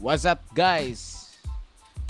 What's 0.00 0.24
up 0.24 0.40
guys? 0.56 1.28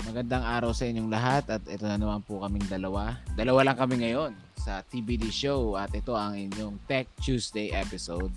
Magandang 0.01 0.41
araw 0.41 0.71
sa 0.73 0.87
inyong 0.87 1.11
lahat 1.11 1.43
at 1.51 1.61
ito 1.67 1.85
na 1.85 1.99
naman 1.99 2.23
po 2.25 2.41
kaming 2.41 2.65
dalawa. 2.65 3.19
Dalawa 3.37 3.67
lang 3.67 3.77
kami 3.77 4.01
ngayon 4.01 4.31
sa 4.57 4.81
TBD 4.81 5.29
show 5.29 5.77
at 5.77 5.93
ito 5.93 6.15
ang 6.15 6.33
inyong 6.33 6.79
Tech 6.87 7.05
Tuesday 7.21 7.69
episode. 7.69 8.31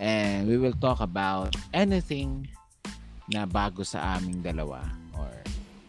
And 0.00 0.48
we 0.48 0.56
will 0.56 0.72
talk 0.72 1.02
about 1.04 1.52
anything 1.76 2.48
na 3.28 3.44
bago 3.44 3.84
sa 3.84 4.16
aming 4.16 4.40
dalawa 4.40 4.80
or 5.14 5.30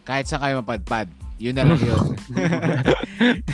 kahit 0.04 0.28
sa 0.28 0.42
kayo 0.42 0.60
mapadpad. 0.60 1.08
Yun 1.40 1.56
na 1.56 1.64
lang 1.66 1.80
yun. 1.80 2.04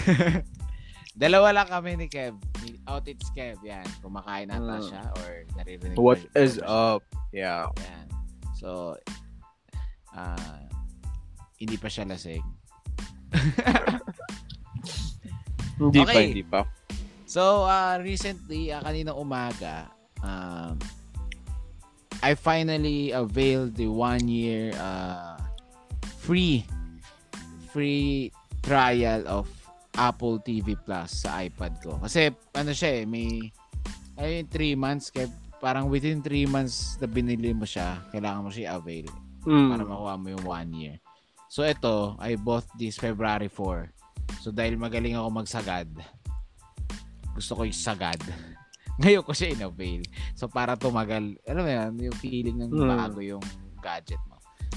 dalawa 1.23 1.54
lang 1.54 1.68
kami 1.70 1.96
ni 1.96 2.07
Kev. 2.10 2.34
Ni 2.66 2.80
Outits 2.90 3.30
Kev. 3.32 3.62
Yan. 3.62 3.85
Kumakain 4.02 4.49
nata 4.49 4.82
Mm. 4.82 4.88
siya 4.90 5.04
or 5.16 5.30
naririnig 5.54 5.96
What 5.99 6.20
is 6.34 6.57
siya? 6.57 6.66
up? 6.66 7.02
Yeah. 7.30 7.70
Yan. 7.77 8.07
So, 8.57 8.98
ah 10.20 10.59
hindi 11.59 11.76
pa 11.80 11.88
siya 11.88 12.08
lasing. 12.08 12.44
Hindi 15.80 16.04
pa, 16.04 16.12
Okay. 16.12 16.26
hindi 16.27 16.44
pa. 16.44 16.68
So, 17.23 17.64
uh, 17.64 17.96
recently, 18.04 18.68
uh, 18.68 18.84
kaninang 18.84 19.16
umaga, 19.16 19.88
um, 20.20 20.76
I 22.20 22.36
finally 22.36 23.16
availed 23.16 23.80
the 23.80 23.88
one 23.88 24.27
year 24.27 24.76
uh, 24.76 25.40
free 26.20 26.68
free 27.72 28.36
trial 28.60 29.24
of 29.24 29.48
Apple 29.96 30.44
TV 30.44 30.76
Plus 30.76 31.24
sa 31.24 31.40
iPad 31.48 31.80
ko. 31.80 31.96
Kasi 32.04 32.27
ano 32.60 32.76
siya 32.76 32.91
eh, 32.99 33.05
may 33.08 33.48
ay 34.20 34.44
3 34.52 34.76
months 34.76 35.15
kaya 35.15 35.32
parang 35.63 35.88
within 35.88 36.20
3 36.20 36.43
months 36.43 36.99
na 36.99 37.08
binili 37.08 37.55
mo 37.55 37.63
siya, 37.63 38.04
kailangan 38.12 38.43
mo 38.43 38.52
siya 38.52 38.76
avail 38.76 39.08
para 39.41 39.82
Mm. 39.82 39.87
makuha 39.87 40.13
mo 40.15 40.27
yung 40.29 40.45
one 40.45 40.71
year. 40.73 40.95
So 41.48 41.63
ito, 41.63 42.13
I 42.20 42.35
bought 42.35 42.68
this 42.76 42.95
February 42.95 43.49
4. 43.49 43.90
So 44.40 44.51
dahil 44.51 44.77
magaling 44.77 45.18
ako 45.18 45.27
magsagad, 45.34 45.90
gusto 47.34 47.51
ko 47.55 47.62
yung 47.65 47.76
sagad. 47.76 48.20
Ngayon 49.01 49.23
ko 49.23 49.31
siya 49.31 49.55
in-avail. 49.55 50.04
So 50.35 50.46
para 50.46 50.76
tumagal, 50.76 51.40
alam 51.48 51.63
mo 51.63 51.71
yan, 51.71 51.91
yung 51.99 52.18
feeling 52.20 52.57
ng 52.59 52.71
Hmm. 52.71 52.90
bago 52.90 53.20
yung 53.23 53.43
gadget 53.79 54.20
mo. 54.27 54.35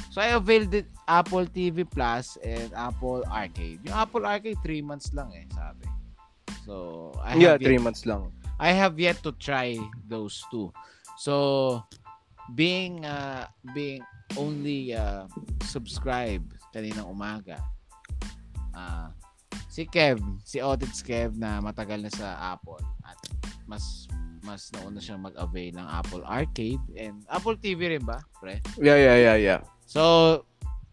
So 0.08 0.22
I 0.22 0.36
availed 0.36 0.72
it 0.72 0.88
Apple 1.04 1.44
TV 1.44 1.82
Plus 1.82 2.38
and 2.41 2.70
Apple 2.72 3.24
Arcade. 3.26 3.82
Yung 3.82 3.97
Apple 3.97 4.24
Arcade 4.24 4.60
3 4.62 4.80
months 4.80 5.10
lang 5.12 5.32
eh, 5.32 5.44
sabi. 5.50 5.84
So 6.62 7.10
I 7.19 7.34
Yeah, 7.34 7.58
have 7.58 7.60
three 7.60 7.76
yet, 7.76 7.84
months 7.84 8.06
lang. 8.06 8.30
I 8.56 8.70
have 8.70 8.94
yet 8.97 9.19
to 9.26 9.34
try 9.34 9.74
those 10.06 10.38
two. 10.48 10.70
So 11.19 11.82
being 12.54 13.02
uh, 13.02 13.50
being 13.74 14.06
only 14.36 14.94
uh, 14.94 15.28
subscribe 15.66 16.42
kaninang 16.72 17.08
umaga. 17.08 17.61
Ah, 18.72 19.12
si 19.69 19.84
Kev, 19.84 20.20
si 20.44 20.61
Otits 20.61 21.05
Kev 21.05 21.36
na 21.36 21.61
matagal 21.61 22.00
na 22.05 22.12
sa 22.12 22.56
Apple 22.56 22.80
at 23.05 23.16
mas 23.69 24.08
mas 24.42 24.69
nauna 24.75 24.98
siyang 24.98 25.22
mag-avail 25.22 25.70
ng 25.78 25.86
Apple 25.86 26.22
Arcade 26.27 26.83
and 26.98 27.22
Apple 27.30 27.55
TV 27.55 27.94
rin 27.94 28.03
ba, 28.03 28.19
pre? 28.42 28.58
Yeah, 28.75 28.98
yeah, 28.98 29.16
yeah, 29.16 29.36
yeah. 29.38 29.60
So, 29.86 30.42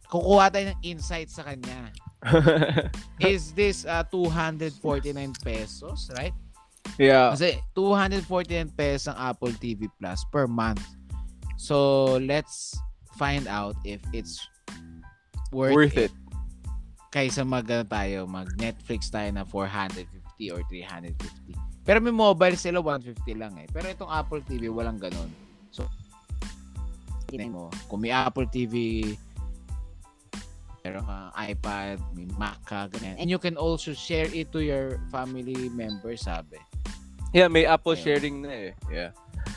kukuha 0.05 0.53
tayo 0.53 0.69
ng 0.69 0.79
insight 0.85 1.33
sa 1.33 1.41
kanya. 1.41 1.89
Is 3.23 3.51
this 3.57 3.89
uh, 3.89 4.05
249 4.13 5.33
pesos, 5.41 6.13
right? 6.13 6.35
yeah. 7.01 7.33
Kasi 7.33 7.57
249 7.73 8.69
pesos 8.77 9.09
ang 9.09 9.33
Apple 9.33 9.55
TV 9.57 9.89
Plus 9.97 10.21
per 10.29 10.45
month. 10.45 10.85
So, 11.57 12.15
let's 12.21 12.77
find 13.19 13.45
out 13.51 13.75
if 13.83 13.99
it's 14.15 14.39
worth, 15.51 15.75
Worth 15.75 15.99
it. 15.99 16.07
it. 16.07 16.13
Kaysa 17.11 17.43
mag 17.43 17.67
ano 17.67 17.83
tayo, 17.83 18.23
mag 18.23 18.47
Netflix 18.55 19.11
tayo 19.11 19.27
na 19.35 19.43
450 19.43 20.55
or 20.55 20.63
350. 20.71 21.19
Pero 21.83 21.97
may 21.99 22.13
mobile 22.13 22.55
sila 22.55 22.79
150 22.79 23.33
lang 23.35 23.57
eh. 23.59 23.67
Pero 23.67 23.91
itong 23.91 24.07
Apple 24.13 24.45
TV 24.45 24.71
walang 24.71 25.01
ganun. 25.01 25.27
So, 25.73 25.89
mo, 27.49 27.73
kung 27.89 28.01
may 28.05 28.13
Apple 28.13 28.45
TV, 28.45 29.03
meron 30.85 31.01
ka 31.05 31.33
iPad, 31.49 31.97
may 32.13 32.29
Mac 32.37 32.61
ka, 32.65 32.85
ganyan. 32.93 33.17
And 33.17 33.27
you 33.29 33.41
can 33.41 33.57
also 33.57 33.93
share 33.93 34.29
it 34.29 34.53
to 34.53 34.61
your 34.61 35.01
family 35.09 35.69
members, 35.73 36.25
sabi. 36.29 36.61
Yeah, 37.33 37.49
may 37.49 37.65
Apple 37.65 37.93
Ayun. 37.93 38.01
sharing 38.05 38.35
na 38.41 38.49
eh. 38.49 38.71
Yeah. 38.89 39.11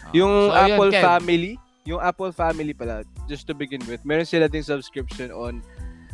Ah, 0.04 0.12
Yung 0.12 0.52
so, 0.52 0.56
Apple 0.56 0.92
Kev. 0.92 1.04
Family, 1.04 1.56
yung 1.84 2.00
Apple 2.00 2.30
Family 2.30 2.72
pala, 2.72 3.02
just 3.26 3.46
to 3.50 3.54
begin 3.54 3.82
with, 3.90 4.02
meron 4.06 4.26
sila 4.26 4.46
ding 4.46 4.62
subscription 4.62 5.30
on 5.34 5.62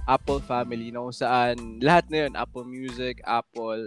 Apple 0.08 0.40
Family 0.40 0.88
na 0.88 1.04
kung 1.04 1.12
saan 1.12 1.56
lahat 1.84 2.08
na 2.08 2.16
yun, 2.26 2.32
Apple 2.36 2.64
Music, 2.64 3.20
Apple... 3.28 3.84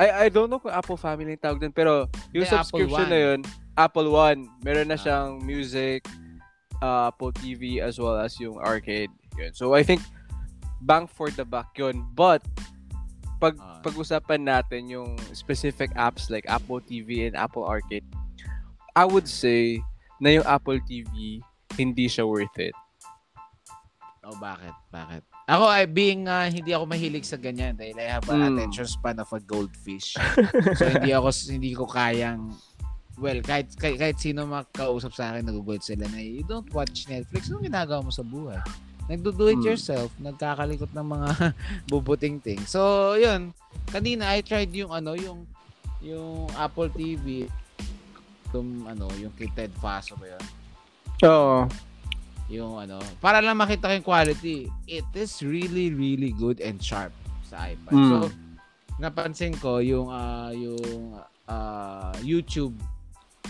I 0.00 0.24
I 0.24 0.26
don't 0.32 0.48
know 0.48 0.56
kung 0.62 0.72
Apple 0.72 0.96
Family 0.96 1.36
yung 1.36 1.42
tawag 1.44 1.60
dun, 1.60 1.74
pero 1.74 2.08
yung 2.32 2.48
Apple 2.48 2.64
subscription 2.64 3.06
na 3.12 3.20
yun, 3.20 3.40
Apple 3.76 4.08
One, 4.08 4.48
meron 4.64 4.88
na 4.88 4.96
Ah. 4.96 5.02
siyang 5.02 5.42
music, 5.44 6.06
uh, 6.80 7.10
Apple 7.12 7.34
TV, 7.34 7.82
as 7.82 8.00
well 8.00 8.16
as 8.16 8.38
yung 8.40 8.56
arcade. 8.56 9.12
Yun. 9.36 9.52
So 9.52 9.74
I 9.76 9.84
think, 9.84 10.00
bang 10.80 11.04
for 11.04 11.28
the 11.28 11.44
buck 11.44 11.74
yun. 11.76 12.06
But, 12.16 12.40
pag 13.36 13.58
Ah. 13.58 13.82
pag-usapan 13.82 14.46
natin 14.46 14.86
yung 14.88 15.18
specific 15.34 15.90
apps 15.98 16.30
like 16.30 16.46
Apple 16.46 16.78
TV 16.78 17.26
and 17.26 17.34
Apple 17.34 17.66
Arcade, 17.66 18.06
I 18.94 19.04
would 19.04 19.26
say 19.26 19.82
na 20.22 20.30
yung 20.30 20.46
Apple 20.46 20.78
TV 20.82 21.42
hindi 21.74 22.06
siya 22.06 22.22
worth 22.22 22.54
it. 22.56 22.76
Oh, 24.22 24.38
bakit? 24.38 24.70
Bakit? 24.88 25.22
Ako, 25.50 25.64
I, 25.66 25.82
being 25.84 26.30
uh, 26.30 26.46
hindi 26.46 26.70
ako 26.70 26.86
mahilig 26.86 27.26
sa 27.26 27.34
ganyan 27.34 27.74
dahil 27.74 27.98
I 27.98 28.06
have 28.08 28.28
an 28.30 28.38
Mm. 28.38 28.48
attention 28.54 28.86
span 28.86 29.18
of 29.18 29.26
a 29.28 29.42
goldfish. 29.42 30.14
so, 30.78 30.86
hindi 30.86 31.10
ako, 31.10 31.28
hindi 31.50 31.74
ko 31.74 31.84
kayang, 31.84 32.54
well, 33.18 33.40
kahit, 33.42 33.74
kahit, 33.74 33.98
kahit 33.98 34.16
sino 34.16 34.46
makausap 34.46 35.10
sa 35.10 35.34
akin, 35.34 35.42
nagugulat 35.42 35.82
sila 35.82 36.06
na, 36.06 36.22
you 36.22 36.46
don't 36.46 36.70
watch 36.70 37.10
Netflix. 37.10 37.50
Anong 37.50 37.66
ginagawa 37.66 37.98
mo 38.00 38.14
sa 38.14 38.22
buhay? 38.22 38.62
Nagdo-do 39.10 39.50
it 39.50 39.58
Mm. 39.58 39.66
yourself. 39.66 40.14
Nagkakalikot 40.22 40.94
ng 40.94 41.06
mga 41.08 41.28
bubuting 41.90 42.38
thing. 42.38 42.62
So, 42.62 42.78
yun. 43.18 43.50
Kanina, 43.90 44.30
I 44.30 44.46
tried 44.46 44.70
yung, 44.70 44.94
ano, 44.94 45.18
yung, 45.18 45.42
yung 45.98 46.46
Apple 46.54 46.94
TV. 46.94 47.50
Yung, 48.54 48.86
ano, 48.86 49.06
yung 49.18 49.32
kay 49.34 49.48
Ted 49.52 49.72
Faso 49.80 50.16
ba 50.16 50.28
yun? 50.28 50.44
Oo. 51.22 51.68
yung 52.52 52.76
ano, 52.76 53.00
para 53.16 53.40
lang 53.40 53.56
makita 53.56 53.88
ko 53.88 53.92
yung 53.96 54.04
quality, 54.04 54.68
it 54.84 55.08
is 55.16 55.40
really 55.40 55.88
really 55.88 56.36
good 56.36 56.60
and 56.60 56.76
sharp 56.84 57.14
sa 57.48 57.64
iPad. 57.72 57.96
Mm. 57.96 58.08
So 58.12 58.16
napansin 59.00 59.56
ko 59.56 59.80
yung 59.80 60.12
ah, 60.12 60.52
yung 60.52 61.16
ah, 61.48 62.12
YouTube 62.20 62.76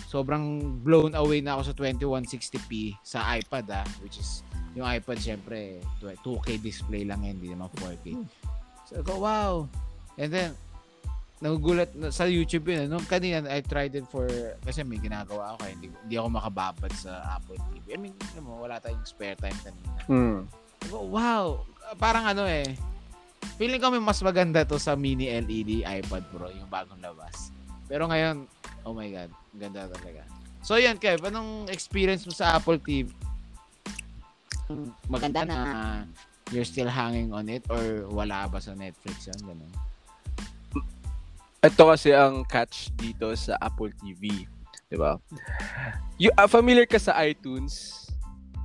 sobrang 0.06 0.78
blown 0.84 1.16
away 1.16 1.40
na 1.40 1.56
ako 1.56 1.72
sa 1.72 1.74
2160p 1.76 2.96
sa 3.02 3.36
iPad 3.36 3.82
ah, 3.82 3.86
which 4.04 4.20
is 4.20 4.46
yung 4.72 4.88
iPad 4.88 5.18
syempre 5.18 5.82
2K 6.00 6.62
display 6.62 7.02
lang 7.04 7.26
yan, 7.26 7.36
hindi 7.42 7.52
naman 7.52 7.68
4K. 7.76 8.16
So 8.88 9.02
ako, 9.04 9.12
wow. 9.20 9.52
And 10.16 10.30
then 10.32 10.56
nagugulat 11.42 11.90
na, 11.98 12.14
sa 12.14 12.30
YouTube 12.30 12.70
yun. 12.70 12.86
eh. 12.86 12.88
Nung 12.88 13.02
kanina, 13.02 13.42
I 13.50 13.60
tried 13.66 13.98
it 13.98 14.06
for, 14.06 14.30
kasi 14.62 14.86
may 14.86 15.02
ginagawa 15.02 15.58
ako, 15.58 15.66
eh. 15.66 15.72
hindi, 15.74 15.86
hindi 15.90 16.14
ako 16.14 16.28
makababad 16.38 16.92
sa 16.94 17.34
Apple 17.34 17.58
TV. 17.58 17.84
I 17.92 17.98
mean, 17.98 18.14
alam 18.32 18.46
mo, 18.46 18.62
wala 18.62 18.78
tayong 18.78 19.02
spare 19.02 19.34
time 19.34 19.58
kanina. 19.66 20.00
Mm. 20.06 20.40
Ko, 20.86 20.96
wow, 21.10 21.66
parang 21.98 22.30
ano 22.30 22.46
eh, 22.46 22.78
feeling 23.58 23.82
ko 23.82 23.90
may 23.90 23.98
mas 23.98 24.22
maganda 24.22 24.62
to 24.62 24.78
sa 24.78 24.94
mini 24.94 25.26
LED 25.34 25.82
iPad 25.82 26.22
Pro, 26.30 26.46
yung 26.54 26.70
bagong 26.70 27.02
labas. 27.02 27.50
Pero 27.90 28.06
ngayon, 28.06 28.46
oh 28.86 28.94
my 28.94 29.10
God, 29.10 29.30
ganda 29.58 29.90
talaga. 29.90 30.22
So 30.62 30.78
yun, 30.78 30.94
Kev, 30.94 31.26
anong 31.26 31.66
experience 31.74 32.22
mo 32.22 32.30
sa 32.30 32.54
Apple 32.54 32.78
TV? 32.78 33.10
Maganda 35.10 35.42
na 35.42 35.58
you're 36.54 36.66
still 36.66 36.88
hanging 36.88 37.34
on 37.34 37.50
it 37.50 37.66
or 37.66 38.06
wala 38.08 38.46
ba 38.46 38.62
sa 38.62 38.72
Netflix 38.78 39.26
yan? 39.26 39.42
Ganun. 39.42 39.72
Ito 41.62 41.94
kasi 41.94 42.10
ang 42.10 42.42
catch 42.42 42.90
dito 42.98 43.30
sa 43.38 43.54
Apple 43.62 43.94
TV. 43.94 44.50
'Di 44.90 44.98
ba? 44.98 45.14
You 46.18 46.34
ah, 46.34 46.50
familiar 46.50 46.90
ka 46.90 46.98
sa 46.98 47.14
iTunes? 47.22 48.02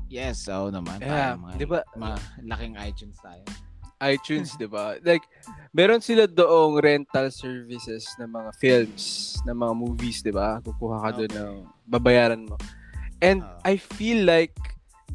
Yes, 0.10 0.50
oo 0.50 0.74
naman. 0.74 0.98
Yeah, 1.06 1.38
'di 1.38 1.70
ba? 1.70 1.86
mga 1.94 2.18
laking 2.42 2.74
iTunes 2.82 3.18
tayo. 3.22 3.46
iTunes, 4.02 4.58
'di 4.58 4.66
ba? 4.66 4.98
Like 5.06 5.26
meron 5.78 6.02
sila 6.02 6.26
doong 6.26 6.82
rental 6.82 7.30
services 7.30 8.10
ng 8.18 8.34
mga 8.34 8.52
films, 8.58 9.38
ng 9.46 9.54
mga 9.54 9.74
movies, 9.78 10.26
'di 10.26 10.34
ba? 10.34 10.58
Kukuha 10.66 10.98
ka 11.06 11.10
doon 11.22 11.30
Okay. 11.30 11.38
ng 11.38 11.54
babayaran 11.86 12.42
mo. 12.50 12.58
And 13.22 13.46
Oo. 13.46 13.62
I 13.62 13.78
feel 13.78 14.26
like 14.26 14.58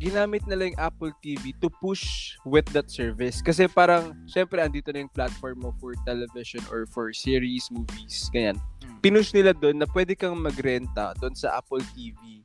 ginamit 0.02 0.42
nila 0.50 0.66
yung 0.66 0.78
Apple 0.82 1.14
TV 1.22 1.54
to 1.62 1.70
push 1.78 2.34
with 2.42 2.66
that 2.74 2.90
service. 2.90 3.38
Kasi 3.38 3.70
parang, 3.70 4.18
syempre, 4.26 4.58
andito 4.58 4.90
na 4.90 5.06
yung 5.06 5.14
platform 5.14 5.62
mo 5.62 5.70
for 5.78 5.94
television 6.02 6.58
or 6.74 6.90
for 6.90 7.14
series, 7.14 7.70
movies, 7.70 8.26
ganyan. 8.34 8.58
Mm. 8.82 8.98
Pinush 8.98 9.30
nila 9.30 9.54
doon 9.54 9.78
na 9.78 9.86
pwede 9.94 10.18
kang 10.18 10.34
magrenta 10.34 11.14
doon 11.22 11.38
sa 11.38 11.54
Apple 11.62 11.86
TV 11.94 12.42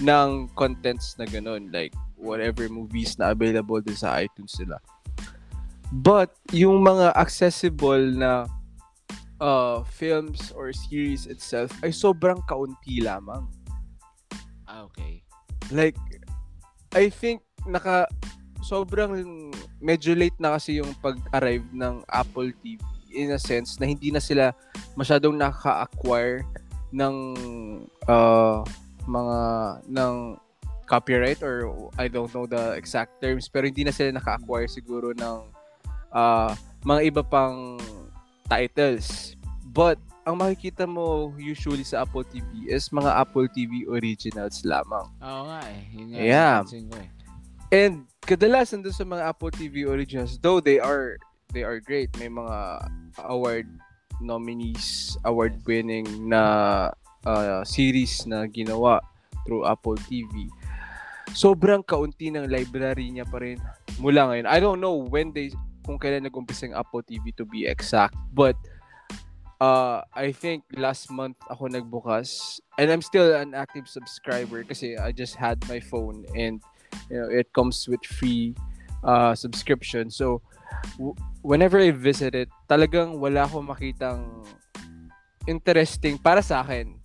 ng 0.00 0.48
contents 0.56 1.20
na 1.20 1.28
ganun. 1.28 1.68
Like, 1.68 1.92
whatever 2.16 2.64
movies 2.72 3.20
na 3.20 3.36
available 3.36 3.84
din 3.84 3.94
sa 3.94 4.16
iTunes 4.24 4.56
nila. 4.56 4.80
But 5.92 6.32
yung 6.56 6.80
mga 6.80 7.12
accessible 7.20 8.16
na 8.16 8.48
uh, 9.44 9.84
films 9.84 10.52
or 10.56 10.72
series 10.72 11.28
itself 11.28 11.68
ay 11.84 11.92
sobrang 11.92 12.40
kaunti 12.48 13.04
lamang. 13.04 13.44
Ah, 14.64 14.84
okay. 14.84 15.24
Like, 15.72 15.96
I 16.98 17.14
think 17.14 17.46
naka 17.62 18.10
sobrang 18.66 19.14
medyo 19.78 20.18
late 20.18 20.34
na 20.42 20.58
kasi 20.58 20.82
yung 20.82 20.90
pag-arrive 20.98 21.62
ng 21.70 22.02
Apple 22.10 22.50
TV 22.58 22.82
in 23.14 23.30
a 23.30 23.40
sense 23.40 23.78
na 23.78 23.86
hindi 23.86 24.10
na 24.10 24.18
sila 24.18 24.50
masyadong 24.98 25.38
naka-acquire 25.38 26.42
ng 26.90 27.14
uh, 28.10 28.66
mga 29.06 29.38
ng 29.86 30.14
copyright 30.90 31.38
or 31.44 31.70
I 32.00 32.10
don't 32.10 32.32
know 32.34 32.50
the 32.50 32.74
exact 32.74 33.22
terms 33.22 33.46
pero 33.46 33.70
hindi 33.70 33.86
na 33.86 33.94
sila 33.94 34.10
naka-acquire 34.18 34.66
siguro 34.66 35.14
ng 35.14 35.38
uh, 36.10 36.50
mga 36.82 37.00
iba 37.14 37.22
pang 37.22 37.78
titles. 38.50 39.38
But 39.70 40.02
ang 40.28 40.36
makikita 40.36 40.84
mo 40.84 41.32
usually 41.40 41.80
sa 41.80 42.04
Apple 42.04 42.20
TV 42.28 42.68
is 42.68 42.92
mga 42.92 43.08
Apple 43.16 43.48
TV 43.48 43.88
originals 43.88 44.60
lamang. 44.60 45.08
Oo 45.24 45.48
nga 45.48 45.64
eh. 45.64 45.80
Yun 45.96 46.06
nga 46.12 46.18
Yeah. 46.20 46.58
ko 46.68 46.96
eh. 47.00 47.08
And 47.72 48.04
kadalasan 48.28 48.84
dun 48.84 48.92
sa 48.92 49.08
mga 49.08 49.24
Apple 49.24 49.48
TV 49.48 49.88
originals, 49.88 50.36
though 50.44 50.60
they 50.60 50.76
are 50.76 51.16
they 51.56 51.64
are 51.64 51.80
great, 51.80 52.12
may 52.20 52.28
mga 52.28 52.84
award 53.24 53.64
nominees, 54.20 55.16
award 55.24 55.56
winning 55.64 56.04
na 56.28 56.42
uh, 57.24 57.64
series 57.64 58.28
na 58.28 58.44
ginawa 58.44 59.00
through 59.48 59.64
Apple 59.64 59.96
TV. 60.12 60.52
Sobrang 61.32 61.80
kaunti 61.80 62.28
ng 62.28 62.52
library 62.52 63.08
niya 63.08 63.24
pa 63.24 63.40
rin 63.40 63.56
mula 63.96 64.28
ngayon. 64.28 64.44
I 64.44 64.60
don't 64.60 64.80
know 64.84 65.08
when 65.08 65.32
they 65.32 65.48
kung 65.88 65.96
kailan 65.96 66.28
nag-umpisa 66.28 66.68
yung 66.68 66.76
Apple 66.76 67.00
TV 67.00 67.32
to 67.32 67.48
be 67.48 67.64
exact, 67.64 68.12
but 68.36 68.52
uh, 69.60 70.02
I 70.14 70.32
think 70.32 70.64
last 70.74 71.10
month 71.10 71.36
ako 71.50 71.68
nagbukas. 71.68 72.60
And 72.78 72.90
I'm 72.90 73.02
still 73.02 73.34
an 73.34 73.54
active 73.54 73.88
subscriber 73.88 74.62
kasi 74.64 74.96
I 74.96 75.12
just 75.12 75.34
had 75.34 75.58
my 75.68 75.80
phone 75.82 76.26
and 76.34 76.62
you 77.10 77.18
know 77.18 77.28
it 77.28 77.50
comes 77.52 77.86
with 77.86 78.02
free 78.06 78.54
uh, 79.02 79.34
subscription. 79.34 80.10
So 80.10 80.42
w- 80.98 81.16
whenever 81.42 81.78
I 81.78 81.90
visit 81.90 82.34
it 82.34 82.48
talagang 82.70 83.18
wala 83.18 83.46
akong 83.46 83.66
makitang 83.66 84.46
interesting 85.48 86.20
para 86.20 86.44
sa 86.44 86.62
akin 86.62 86.98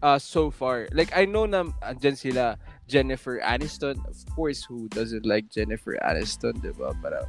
uh, 0.00 0.18
so 0.18 0.50
far. 0.50 0.88
Like 0.92 1.12
I 1.12 1.24
know 1.28 1.44
na 1.46 1.68
andyan 1.84 2.16
sila 2.16 2.56
Jennifer 2.90 3.40
Aniston 3.40 3.98
of 4.04 4.18
course 4.34 4.64
who 4.64 4.88
doesn't 4.92 5.24
like 5.24 5.48
Jennifer 5.48 5.96
Aniston 6.02 6.58
diba 6.60 6.92
parang 7.00 7.26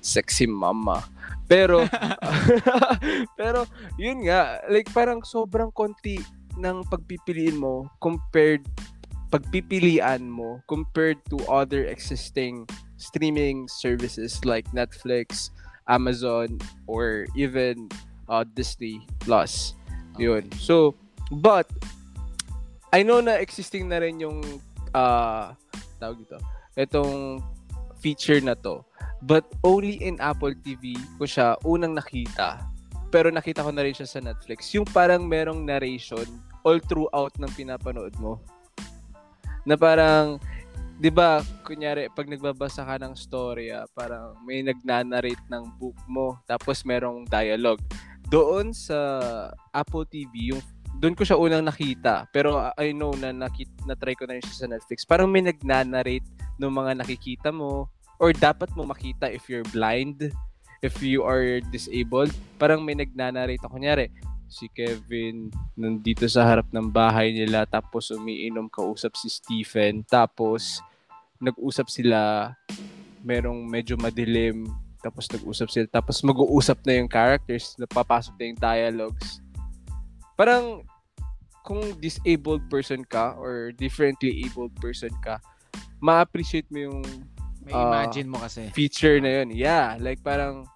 sexy 0.00 0.46
mama 0.46 1.04
pero 1.50 1.84
pero 3.40 3.66
yun 4.00 4.24
nga 4.24 4.62
like 4.70 4.88
parang 4.94 5.20
sobrang 5.26 5.74
konti 5.74 6.22
ng 6.56 6.86
pagpipiliin 6.86 7.58
mo 7.58 7.90
compared 7.98 8.62
pagpipilian 9.34 10.30
mo 10.30 10.62
compared 10.70 11.18
to 11.26 11.42
other 11.50 11.90
existing 11.90 12.62
streaming 13.04 13.68
services 13.68 14.44
like 14.44 14.64
Netflix, 14.72 15.50
Amazon, 15.88 16.58
or 16.86 17.26
even 17.36 17.88
uh, 18.28 18.44
Disney 18.56 19.04
Plus. 19.20 19.74
Yun. 20.16 20.48
Okay. 20.48 20.58
So, 20.58 20.94
but, 21.30 21.68
I 22.92 23.02
know 23.02 23.20
na 23.20 23.36
existing 23.42 23.92
na 23.92 24.00
rin 24.00 24.20
yung, 24.20 24.40
uh, 24.94 25.52
tawag 25.98 26.22
dito, 26.22 26.38
itong 26.78 27.42
feature 27.98 28.40
na 28.40 28.54
to. 28.54 28.80
But 29.24 29.48
only 29.64 30.00
in 30.00 30.20
Apple 30.20 30.54
TV 30.64 30.96
ko 31.18 31.24
siya 31.24 31.56
unang 31.64 31.96
nakita. 31.96 32.60
Pero 33.08 33.30
nakita 33.30 33.64
ko 33.64 33.70
na 33.70 33.84
rin 33.86 33.94
siya 33.94 34.08
sa 34.08 34.20
Netflix. 34.20 34.74
Yung 34.76 34.84
parang 34.84 35.24
merong 35.24 35.62
narration 35.64 36.26
all 36.64 36.80
throughout 36.80 37.32
ng 37.40 37.50
pinapanood 37.52 38.12
mo 38.20 38.40
na 39.64 39.76
parang 39.80 40.36
'di 41.00 41.10
ba 41.10 41.40
kunyari 41.64 42.06
pag 42.12 42.28
nagbabasa 42.28 42.84
ka 42.84 43.00
ng 43.00 43.16
storya 43.16 43.88
parang 43.96 44.36
may 44.44 44.62
nagnanarrate 44.62 45.40
ng 45.50 45.64
book 45.80 45.96
mo 46.06 46.38
tapos 46.46 46.84
merong 46.86 47.26
dialogue 47.26 47.82
doon 48.28 48.70
sa 48.72 48.96
Apple 49.74 50.06
TV 50.08 50.54
yung 50.54 50.62
doon 50.98 51.14
ko 51.14 51.22
siya 51.26 51.40
unang 51.40 51.66
nakita. 51.66 52.26
Pero 52.30 52.58
I 52.78 52.94
know 52.94 53.12
na 53.14 53.34
nakit 53.34 53.70
na 53.84 53.98
try 53.98 54.14
ko 54.14 54.26
na 54.26 54.38
rin 54.38 54.44
siya 54.44 54.66
sa 54.66 54.70
Netflix. 54.70 55.02
Parang 55.02 55.28
may 55.28 55.42
nagnanarrate 55.42 56.26
ng 56.58 56.72
mga 56.72 56.92
nakikita 57.02 57.48
mo 57.50 57.90
or 58.22 58.30
dapat 58.30 58.70
mo 58.78 58.86
makita 58.86 59.26
if 59.26 59.50
you're 59.50 59.66
blind 59.74 60.30
if 60.84 61.00
you 61.00 61.24
are 61.24 61.58
disabled. 61.72 62.30
Parang 62.60 62.84
may 62.84 62.94
nagnanarrate 62.94 63.62
ako. 63.64 63.80
Kunyari 63.80 64.12
si 64.54 64.70
Kevin 64.70 65.50
nandito 65.74 66.28
sa 66.30 66.46
harap 66.46 66.68
ng 66.70 66.86
bahay 66.86 67.34
nila 67.34 67.66
tapos 67.66 68.14
umiinom 68.14 68.70
kausap 68.70 69.18
si 69.18 69.26
Stephen 69.26 70.06
tapos 70.06 70.78
nag-usap 71.42 71.90
sila 71.90 72.52
merong 73.26 73.66
medyo 73.66 73.98
madilim 73.98 74.68
tapos 75.02 75.26
nag-usap 75.32 75.68
sila 75.74 75.86
tapos 75.90 76.22
mag-uusap 76.22 76.78
na 76.86 77.02
yung 77.02 77.10
characters 77.10 77.74
napapasok 77.82 78.32
na 78.38 78.44
yung 78.46 78.60
dialogues 78.60 79.43
parang 80.34 80.82
kung 81.64 81.96
disabled 81.98 82.60
person 82.68 83.00
ka 83.06 83.32
or 83.40 83.72
differently 83.72 84.44
abled 84.44 84.74
person 84.82 85.10
ka 85.24 85.40
ma-appreciate 86.04 86.68
mo 86.68 86.92
yung 86.92 87.00
May 87.64 87.72
Ah, 87.72 87.88
imagine 87.88 88.28
mo 88.28 88.36
kasi. 88.44 88.68
feature 88.76 89.16
na 89.24 89.40
yun. 89.40 89.48
Yeah, 89.56 89.96
like 89.96 90.20
parang 90.20 90.68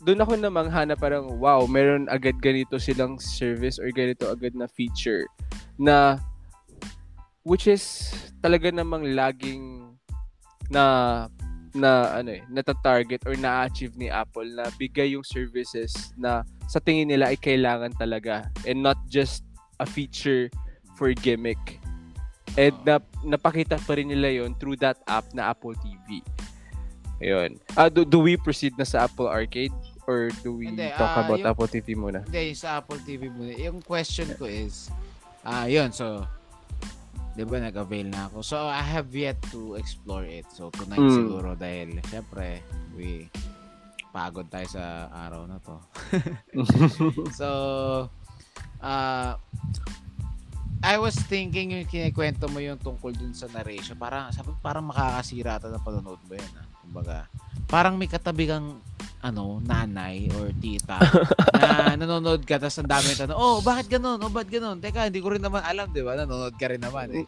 doon 0.00 0.24
ako 0.24 0.40
namangha 0.40 0.88
na 0.88 0.96
parang 0.96 1.36
wow, 1.36 1.68
meron 1.68 2.08
agad 2.08 2.40
ganito 2.40 2.80
silang 2.80 3.20
service 3.20 3.76
or 3.76 3.92
ganito 3.92 4.32
agad 4.32 4.56
na 4.56 4.64
feature 4.64 5.28
na 5.76 6.16
which 7.44 7.68
is 7.68 8.08
talaga 8.40 8.72
namang 8.72 9.12
laging 9.12 9.92
na 10.72 11.26
na 11.78 12.18
ano 12.18 12.34
eh, 12.34 12.42
nata-target 12.50 13.24
or 13.24 13.38
na-achieve 13.38 13.94
ni 13.94 14.10
Apple 14.10 14.50
na 14.50 14.66
bigay 14.74 15.14
yung 15.14 15.24
services 15.24 16.12
na 16.18 16.42
sa 16.66 16.82
tingin 16.82 17.08
nila 17.08 17.30
ay 17.30 17.38
kailangan 17.38 17.94
talaga 17.96 18.50
and 18.66 18.82
not 18.82 18.98
just 19.08 19.46
a 19.78 19.86
feature 19.86 20.50
for 20.98 21.14
gimmick. 21.14 21.78
And 22.58 22.74
na, 22.82 22.98
napakita 23.22 23.78
pa 23.78 23.94
rin 23.94 24.10
nila 24.10 24.42
yon 24.42 24.58
through 24.58 24.82
that 24.82 24.98
app 25.06 25.30
na 25.30 25.54
Apple 25.54 25.78
TV. 25.78 26.20
Ayun. 27.22 27.58
Ah, 27.78 27.86
do, 27.86 28.02
do 28.02 28.18
we 28.18 28.34
proceed 28.34 28.74
na 28.74 28.86
sa 28.86 29.06
Apple 29.06 29.30
Arcade? 29.30 29.74
Or 30.08 30.32
do 30.40 30.56
we 30.56 30.72
Hindi, 30.72 30.88
talk 30.96 31.14
ah, 31.14 31.22
about 31.22 31.44
yung- 31.44 31.50
Apple 31.52 31.68
TV 31.68 31.92
muna? 31.92 32.24
Hindi, 32.24 32.56
sa 32.56 32.80
Apple 32.80 32.98
TV 33.04 33.28
muna. 33.28 33.52
Yung 33.60 33.84
question 33.84 34.26
ko 34.40 34.48
is, 34.48 34.88
ah, 35.44 35.68
yun, 35.68 35.92
so, 35.92 36.24
di 37.38 37.46
ba 37.46 37.62
nag-avail 37.62 38.10
na 38.10 38.26
ako. 38.26 38.42
So, 38.42 38.58
I 38.66 38.82
have 38.82 39.14
yet 39.14 39.38
to 39.54 39.78
explore 39.78 40.26
it. 40.26 40.42
So, 40.50 40.74
tonight 40.74 40.98
Mm. 40.98 41.14
siguro 41.14 41.54
dahil, 41.54 42.02
syempre, 42.10 42.66
we, 42.98 43.30
pagod 44.10 44.50
tayo 44.50 44.66
sa 44.66 45.06
araw 45.06 45.46
na 45.46 45.62
to. 45.62 45.78
so, 47.38 47.48
ah, 48.82 49.38
I 50.82 50.94
was 50.98 51.14
thinking 51.30 51.78
yung 51.78 51.86
kinikwento 51.86 52.50
mo 52.50 52.58
yung 52.58 52.78
tungkol 52.78 53.14
dun 53.14 53.34
sa 53.34 53.46
narration. 53.54 53.94
Parang, 53.94 54.34
sabi 54.34 54.50
parang 54.58 54.90
makakasira 54.90 55.62
ata 55.62 55.70
na 55.70 55.78
panonood 55.78 56.18
mo 56.26 56.34
yun. 56.34 56.52
Ah. 56.58 56.67
Kumbaga, 56.88 57.28
parang 57.68 58.00
may 58.00 58.08
katabi 58.08 58.48
kang 58.48 58.80
ano, 59.18 59.60
nanay 59.60 60.32
or 60.32 60.56
tita 60.56 60.96
na 61.58 61.92
nanonood 61.92 62.40
ka 62.42 62.56
tapos 62.56 62.80
ang 62.80 62.88
dami 62.88 63.12
tanong, 63.12 63.36
oh, 63.36 63.60
bakit 63.60 64.00
ganun? 64.00 64.16
Oh, 64.16 64.32
bakit 64.32 64.56
ganun? 64.56 64.80
Teka, 64.80 65.12
hindi 65.12 65.20
ko 65.20 65.36
rin 65.36 65.42
naman 65.42 65.60
alam, 65.60 65.92
di 65.92 66.00
ba? 66.00 66.16
Nanonood 66.16 66.56
ka 66.56 66.70
rin 66.72 66.80
naman 66.80 67.12
eh. 67.12 67.26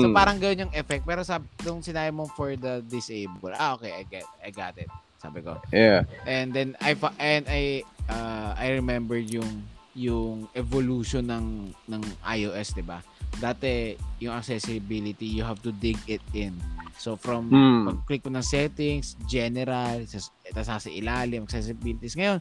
So 0.00 0.08
Mm. 0.08 0.16
parang 0.16 0.40
gano'n 0.40 0.62
yung 0.64 0.72
effect. 0.72 1.04
Pero 1.04 1.20
sa 1.20 1.44
nung 1.60 1.84
sinabi 1.84 2.08
mo 2.08 2.24
for 2.32 2.56
the 2.56 2.80
disabled, 2.88 3.52
ah, 3.52 3.76
okay, 3.76 3.92
I 3.92 4.08
get, 4.08 4.24
I 4.40 4.48
got 4.48 4.72
it. 4.80 4.88
Sabi 5.20 5.44
ko. 5.44 5.60
yeah. 5.76 6.08
And 6.24 6.56
then 6.56 6.72
I 6.80 6.96
and 7.20 7.44
I 7.44 7.62
uh, 8.08 8.56
I 8.56 8.80
remember 8.80 9.20
yung 9.20 9.60
yung 9.92 10.48
evolution 10.56 11.28
ng 11.28 11.46
ng 11.84 12.02
iOS, 12.24 12.72
'di 12.72 12.80
ba? 12.80 13.04
Dati 13.38 13.98
yung 14.20 14.34
accessibility, 14.34 15.26
you 15.26 15.44
have 15.44 15.60
to 15.60 15.70
dig 15.70 15.98
it 16.06 16.24
in. 16.32 16.54
So 16.94 17.18
from 17.18 17.50
Mm. 17.50 17.84
pag-click 17.90 18.22
mo 18.24 18.38
ng 18.38 18.46
settings, 18.46 19.18
general, 19.26 20.06
tapos 20.54 20.66
sa 20.70 20.90
ilalim, 20.90 21.42
accessibilities. 21.44 22.14
Ngayon, 22.14 22.38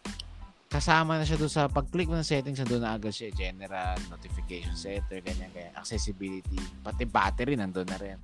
kasama 0.69 1.21
na 1.21 1.25
siya 1.25 1.37
doon 1.37 1.53
sa 1.53 1.69
pag-click 1.69 2.09
mo 2.09 2.17
ng 2.17 2.25
settings, 2.25 2.61
doon 2.65 2.81
na 2.81 2.97
agad 2.97 3.13
siya, 3.13 3.29
general, 3.33 3.93
notification 4.09 4.73
center, 4.73 5.21
ganyan, 5.21 5.49
ganyan, 5.53 5.73
accessibility, 5.77 6.57
pati 6.81 7.05
battery 7.05 7.53
nandun 7.53 7.85
na 7.85 7.97
rin. 8.01 8.17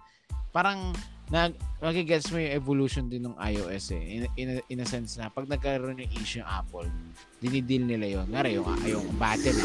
Parang, 0.49 0.89
nag, 1.29 1.53
magigets 1.77 2.33
mo 2.33 2.41
yung 2.41 2.57
evolution 2.57 3.05
din 3.05 3.21
ng 3.21 3.37
iOS 3.37 3.93
eh. 3.93 4.01
In, 4.01 4.21
in, 4.33 4.47
a- 4.57 4.65
in 4.73 4.81
a 4.81 4.87
sense 4.89 5.21
na, 5.21 5.29
pag 5.29 5.45
nagkaroon 5.45 6.01
yung 6.01 6.13
issue 6.17 6.41
yung 6.41 6.49
Apple, 6.49 6.89
dinidil 7.37 7.85
nila 7.85 8.17
yon 8.17 8.25
Ngari, 8.33 8.57
yung, 8.57 8.65
yung 8.81 9.05
battery. 9.21 9.61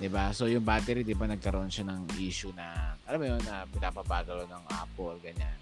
'Diba? 0.00 0.32
So 0.32 0.48
yung 0.48 0.64
battery, 0.64 1.04
'di 1.04 1.12
ba, 1.12 1.28
nagkaroon 1.28 1.68
siya 1.68 1.84
ng 1.86 2.08
issue 2.16 2.50
na 2.56 2.96
alam 3.04 3.20
mo 3.20 3.26
'yun, 3.28 3.40
na 3.44 3.68
pinapabagal 3.68 4.48
ng 4.48 4.62
Apple 4.72 5.20
ganyan. 5.20 5.52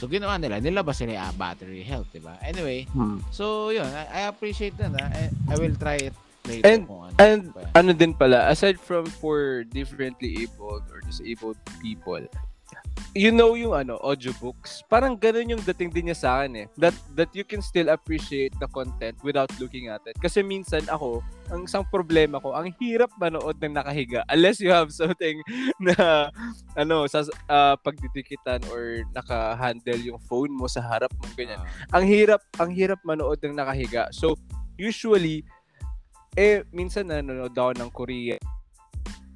So 0.00 0.08
ginawa 0.08 0.40
nila, 0.40 0.58
nilabas 0.58 0.96
nila 1.04 1.28
yung 1.28 1.36
battery 1.36 1.84
health, 1.84 2.08
'di 2.10 2.24
ba? 2.24 2.40
Anyway, 2.40 2.88
Hmm. 2.90 3.20
so 3.28 3.68
yun, 3.68 3.86
I, 3.86 4.24
I 4.24 4.32
appreciate 4.32 4.74
that. 4.80 4.96
Ha? 4.96 5.06
I, 5.12 5.22
I 5.52 5.54
will 5.60 5.76
try 5.76 6.00
it 6.00 6.16
later 6.48 6.64
And- 6.66 6.88
kung 6.88 7.12
ano. 7.12 7.16
And 7.20 7.42
pa 7.52 7.60
ano 7.76 7.90
din 7.92 8.16
pala, 8.16 8.48
aside 8.48 8.80
from 8.80 9.06
for 9.20 9.62
differently 9.68 10.40
abled 10.42 10.88
or 10.88 11.04
disabled 11.04 11.60
people, 11.78 12.24
you 13.12 13.28
know 13.28 13.52
yung 13.52 13.76
ano, 13.76 14.00
audiobooks, 14.00 14.80
parang 14.88 15.16
ganun 15.20 15.56
yung 15.56 15.62
dating 15.64 15.92
din 15.92 16.08
niya 16.08 16.18
sa 16.18 16.28
akin 16.40 16.64
eh. 16.64 16.66
That, 16.80 16.96
that 17.12 17.30
you 17.36 17.44
can 17.44 17.60
still 17.60 17.92
appreciate 17.92 18.56
the 18.56 18.68
content 18.72 19.20
without 19.20 19.52
looking 19.60 19.92
at 19.92 20.00
it. 20.08 20.16
Kasi 20.16 20.40
minsan 20.40 20.88
ako, 20.88 21.20
ang 21.52 21.68
isang 21.68 21.84
problema 21.92 22.40
ko, 22.40 22.56
ang 22.56 22.72
hirap 22.80 23.12
manood 23.20 23.60
ng 23.60 23.76
nakahiga 23.76 24.24
unless 24.32 24.60
you 24.60 24.72
have 24.72 24.88
something 24.92 25.40
na 25.92 26.32
ano, 26.72 27.04
sa 27.04 27.24
uh, 27.52 27.76
pagdidikitan 27.84 28.64
or 28.72 29.04
naka-handle 29.12 30.00
yung 30.00 30.20
phone 30.24 30.52
mo 30.52 30.64
sa 30.64 30.80
harap 30.80 31.12
mo, 31.20 31.28
ganyan 31.36 31.60
Ah, 31.92 32.00
ang 32.00 32.08
hirap 32.08 32.40
ang 32.56 32.72
hirap 32.72 32.98
manood 33.04 33.36
ng 33.44 33.52
nakahiga. 33.52 34.08
So, 34.08 34.34
usually 34.80 35.44
eh 36.32 36.64
minsan 36.72 37.12
nanonood 37.12 37.52
ako 37.52 37.72
ng 37.76 37.90
Korean, 37.92 38.42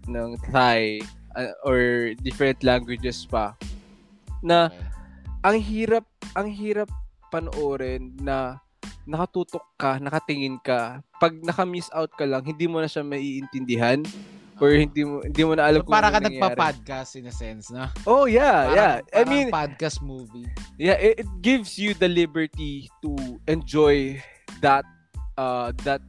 ng 0.09 0.41
Thai 0.49 1.05
uh, 1.37 1.53
or 1.63 2.13
different 2.25 2.65
languages 2.65 3.29
pa 3.29 3.53
na 4.41 4.73
okay. 4.73 4.83
ang 5.45 5.57
hirap 5.61 6.05
ang 6.35 6.49
hirap 6.49 6.89
panoorin 7.31 8.17
na 8.19 8.59
nakatutok 9.07 9.63
ka, 9.79 10.03
nakatingin 10.03 10.59
ka. 10.67 10.99
Pag 11.23 11.39
naka-miss 11.39 11.87
out 11.95 12.11
ka 12.19 12.27
lang, 12.27 12.43
hindi 12.43 12.67
mo 12.67 12.83
na 12.83 12.91
siya 12.91 13.07
maiintindihan 13.07 14.03
or 14.59 14.75
Ah. 14.75 14.83
hindi 14.83 15.03
mo 15.07 15.23
hindi 15.23 15.43
mo 15.47 15.53
na 15.55 15.69
alam 15.71 15.81
So, 15.81 15.87
kung 15.87 15.95
para 15.95 16.11
ka 16.11 16.19
nagpa-podcast 16.19 17.11
in 17.15 17.31
a 17.31 17.35
sense, 17.35 17.71
no? 17.71 17.87
Oh, 18.03 18.27
yeah, 18.27 18.67
Parang- 18.67 19.07
yeah. 19.07 19.15
I 19.15 19.23
mean, 19.23 19.47
podcast 19.55 20.03
movie. 20.03 20.49
yeah 20.75 20.99
it, 20.99 21.23
it 21.23 21.31
gives 21.39 21.79
you 21.79 21.95
the 21.95 22.11
liberty 22.11 22.91
to 22.99 23.15
enjoy 23.47 24.19
that 24.59 24.83
uh 25.39 25.71
that 25.87 26.03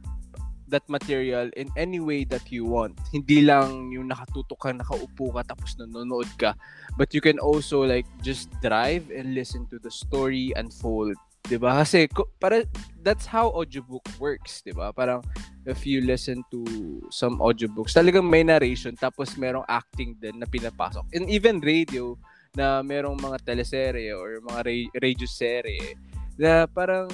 that 0.70 0.84
material 0.88 1.50
in 1.56 1.68
any 1.76 2.00
way 2.00 2.24
that 2.28 2.52
you 2.52 2.64
want. 2.64 2.96
Hindi 3.12 3.44
lang 3.44 3.92
yung 3.92 4.08
nakatutok 4.08 4.60
ka 4.60 4.70
nakaupo 4.72 5.34
ka 5.34 5.42
tapos 5.54 5.76
nanonood 5.80 6.28
ka. 6.36 6.54
But 6.96 7.12
you 7.12 7.20
can 7.20 7.40
also 7.40 7.84
like 7.84 8.06
just 8.20 8.52
drive 8.60 9.08
and 9.08 9.32
listen 9.34 9.66
to 9.72 9.80
the 9.80 9.90
story 9.90 10.52
unfold 10.56 11.16
'di 11.48 11.56
ba? 11.56 11.80
Kasi 11.80 12.06
para 12.36 12.68
that's 13.00 13.24
how 13.24 13.48
audiobook 13.56 14.04
works 14.20 14.60
'di 14.60 14.76
ba? 14.76 14.92
Parang 14.92 15.24
if 15.64 15.88
you 15.88 16.04
listen 16.04 16.44
to 16.52 16.64
some 17.08 17.40
audiobooks 17.40 17.96
talagang 17.96 18.28
may 18.28 18.44
narration 18.44 18.92
tapos 18.96 19.34
merong 19.40 19.64
acting 19.66 20.14
din 20.20 20.36
na 20.36 20.46
pinapasok. 20.46 21.08
And 21.16 21.26
even 21.32 21.64
radio 21.64 22.14
na 22.52 22.84
merong 22.84 23.16
mga 23.16 23.44
teleserye 23.44 24.12
or 24.12 24.44
mga 24.44 24.60
ra- 24.64 24.92
radio 25.00 25.28
serye 25.28 25.96
na 26.36 26.68
parang 26.68 27.08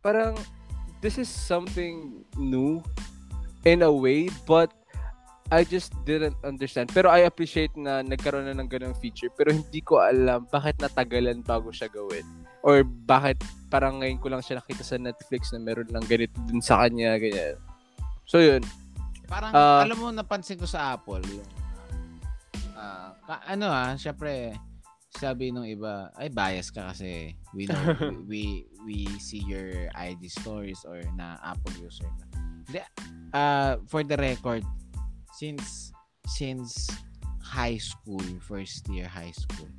parang 0.00 0.36
this 1.04 1.20
is 1.20 1.28
something 1.28 2.24
new 2.40 2.80
in 3.68 3.84
a 3.84 3.92
way 3.92 4.32
but 4.48 4.72
I 5.52 5.60
just 5.60 5.92
didn't 6.08 6.40
understand. 6.40 6.88
Pero 6.96 7.12
I 7.12 7.28
appreciate 7.28 7.76
na 7.76 8.00
nagkaroon 8.00 8.48
na 8.48 8.56
ng 8.56 8.64
ganung 8.64 8.96
feature 8.96 9.28
pero 9.28 9.52
hindi 9.52 9.84
ko 9.84 10.00
alam 10.00 10.48
bakit 10.48 10.80
natagalan 10.80 11.44
bago 11.44 11.68
siya 11.68 11.92
gawin. 11.92 12.24
Or 12.64 12.80
bakit 12.80 13.44
parang 13.68 14.00
ngayon 14.00 14.24
ko 14.24 14.32
lang 14.32 14.40
siya 14.40 14.64
nakita 14.64 14.80
sa 14.80 14.96
Netflix 14.96 15.52
na 15.52 15.60
meron 15.60 15.92
ng 15.92 16.06
ganito 16.08 16.32
din 16.48 16.64
sa 16.64 16.80
kanya, 16.80 17.20
ganyan. 17.20 17.60
So 18.24 18.40
yun. 18.40 18.64
Parang, 19.28 19.52
Ah. 19.52 19.84
alam 19.84 20.00
mo, 20.00 20.08
napansin 20.08 20.56
ko 20.56 20.64
sa 20.64 20.96
Apple, 20.96 21.20
yung, 21.28 21.48
ah, 22.72 23.12
ka- 23.24 23.44
ano 23.44 23.68
ah, 23.68 23.92
syempre, 24.00 24.56
sabi 25.18 25.54
nung 25.54 25.66
iba, 25.66 26.10
ay 26.18 26.28
bias 26.30 26.74
ka 26.74 26.90
kasi 26.90 27.38
we 27.54 27.70
know, 27.70 27.78
we, 28.30 28.66
we 28.82 29.06
see 29.22 29.42
your 29.46 29.88
ID 29.94 30.26
stories 30.26 30.82
or 30.82 31.00
na 31.14 31.38
Apple 31.42 31.74
user 31.78 32.06
ka. 32.06 32.26
Hindi, 32.66 32.80
ah, 33.34 33.78
for 33.86 34.02
the 34.02 34.18
record, 34.18 34.66
since, 35.34 35.94
since 36.26 36.90
high 37.38 37.78
school, 37.78 38.24
first 38.42 38.88
year 38.90 39.06
high 39.06 39.34
school, 39.34 39.70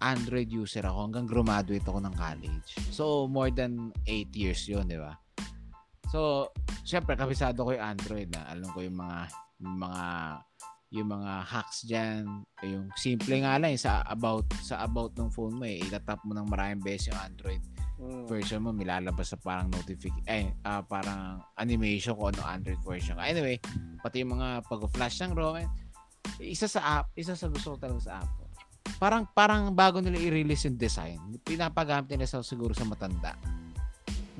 Android 0.00 0.48
user 0.48 0.80
ako 0.80 0.98
hanggang 1.08 1.28
graduate 1.28 1.84
ako 1.84 2.00
ng 2.00 2.14
college. 2.16 2.70
So, 2.88 3.28
more 3.28 3.52
than 3.52 3.92
8 4.08 4.32
years 4.32 4.64
yun, 4.64 4.88
di 4.88 4.96
ba? 4.96 5.12
So, 6.08 6.50
syempre, 6.82 7.14
kabisado 7.14 7.62
ko 7.62 7.76
yung 7.76 7.84
Android 7.84 8.32
na. 8.32 8.48
Alam 8.48 8.68
ko 8.72 8.80
yung 8.80 8.96
mga, 8.96 9.18
yung 9.60 9.76
mga, 9.76 10.04
yung 10.90 11.08
mga 11.10 11.32
hacks 11.46 11.86
dyan. 11.86 12.26
Yung 12.66 12.90
simple 12.98 13.42
nga 13.42 13.56
lang, 13.58 13.78
sa 13.78 14.02
about, 14.10 14.46
sa 14.62 14.82
about 14.82 15.14
ng 15.14 15.30
phone 15.30 15.54
mo 15.54 15.64
eh. 15.64 15.78
Itatap 15.82 16.22
mo 16.26 16.34
ng 16.34 16.46
maraming 16.50 16.82
beses 16.82 17.14
yung 17.14 17.20
Android 17.22 17.62
version 18.24 18.64
mo, 18.64 18.72
milalabas 18.72 19.28
sa 19.28 19.36
parang 19.36 19.68
notification, 19.68 20.24
eh, 20.24 20.48
ah, 20.64 20.80
parang 20.80 21.44
animation 21.60 22.16
ko 22.16 22.32
ano 22.32 22.40
Android 22.48 22.80
version 22.80 23.12
ka. 23.12 23.28
Anyway, 23.28 23.60
pati 24.00 24.24
yung 24.24 24.40
mga 24.40 24.64
pag-flash 24.64 25.20
ng 25.20 25.36
ROM, 25.36 25.60
eh, 25.60 25.68
isa 26.40 26.64
sa 26.64 27.04
app, 27.04 27.12
isa 27.12 27.36
sa 27.36 27.52
gusto 27.52 27.76
ko 27.76 27.78
talaga 27.78 28.00
sa 28.00 28.12
app. 28.24 28.30
Parang 28.96 29.28
parang 29.36 29.68
bago 29.72 30.00
nila 30.00 30.16
i-release 30.16 30.68
yung 30.68 30.80
design, 30.80 31.20
pinapagamit 31.44 32.08
nila 32.08 32.24
sa 32.24 32.40
siguro 32.40 32.72
sa 32.72 32.88
matanda. 32.88 33.36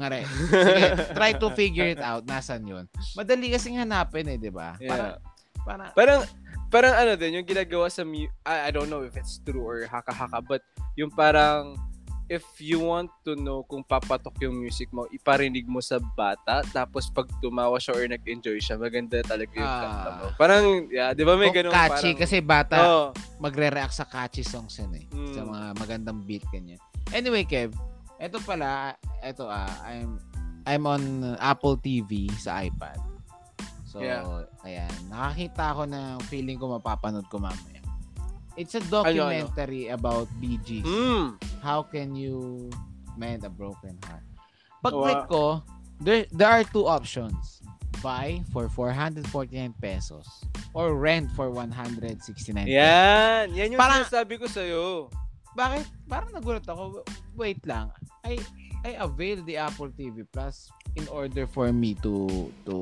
Nga 0.00 0.09
rin. 0.09 0.25
Sige, 0.64 0.85
try 1.12 1.33
to 1.37 1.52
figure 1.52 1.88
it 1.92 2.00
out. 2.00 2.25
Nasaan 2.25 2.64
yun? 2.64 2.88
Madali 3.12 3.52
kasing 3.52 3.76
hanapin 3.76 4.25
eh, 4.25 4.40
di 4.40 4.49
ba? 4.49 4.80
Yeah. 4.80 4.88
parang, 4.88 5.12
Parang 5.61 5.92
parang 5.92 6.21
ano 6.70 7.12
din 7.18 7.42
yung 7.42 7.46
ginagawa 7.46 7.90
sa 7.90 8.06
mu- 8.06 8.30
I, 8.46 8.68
I 8.68 8.70
don't 8.70 8.88
know 8.88 9.02
if 9.02 9.18
it's 9.18 9.42
true 9.42 9.62
or 9.62 9.82
haka-haka 9.90 10.38
but 10.46 10.62
yung 10.94 11.10
parang 11.10 11.74
if 12.30 12.46
you 12.62 12.78
want 12.78 13.10
to 13.26 13.34
know 13.34 13.66
kung 13.66 13.82
papatok 13.82 14.38
yung 14.38 14.54
music 14.54 14.86
mo, 14.94 15.02
iparinig 15.10 15.66
mo 15.66 15.82
sa 15.82 15.98
bata, 15.98 16.62
tapos 16.70 17.10
pag 17.10 17.26
tumawa 17.42 17.74
siya 17.82 17.98
or 17.98 18.06
nag-enjoy 18.06 18.62
siya, 18.62 18.78
maganda 18.78 19.18
talaga 19.26 19.50
yung 19.50 19.66
Ah. 19.66 19.82
kanta 19.82 20.10
mo. 20.14 20.24
Parang, 20.38 20.64
yeah, 20.94 21.10
di 21.10 21.26
ba 21.26 21.34
may 21.34 21.50
kung 21.50 21.66
ganun 21.66 21.74
catchy 21.74 22.14
parang, 22.14 22.22
kasi 22.22 22.36
bata 22.38 22.76
Oo. 22.78 23.04
magre-react 23.42 23.90
sa 23.90 24.06
catchy 24.06 24.46
songs 24.46 24.78
yun 24.78 24.94
eh. 24.94 25.04
Mm. 25.10 25.34
Sa 25.34 25.42
mga 25.42 25.66
magandang 25.74 26.22
beat 26.22 26.46
ganyan. 26.54 26.78
Anyway, 27.10 27.42
Kev, 27.42 27.74
eto 28.22 28.38
pala, 28.46 28.94
eto 29.26 29.50
ah, 29.50 29.66
I'm 29.90 30.22
I'm 30.70 30.86
on 30.86 31.34
Apple 31.42 31.82
TV 31.82 32.30
sa 32.38 32.62
iPad. 32.62 33.10
So, 33.90 33.99
Yeah. 33.99 34.23
ayan, 34.62 34.94
nakakita 35.11 35.75
ako 35.75 35.82
na 35.90 36.14
feeling 36.30 36.62
ko 36.62 36.78
mapapanood 36.78 37.26
ko 37.26 37.42
mamaya. 37.42 37.82
It's 38.54 38.78
a 38.78 38.82
Ano, 38.82 39.02
documentary 39.02 39.90
about 39.90 40.30
Bee 40.38 40.62
Gees. 40.62 40.87
Mm. 40.87 41.35
How 41.59 41.82
can 41.82 42.14
you 42.14 42.70
mend 43.18 43.42
a 43.42 43.50
broken 43.50 43.99
heart? 44.06 44.23
Pag 44.78 44.94
Wow. 44.94 45.02
click 45.02 45.23
ko, 45.26 45.44
there, 45.99 46.23
there 46.30 46.47
are 46.47 46.62
two 46.62 46.87
options. 46.87 47.59
Buy 47.99 48.47
for 48.54 48.70
449 48.70 49.75
pesos 49.82 50.25
or 50.70 50.94
rent 50.94 51.26
for 51.35 51.50
169 51.50 52.70
pesos. 52.70 52.78
Yan. 52.78 53.50
Yan 53.59 53.75
yung 53.75 53.80
Parang- 53.82 54.06
sinasabi 54.06 54.38
ko 54.38 54.47
sa'yo. 54.47 55.11
Bakit? 55.59 56.06
Parang 56.06 56.30
nagulat 56.30 56.62
ako. 56.62 57.02
Wait 57.35 57.59
lang. 57.66 57.90
I 58.23 58.38
I 58.84 58.96
avail 58.99 59.42
the 59.44 59.56
Apple 59.60 59.88
TV 59.92 60.25
Plus 60.32 60.68
in 60.96 61.06
order 61.08 61.46
for 61.46 61.68
me 61.72 61.94
to 62.00 62.49
to 62.64 62.75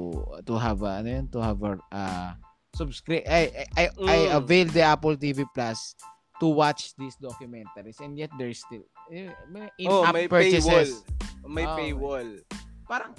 to 0.47 0.55
have 0.57 0.83
a, 0.87 1.02
ano 1.02 1.11
yun, 1.11 1.26
to 1.35 1.43
have 1.43 1.59
a 1.62 1.75
uh, 1.90 2.31
subscribe 2.75 3.26
I 3.26 3.50
I, 3.50 3.64
I, 3.75 3.85
I 4.07 4.17
Mm. 4.31 4.37
avail 4.38 4.67
the 4.71 4.83
Apple 4.87 5.17
TV 5.19 5.43
Plus 5.55 5.95
to 6.38 6.47
watch 6.47 6.95
these 6.95 7.19
documentaries 7.19 7.99
and 7.99 8.14
yet 8.14 8.31
there's 8.38 8.62
still 8.62 8.87
eh, 9.11 9.35
may 9.50 9.67
Oh, 9.90 10.07
may 10.14 10.31
paywall. 10.31 10.31
purchases. 10.31 11.02
May 11.43 11.67
Oh, 11.67 11.75
paywall. 11.75 12.28
Parang 12.87 13.12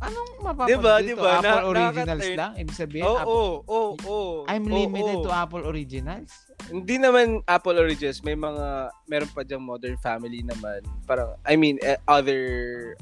anong 0.00 0.30
mapapanood 0.42 0.70
Diba, 0.70 0.94
dito? 0.98 1.08
diba? 1.14 1.30
Apple 1.34 1.44
Na- 1.44 1.64
Originals 1.64 2.06
nakaka-turn- 2.08 2.38
lang? 2.38 2.52
Ibig 2.56 2.74
sabihin, 2.74 3.04
Oo, 3.04 3.14
Apple- 3.14 3.30
oo, 3.30 3.52
oo, 3.64 3.90
oo. 4.04 4.38
I'm 4.46 4.64
limited 4.64 5.16
oo. 5.18 5.24
to 5.24 5.30
Apple 5.30 5.64
Originals? 5.64 6.30
Hindi 6.64 6.96
naman 6.96 7.26
Apple 7.44 7.76
Origins, 7.76 8.18
may 8.20 8.34
mga 8.34 8.66
meron 9.04 9.30
pa 9.30 9.44
diyang 9.44 9.62
Modern 9.62 9.94
Family 9.98 10.40
naman. 10.40 10.80
Parang 11.04 11.36
I 11.44 11.54
mean 11.54 11.76
eh, 11.80 12.00
other 12.04 12.42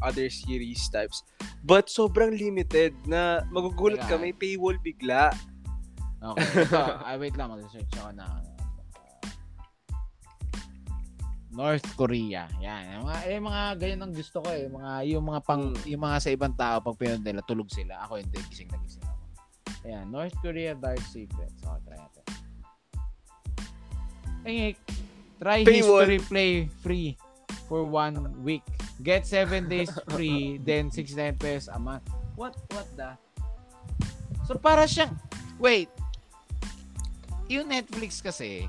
other 0.00 0.26
series 0.26 0.82
types. 0.88 1.22
But 1.62 1.86
sobrang 1.86 2.34
limited 2.34 2.92
na 3.06 3.46
magugulat 3.48 4.02
ka 4.02 4.18
Teka. 4.18 4.20
may 4.20 4.34
paywall 4.34 4.76
bigla. 4.76 5.30
Okay. 6.18 6.66
Ito, 6.66 6.78
ah, 7.06 7.14
wait 7.16 7.34
lang, 7.34 7.50
mag-search 7.50 7.90
ako 7.96 8.10
na. 8.14 8.26
North 11.52 11.84
Korea. 11.94 12.48
Yan. 12.58 12.82
Yung 12.96 13.04
mga, 13.06 13.20
yung 13.28 13.46
mga 13.46 13.62
ganyan 13.76 14.00
ang 14.02 14.14
gusto 14.16 14.40
ko 14.40 14.48
eh. 14.48 14.66
Mga, 14.66 14.92
yung 15.12 15.24
mga 15.24 15.40
pang, 15.44 15.64
Mm. 15.72 15.84
yung 15.86 16.02
mga 16.02 16.16
sa 16.18 16.30
ibang 16.32 16.54
tao, 16.56 16.80
pag 16.80 16.96
pinanood 16.96 17.22
nila, 17.22 17.44
tulog 17.44 17.68
sila. 17.68 18.00
Ako 18.04 18.16
hindi, 18.18 18.40
gising 18.48 18.72
na 18.72 18.80
gising 18.80 19.04
ako. 19.04 19.20
Ayan. 19.82 20.04
North 20.08 20.36
Korea 20.40 20.72
Dark 20.72 21.02
Secrets. 21.04 21.60
Okay, 21.60 21.80
try 21.84 21.98
natin. 21.98 22.24
Ay, 24.42 24.74
try 25.38 25.60
Paywall. 25.62 26.02
history 26.08 26.18
play 26.26 26.50
free 26.82 27.08
for 27.68 27.84
one 27.84 28.16
week. 28.42 28.64
Get 29.02 29.26
seven 29.26 29.68
days 29.68 29.90
free, 30.14 30.58
then 30.58 30.90
69 30.90 31.36
pesos 31.36 31.68
a 31.68 31.78
month. 31.78 32.06
What, 32.34 32.56
what 32.72 32.88
the? 32.96 33.14
So, 34.46 34.58
para 34.58 34.88
siyang, 34.88 35.14
Wait. 35.62 35.86
Yung 37.46 37.70
Netflix 37.70 38.18
kasi, 38.18 38.66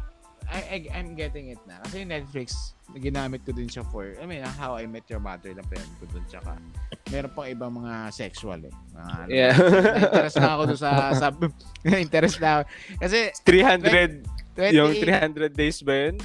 I, 0.53 0.62
I, 0.69 1.01
I'm 1.01 1.17
getting 1.17 1.50
it 1.50 1.57
na. 1.65 1.81
Kasi 1.81 2.05
Netflix, 2.05 2.77
ginamit 2.93 3.41
ko 3.41 3.50
din 3.51 3.65
siya 3.65 3.81
for, 3.89 4.13
I 4.22 4.25
mean, 4.29 4.45
How 4.45 4.77
I 4.77 4.86
Met 4.86 5.10
Your 5.10 5.17
Mother 5.17 5.50
lang 5.50 5.65
pinanood 5.65 5.98
ko 5.98 6.05
dun. 6.13 6.25
Tsaka, 6.29 6.62
meron 7.10 7.33
pang 7.33 7.50
ibang 7.50 7.74
mga 7.74 8.13
sexual 8.13 8.62
eh. 8.62 8.74
Mga, 8.93 9.10
ano, 9.17 9.29
Yeah. 9.33 9.53
interest 9.98 10.38
na 10.38 10.50
ako 10.53 10.62
dun 10.69 10.79
sa, 10.79 10.91
sa 11.17 11.27
interest 12.05 12.38
na 12.38 12.50
ako. 12.53 12.62
Kasi, 13.01 13.17
300, 13.41 14.22
28, 14.53 14.77
yung 14.77 14.91
300 14.93 15.50
days 15.57 15.81
ba 15.81 15.93
yun? 16.05 16.15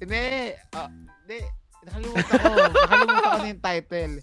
Hindi. 0.00 0.24
ah, 0.72 0.88
hindi. 0.88 1.38
Nakalimutan 1.84 2.24
ko. 2.24 2.48
Nakalimutan 2.72 3.20
ko 3.22 3.38
na 3.38 3.48
yung 3.52 3.62
title. 3.62 4.14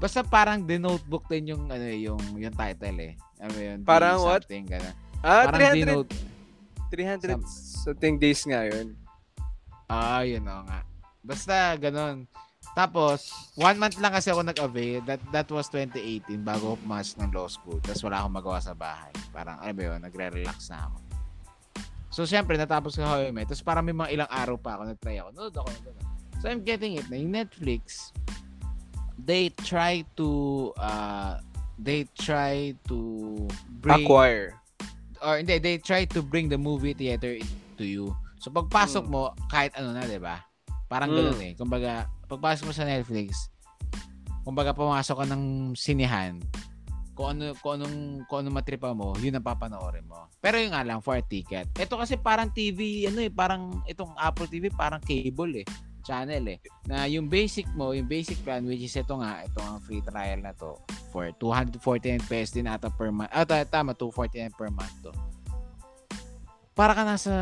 Basta 0.00 0.24
parang 0.24 0.64
The 0.64 0.80
Notebook 0.80 1.28
din 1.28 1.52
yung 1.52 1.68
ano 1.68 1.84
eh, 1.84 2.00
yung 2.08 2.22
yung 2.40 2.56
title 2.56 2.98
eh. 3.04 3.12
Ano 3.36 3.56
yun? 3.58 3.78
Parang 3.84 4.24
what? 4.24 4.48
ganun. 4.48 4.94
Ah, 5.20 5.44
Parang 5.52 5.60
The 5.60 5.84
300, 5.84 5.92
Note. 5.92 6.12
300 6.88 7.36
Some- 7.36 7.44
something 7.80 8.20
days 8.20 8.44
nga 8.44 8.68
yun. 8.68 8.92
Ah, 9.88 10.22
yun 10.22 10.44
o 10.44 10.62
nga. 10.68 10.84
Basta 11.24 11.74
ganun. 11.80 12.28
Tapos, 12.76 13.32
one 13.58 13.80
month 13.80 13.98
lang 13.98 14.14
kasi 14.14 14.30
ako 14.30 14.46
nag-avail. 14.46 15.02
That 15.08 15.18
that 15.34 15.48
was 15.50 15.66
2018 15.72 16.44
bago 16.46 16.76
ako 16.76 16.76
pumasok 16.86 17.16
ng 17.24 17.30
law 17.34 17.48
school. 17.50 17.80
Tapos 17.82 18.04
wala 18.06 18.22
akong 18.22 18.36
magawa 18.36 18.58
sa 18.62 18.76
bahay. 18.76 19.10
Parang, 19.34 19.58
ano 19.58 19.72
ba 19.74 19.82
yun, 19.82 19.98
nagre-relax 19.98 20.70
na 20.70 20.86
ako. 20.86 20.96
So, 22.10 22.26
syempre, 22.26 22.54
natapos 22.54 22.94
ko 22.94 23.02
How 23.02 23.26
I 23.26 23.34
Met. 23.34 23.50
Tapos 23.50 23.64
parang 23.64 23.82
may 23.86 23.96
mga 23.96 24.10
ilang 24.14 24.30
araw 24.30 24.56
pa 24.60 24.78
ako, 24.78 24.82
nag-try 24.86 25.18
ako. 25.18 25.30
Nood 25.34 25.54
ako. 25.56 25.68
Nood 25.82 25.96
ako. 25.98 26.10
So, 26.38 26.44
I'm 26.46 26.62
getting 26.62 26.94
it 26.94 27.06
na 27.10 27.18
yung 27.18 27.34
Netflix, 27.34 28.14
they 29.18 29.50
try 29.66 30.06
to, 30.14 30.28
uh, 30.78 31.42
they 31.80 32.06
try 32.14 32.76
to 32.86 32.98
bring, 33.82 34.06
Acquire. 34.06 34.54
or 35.22 35.42
hindi, 35.42 35.58
they 35.58 35.76
try 35.76 36.06
to 36.06 36.22
bring 36.22 36.48
the 36.48 36.58
movie 36.58 36.94
theater 36.94 37.36
to 37.80 37.88
you. 37.88 38.12
So 38.36 38.52
pagpasok 38.52 39.08
Mm. 39.08 39.10
mo, 39.10 39.32
kahit 39.48 39.72
ano 39.80 39.96
na, 39.96 40.04
'di 40.04 40.20
ba? 40.20 40.44
Parang 40.84 41.08
Mm. 41.08 41.16
ganoon 41.16 41.40
eh. 41.40 41.52
Kumbaga, 41.56 41.92
pagpasok 42.28 42.68
mo 42.68 42.72
sa 42.76 42.84
Netflix, 42.84 43.48
kumbaga 44.44 44.76
pumasok 44.76 45.24
ka 45.24 45.26
ng 45.32 45.72
sinihan, 45.72 46.36
kung 47.16 47.36
ano 47.36 47.56
kung 47.60 47.80
anong 47.80 47.96
kung 48.28 48.44
anong 48.44 48.56
matripa 48.60 48.92
mo, 48.92 49.16
yun 49.20 49.36
ang 49.36 49.44
papanoorin 49.44 50.04
mo. 50.04 50.28
Pero 50.40 50.60
yung 50.60 50.72
nga 50.76 50.84
lang 50.84 51.00
for 51.00 51.16
a 51.16 51.24
ticket. 51.24 51.68
Ito 51.76 51.96
kasi 51.96 52.20
parang 52.20 52.52
TV, 52.52 53.08
ano 53.08 53.20
eh, 53.24 53.32
parang 53.32 53.80
itong 53.88 54.12
Apple 54.16 54.48
TV 54.48 54.68
parang 54.72 55.00
cable 55.00 55.64
eh 55.64 55.68
channel 56.00 56.44
eh. 56.48 56.58
Na 56.88 57.04
yung 57.04 57.28
basic 57.28 57.68
mo, 57.76 57.92
yung 57.92 58.08
basic 58.08 58.40
plan 58.40 58.64
which 58.64 58.80
is 58.80 58.96
ito 58.96 59.12
nga, 59.20 59.44
ito 59.44 59.60
ang 59.60 59.78
free 59.84 60.00
trial 60.00 60.40
na 60.40 60.56
to 60.56 60.74
for 61.12 61.28
249 61.36 62.24
pesos 62.24 62.56
din 62.56 62.66
ata 62.66 62.88
per 62.88 63.12
month. 63.12 63.30
Ah, 63.30 63.44
ta- 63.44 63.68
tama, 63.68 63.92
249 63.92 64.50
per 64.56 64.72
month 64.72 64.96
to. 65.04 65.12
Para 66.80 66.96
ka 66.96 67.04
nasa 67.04 67.36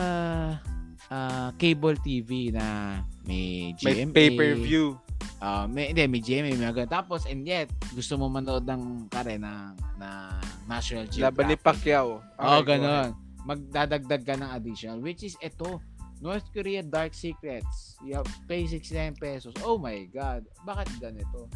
ah, 1.15 1.55
cable 1.55 1.95
TV 2.03 2.51
na 2.51 2.99
may 3.23 3.71
May 3.87 4.03
GMA. 4.03 4.11
pay-per-view. 4.11 4.99
ah, 5.39 5.71
may, 5.71 5.95
hindi, 5.95 6.03
may 6.11 6.19
GMA, 6.19 6.59
may 6.59 6.75
ganun. 6.75 6.91
Tapos, 6.91 7.23
and 7.31 7.47
yet, 7.47 7.71
gusto 7.95 8.19
mo 8.19 8.27
manood 8.27 8.67
ng 8.67 9.07
kare 9.07 9.39
na, 9.39 9.79
na 9.95 10.43
National 10.67 11.07
Geographic. 11.07 11.39
Laban 11.39 11.47
ni 11.47 11.55
Pacquiao. 11.55 12.19
Oo, 12.19 12.59
go 12.59 12.67
ganun. 12.67 13.15
Magdadagdag 13.47 14.27
ka 14.27 14.35
ng 14.35 14.51
additional, 14.51 14.99
which 14.99 15.23
is 15.23 15.39
ito. 15.39 15.79
North 16.19 16.51
Korea 16.51 16.83
Dark 16.83 17.15
Secrets. 17.15 17.95
You 18.03 18.19
have 18.19 18.27
pay 18.51 18.67
69 18.67 19.23
pesos. 19.23 19.55
Oh 19.63 19.79
my 19.79 20.03
God. 20.11 20.51
Bakit 20.67 20.99
ganito? 20.99 21.47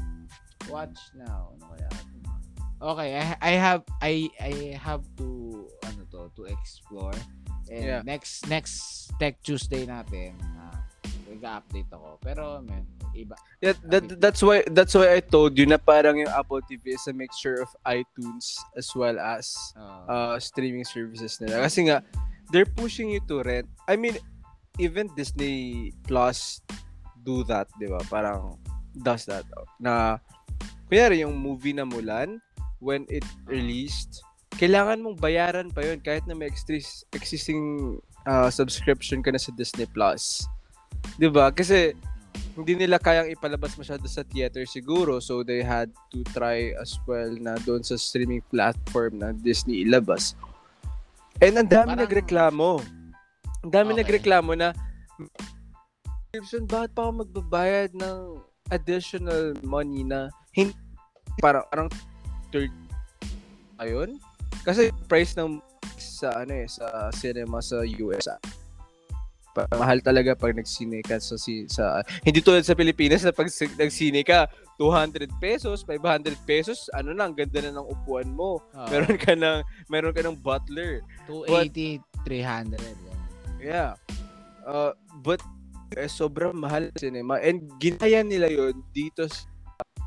Watch 0.71 1.03
now. 1.19 1.51
Ano 1.59 1.75
kaya? 1.75 1.91
Okay, 2.83 3.11
I, 3.15 3.23
I 3.43 3.53
have 3.59 3.83
I 3.99 4.31
I 4.39 4.55
have 4.79 5.03
to 5.19 5.67
ano 5.83 6.03
to 6.15 6.31
to 6.39 6.43
explore. 6.47 7.15
And 7.71 7.85
Yeah. 7.85 8.01
next 8.03 8.47
next 8.49 9.09
Tech 9.21 9.39
Tuesday 9.43 9.87
natin, 9.87 10.35
uh, 10.59 10.77
update 11.43 11.91
ako. 11.91 12.23
Pero 12.23 12.63
man, 12.63 12.87
iba. 13.17 13.35
Yeah, 13.59 13.75
that, 13.91 14.21
that's 14.23 14.43
why 14.45 14.63
that's 14.71 14.95
why 14.95 15.11
I 15.17 15.21
told 15.21 15.59
you 15.59 15.67
na 15.67 15.81
parang 15.81 16.21
yung 16.23 16.31
Apple 16.31 16.63
TV 16.63 16.95
is 16.95 17.05
a 17.11 17.15
mixture 17.15 17.59
of 17.59 17.71
iTunes 17.83 18.55
as 18.79 18.87
well 18.95 19.19
as 19.19 19.51
Uh, 19.75 20.07
uh, 20.07 20.35
streaming 20.39 20.87
services 20.87 21.41
nila. 21.43 21.67
Kasi 21.67 21.91
nga, 21.91 22.05
they're 22.55 22.69
pushing 22.69 23.11
you 23.11 23.19
to 23.27 23.43
rent. 23.43 23.67
I 23.89 23.99
mean, 23.99 24.17
even 24.79 25.11
Disney 25.19 25.91
Plus 26.07 26.63
do 27.27 27.43
that, 27.51 27.67
di 27.81 27.91
ba? 27.91 27.99
Parang 28.07 28.59
does 28.93 29.25
that. 29.27 29.49
Na, 29.81 30.21
kunyari 30.87 31.25
yung 31.25 31.35
movie 31.35 31.73
na 31.75 31.83
Mulan, 31.89 32.39
when 32.79 33.09
it 33.09 33.25
released, 33.49 34.21
kailangan 34.57 35.01
mong 35.01 35.19
bayaran 35.19 35.69
pa 35.69 35.81
yun 35.81 35.99
kahit 35.99 36.25
na 36.29 36.37
may 36.37 36.49
existing 37.13 37.97
uh, 38.25 38.49
subscription 38.49 39.25
ka 39.25 39.33
na 39.33 39.41
sa 39.41 39.51
Disney 39.53 39.89
Plus. 39.89 40.45
Di 41.17 41.29
ba? 41.29 41.49
Kasi 41.51 41.97
hindi 42.53 42.77
nila 42.77 43.01
kayang 43.01 43.33
ipalabas 43.33 43.77
masyado 43.77 44.05
sa 44.09 44.25
theater 44.25 44.65
siguro 44.69 45.21
so 45.21 45.41
they 45.41 45.65
had 45.65 45.89
to 46.13 46.21
try 46.37 46.73
as 46.81 46.97
well 47.09 47.29
na 47.41 47.57
doon 47.65 47.81
sa 47.81 47.97
streaming 47.97 48.45
platform 48.53 49.21
na 49.21 49.33
Disney 49.33 49.85
ilabas. 49.85 50.37
And 51.41 51.57
ang 51.57 51.69
dami 51.69 51.97
Parang- 51.97 52.05
nagreklamo. 52.05 52.71
Ang 53.63 53.73
dami 53.73 53.91
Okay. 53.97 54.01
nagreklamo 54.05 54.53
na 54.53 54.69
subscription, 56.33 56.65
bakit 56.65 56.91
pa 56.93 57.09
ako 57.09 57.13
magbabayad 57.25 57.91
ng 57.97 58.19
additional 58.73 59.53
money 59.61 60.05
na 60.05 60.33
hindi 60.53 60.73
para 61.41 61.65
parang 61.69 61.89
third 62.53 62.73
ayun 63.81 64.17
kasi 64.63 64.95
price 65.11 65.35
ng 65.39 65.59
sa 65.99 66.43
ano 66.43 66.53
eh 66.55 66.67
sa 66.71 67.11
cinema 67.15 67.59
sa 67.59 67.83
US 67.83 68.31
ah, 68.31 68.39
pa- 69.53 69.69
mahal 69.77 70.01
talaga 70.01 70.33
pag 70.33 70.57
nagsine 70.57 71.05
ka 71.05 71.21
sa 71.21 71.37
si 71.37 71.69
sa 71.69 72.01
hindi 72.25 72.41
tulad 72.41 72.65
sa 72.65 72.73
Pilipinas 72.73 73.23
na 73.23 73.35
pag 73.35 73.51
si- 73.53 73.71
nagsine 73.77 74.25
ka 74.25 74.49
200 74.81 75.29
pesos 75.39 75.85
500 75.85 76.35
pesos 76.49 76.89
ano 76.97 77.13
na 77.13 77.29
ang 77.29 77.35
ganda 77.37 77.61
na 77.61 77.77
ng 77.77 77.87
upuan 77.87 78.27
mo 78.33 78.59
uh, 78.73 78.89
meron 78.89 79.19
ka 79.21 79.37
ng 79.37 79.61
meron 79.93 80.15
ka 80.15 80.25
ng 80.25 80.37
butler 80.41 81.05
280, 81.29 82.01
300. 82.27 82.79
ganun. 82.79 83.19
Yeah. 83.63 83.95
Uh, 84.67 84.95
but 85.23 85.39
eh, 85.95 86.11
sobrang 86.11 86.57
mahal 86.57 86.89
ang 86.89 86.99
cinema 86.99 87.39
and 87.39 87.69
ginaya 87.79 88.25
nila 88.25 88.49
yon 88.49 88.81
dito 88.91 89.29
sa, 89.29 89.45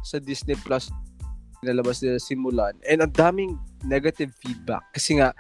sa 0.04 0.18
Disney 0.18 0.58
Plus 0.60 0.90
nalabas 1.66 2.00
nila 2.06 2.22
simulan 2.22 2.78
and 2.86 3.02
ang 3.02 3.14
daming 3.14 3.58
negative 3.84 4.32
feedback. 4.40 4.86
Kasi 4.94 5.18
nga 5.18 5.34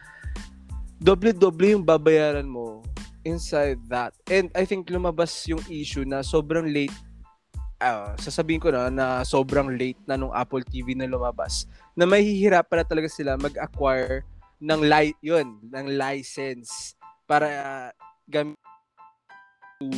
doble-doble 0.98 1.78
yung 1.78 1.86
babayaran 1.86 2.50
mo 2.50 2.82
inside 3.26 3.78
that. 3.90 4.14
And 4.30 4.50
I 4.58 4.66
think 4.66 4.90
lumabas 4.90 5.32
yung 5.46 5.62
issue 5.70 6.06
na 6.06 6.26
sobrang 6.26 6.70
late 6.70 6.94
ah, 7.82 8.16
sasabihin 8.18 8.62
ko 8.62 8.72
na 8.72 8.88
na 8.90 9.08
sobrang 9.22 9.76
late 9.76 10.00
na 10.08 10.16
nung 10.16 10.34
Apple 10.34 10.64
TV 10.66 10.96
na 10.96 11.10
lumabas. 11.10 11.70
Na 11.94 12.08
mahihirapan 12.10 12.82
na 12.82 12.88
talaga 12.88 13.10
sila 13.12 13.38
mag-acquire 13.38 14.24
ng 14.62 14.82
li- 14.88 15.20
yun, 15.20 15.60
ng 15.62 15.86
license 16.00 16.96
para 17.28 17.48
uh, 17.50 17.90
gamit 18.30 18.58
to, 19.82 19.92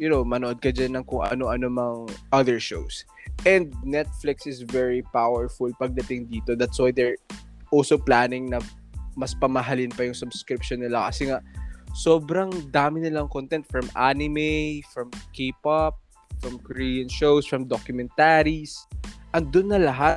you 0.00 0.08
know, 0.08 0.24
manood 0.24 0.64
ka 0.64 0.72
dyan 0.72 0.96
ng 0.96 1.04
kung 1.04 1.20
ano-ano 1.28 1.68
mang 1.68 2.08
other 2.32 2.56
shows. 2.56 3.04
And 3.44 3.76
Netflix 3.84 4.48
is 4.48 4.64
very 4.64 5.04
powerful 5.12 5.68
pagdating 5.76 6.32
dito. 6.32 6.56
That's 6.56 6.80
why 6.80 6.88
they're 6.88 7.20
also 7.68 8.00
planning 8.00 8.48
na 8.48 8.64
mas 9.12 9.36
pamahalin 9.36 9.92
pa 9.92 10.08
yung 10.08 10.16
subscription 10.16 10.80
nila 10.80 11.12
kasi 11.12 11.28
nga 11.28 11.44
sobrang 11.92 12.48
dami 12.72 13.04
nilang 13.04 13.28
content 13.28 13.68
from 13.68 13.92
anime, 13.92 14.80
from 14.88 15.12
K-pop, 15.36 16.00
from 16.40 16.56
Korean 16.64 17.12
shows, 17.12 17.44
from 17.44 17.68
documentaries. 17.68 18.88
Andun 19.36 19.68
na 19.68 19.84
lahat 19.84 20.16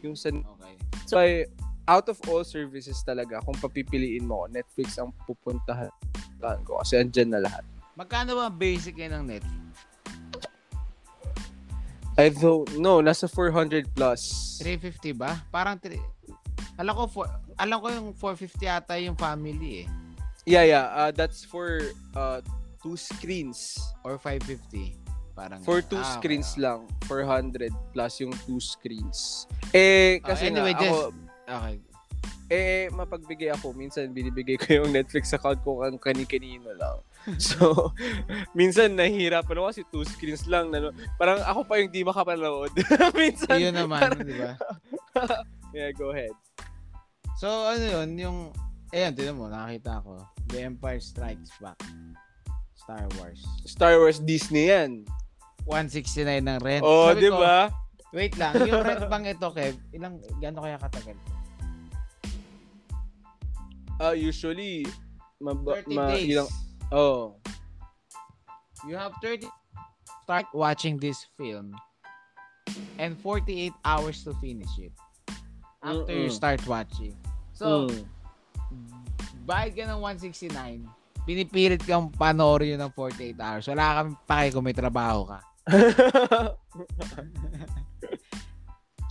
yung 0.00 0.16
sa 0.16 0.32
Okay. 0.32 0.74
So, 1.04 1.20
ay, 1.20 1.44
out 1.84 2.08
of 2.08 2.16
all 2.32 2.44
services 2.48 3.04
talaga, 3.04 3.44
kung 3.44 3.56
papipiliin 3.60 4.24
mo, 4.24 4.48
Netflix 4.48 4.96
ang 4.96 5.12
pupuntahan 5.28 5.92
ko 6.64 6.80
kasi 6.80 6.96
andyan 7.00 7.36
na 7.36 7.44
lahat. 7.44 7.64
Magkano 7.98 8.38
ba 8.38 8.46
ang 8.46 8.54
basic 8.54 8.94
yan 8.94 9.10
ng 9.10 9.24
Netflix? 9.26 9.66
I 12.14 12.30
don't 12.30 12.70
know, 12.78 13.02
nasa 13.02 13.26
400 13.26 13.90
plus. 13.90 14.54
350 14.62 15.18
ba? 15.18 15.34
Parang 15.50 15.74
tri- 15.74 15.98
alam 16.78 16.94
ko 16.94 17.10
for, 17.10 17.26
alam 17.58 17.82
ko 17.82 17.86
yung 17.90 18.08
450 18.14 18.70
ata 18.70 18.94
yung 19.02 19.18
family 19.18 19.82
eh 19.82 19.86
Yeah, 20.46 20.62
yeah, 20.62 20.86
uh, 20.94 21.10
that's 21.10 21.42
for 21.42 21.82
uh, 22.14 22.38
two 22.78 22.94
screens. 22.94 23.74
or 24.06 24.14
550 24.16 24.94
parang 25.34 25.58
For 25.60 25.82
two 25.82 25.98
Ah, 25.98 26.06
screens 26.14 26.54
okay. 26.54 26.62
lang, 26.62 26.86
400 27.04 27.70
plus 27.92 28.22
yung 28.22 28.34
two 28.46 28.58
screens. 28.58 29.46
Eh, 29.70 30.22
Ah, 30.22 30.32
kasi 30.32 30.50
anyway, 30.50 30.72
nga, 30.72 30.86
ako, 30.86 30.96
Okay. 31.46 31.74
eh, 32.48 32.86
mapagbigay 32.90 33.50
ako. 33.52 33.70
Minsan, 33.70 34.10
binibigay 34.10 34.56
ko 34.56 34.82
yung 34.82 34.90
Netflix 34.90 35.30
account 35.30 35.62
ko 35.62 35.82
ang 35.82 35.94
kani-kanino 35.94 36.74
lang. 36.74 36.98
So, 37.36 37.92
minsan 38.56 38.96
nahihirapan 38.96 39.58
ako 39.60 39.66
kasi 39.68 39.82
two 39.92 40.04
screens 40.06 40.48
lang. 40.48 40.72
Na, 40.72 40.88
parang 41.20 41.44
ako 41.44 41.66
pa 41.68 41.76
yung 41.76 41.92
di 41.92 42.00
makapanood. 42.00 42.72
minsan, 43.20 43.60
Yun 43.60 43.76
naman, 43.76 44.16
di 44.24 44.32
ba? 44.38 44.56
yeah, 45.76 45.92
go 45.92 46.14
ahead. 46.14 46.32
So 47.38 47.68
ano 47.68 47.84
yun, 47.84 48.08
yung 48.18 48.38
Ayan, 48.88 49.12
tinan 49.12 49.36
mo, 49.36 49.52
nakakita 49.52 50.00
ko. 50.00 50.16
The 50.48 50.64
Empire 50.64 50.96
Strikes 50.96 51.52
Back. 51.60 51.76
Star 52.72 53.04
Wars. 53.20 53.44
Star 53.68 54.00
Wars 54.00 54.16
Disney 54.16 54.72
yan. 54.72 55.04
169 55.68 56.24
ng 56.24 56.58
rent. 56.64 56.80
Oh, 56.80 57.12
di 57.12 57.28
ba? 57.28 57.68
Wait 58.16 58.32
lang, 58.40 58.56
yung 58.64 58.80
rent 58.80 59.04
bang 59.04 59.28
ito, 59.28 59.44
Kev, 59.52 59.76
ilang, 59.92 60.16
gano'n 60.40 60.64
kaya 60.64 60.80
katagal? 60.80 61.18
Ah, 64.00 64.16
usually, 64.16 64.88
maba, 65.36 65.84
30 65.84 65.92
ma, 65.92 66.16
days. 66.16 66.32
ilang, 66.32 66.48
oh. 66.92 67.36
You 68.86 68.94
have 68.94 69.12
30 69.20 69.48
start 70.22 70.46
watching 70.54 70.98
this 70.98 71.26
film 71.36 71.74
and 72.98 73.18
48 73.18 73.72
hours 73.84 74.22
to 74.24 74.34
finish 74.38 74.70
it. 74.78 74.92
After 75.82 76.12
you 76.12 76.28
Mm-mm. 76.28 76.36
start 76.36 76.60
watching. 76.66 77.16
So, 77.54 77.88
Mm. 77.88 78.06
bayad 79.48 79.72
ka 79.74 79.82
ng 79.88 80.00
169, 80.04 80.84
pinipilit 81.24 81.80
kang 81.82 82.12
panoorin 82.12 82.76
yun 82.76 82.80
ng 82.84 82.92
48 82.92 83.34
hours. 83.40 83.64
Wala 83.66 83.84
kang 83.98 84.12
pake 84.28 84.52
kung 84.52 84.62
may 84.66 84.76
trabaho 84.76 85.24
ka. 85.26 85.38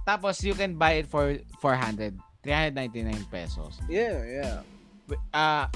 Tapos, 0.08 0.40
you 0.44 0.56
can 0.56 0.76
buy 0.80 1.04
it 1.04 1.08
for 1.10 1.36
400. 1.60 2.16
399 2.46 3.28
pesos. 3.28 3.76
yeah, 3.92 4.24
yeah. 4.24 4.58
Ah, 5.36 5.68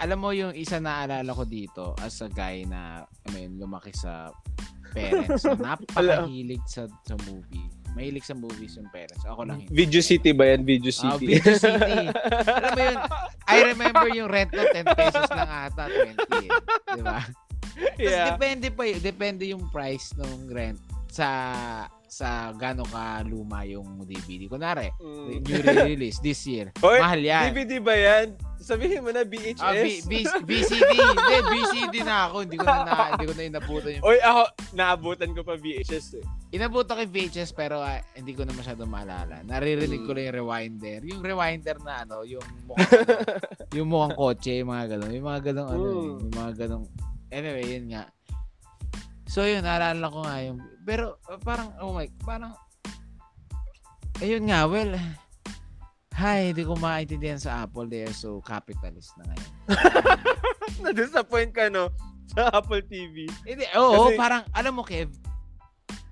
alam 0.00 0.18
mo 0.18 0.32
yung 0.32 0.56
isa 0.56 0.80
na 0.80 1.04
alala 1.04 1.30
ko 1.36 1.44
dito 1.44 1.92
as 2.00 2.16
a 2.24 2.28
guy 2.32 2.64
na 2.64 3.04
I 3.04 3.28
mean, 3.36 3.60
lumaki 3.60 3.92
sa 3.92 4.32
parents 4.96 5.44
na 5.44 5.54
napakahilig 5.76 6.64
sa 6.66 6.88
sa 7.04 7.14
movie. 7.28 7.68
Mahilig 7.92 8.22
sa 8.22 8.38
movies 8.38 8.78
yung 8.78 8.86
parents. 8.94 9.22
Ako 9.26 9.44
lang 9.44 9.66
hindi. 9.66 9.74
Video 9.74 9.98
City 10.00 10.30
ba 10.30 10.46
yan? 10.46 10.62
Video 10.62 10.94
Ah, 10.94 11.18
City. 11.18 11.26
Video 11.36 11.54
City. 11.58 11.98
alam 12.58 12.70
mo 12.70 12.80
yun, 12.80 12.98
I 13.50 13.56
remember 13.66 14.06
yung 14.14 14.28
rent 14.30 14.50
ko 14.54 14.62
10 14.62 14.94
pesos 14.94 15.26
lang 15.34 15.50
ata, 15.50 15.90
20 15.90 16.14
eh. 16.46 16.50
Di 16.96 17.02
ba? 17.02 17.18
Tapos 17.80 17.98
yeah. 17.98 18.34
depende 18.34 18.70
pa 18.70 18.82
yun, 18.86 19.00
depende 19.02 19.44
yung 19.50 19.64
price 19.74 20.14
ng 20.16 20.48
rent 20.54 20.78
sa 21.10 21.28
sa 22.10 22.50
gaano 22.52 22.82
ka 22.82 23.22
luma 23.22 23.62
yung 23.62 24.02
DVD. 24.02 24.44
Kunwari, 24.44 24.90
Mm. 24.98 25.46
new 25.46 25.62
release 25.86 26.18
this 26.18 26.42
year. 26.42 26.74
Hoy, 26.82 26.98
Mahal 26.98 27.22
yan. 27.22 27.44
DVD 27.48 27.78
ba 27.78 27.94
yan? 27.94 28.34
Sabihin 28.60 29.00
mo 29.00 29.08
na 29.08 29.22
VHS. 29.22 29.56
Ah, 29.56 29.72
B- 29.72 30.02
B- 30.04 30.26
BCD. 30.44 30.90
Hindi, 30.92 31.36
BCD 31.48 31.96
na 32.02 32.28
ako. 32.28 32.36
Hindi 32.44 32.56
ko 32.56 32.66
na, 32.66 32.76
na 32.82 32.92
hindi 33.14 33.24
ko 33.24 33.32
na 33.32 33.42
inabutan 33.46 33.90
yung... 33.96 34.04
Oy, 34.04 34.18
ako, 34.20 34.42
naabutan 34.74 35.30
ko 35.32 35.40
pa 35.40 35.54
VHS 35.54 36.20
eh. 36.20 36.24
Inabutan 36.50 36.92
ko 36.92 37.00
yung 37.00 37.14
VHS 37.14 37.50
pero 37.52 37.78
ah, 37.78 38.02
hindi 38.12 38.34
ko 38.34 38.42
na 38.42 38.52
masyado 38.52 38.84
maalala. 38.84 39.40
Naririnig 39.42 40.02
ko 40.02 40.10
Mm. 40.10 40.16
lang 40.18 40.24
yung 40.26 40.36
rewinder. 40.36 41.00
Yung 41.06 41.22
rewinder 41.22 41.76
na 41.80 42.04
ano, 42.04 42.20
yung 42.22 42.44
mukhang, 42.66 42.90
ano, 42.90 43.16
yung 43.78 43.88
mukhang 43.88 44.14
kotse, 44.14 44.52
yung 44.58 44.68
mga 44.68 44.86
ganun. 44.90 45.10
Yung 45.14 45.26
mga 45.26 45.40
ganun, 45.46 45.66
ano, 45.68 45.80
Mm. 45.80 45.88
eh, 45.88 46.10
yung 46.20 46.34
mga 46.36 46.52
ganun. 46.58 46.82
Anyway, 47.30 47.64
yun 47.70 47.86
nga. 47.88 48.02
So 49.30 49.46
yun, 49.46 49.62
naalala 49.62 50.10
ko 50.10 50.26
nga 50.26 50.42
yung... 50.42 50.58
Pero 50.82 51.22
uh, 51.30 51.38
parang, 51.38 51.70
oh 51.78 51.94
my, 51.94 52.10
parang... 52.26 52.50
Ayun 54.18 54.50
nga, 54.50 54.66
well... 54.66 54.98
Hi, 56.18 56.50
hindi 56.50 56.66
ko 56.66 56.74
maintindihan 56.74 57.38
sa 57.38 57.62
Apple. 57.62 57.86
They 57.86 58.02
are 58.04 58.12
so 58.12 58.42
capitalist 58.42 59.14
na 59.16 59.30
ngayon. 59.30 59.50
Na-disappoint 60.82 61.54
ka, 61.54 61.70
no? 61.70 61.94
Sa 62.34 62.50
Apple 62.50 62.82
TV. 62.84 63.30
Hindi, 63.46 63.64
oo, 63.78 64.10
Kasi- 64.10 64.18
parang, 64.18 64.42
alam 64.50 64.74
mo, 64.74 64.82
Kev, 64.82 65.14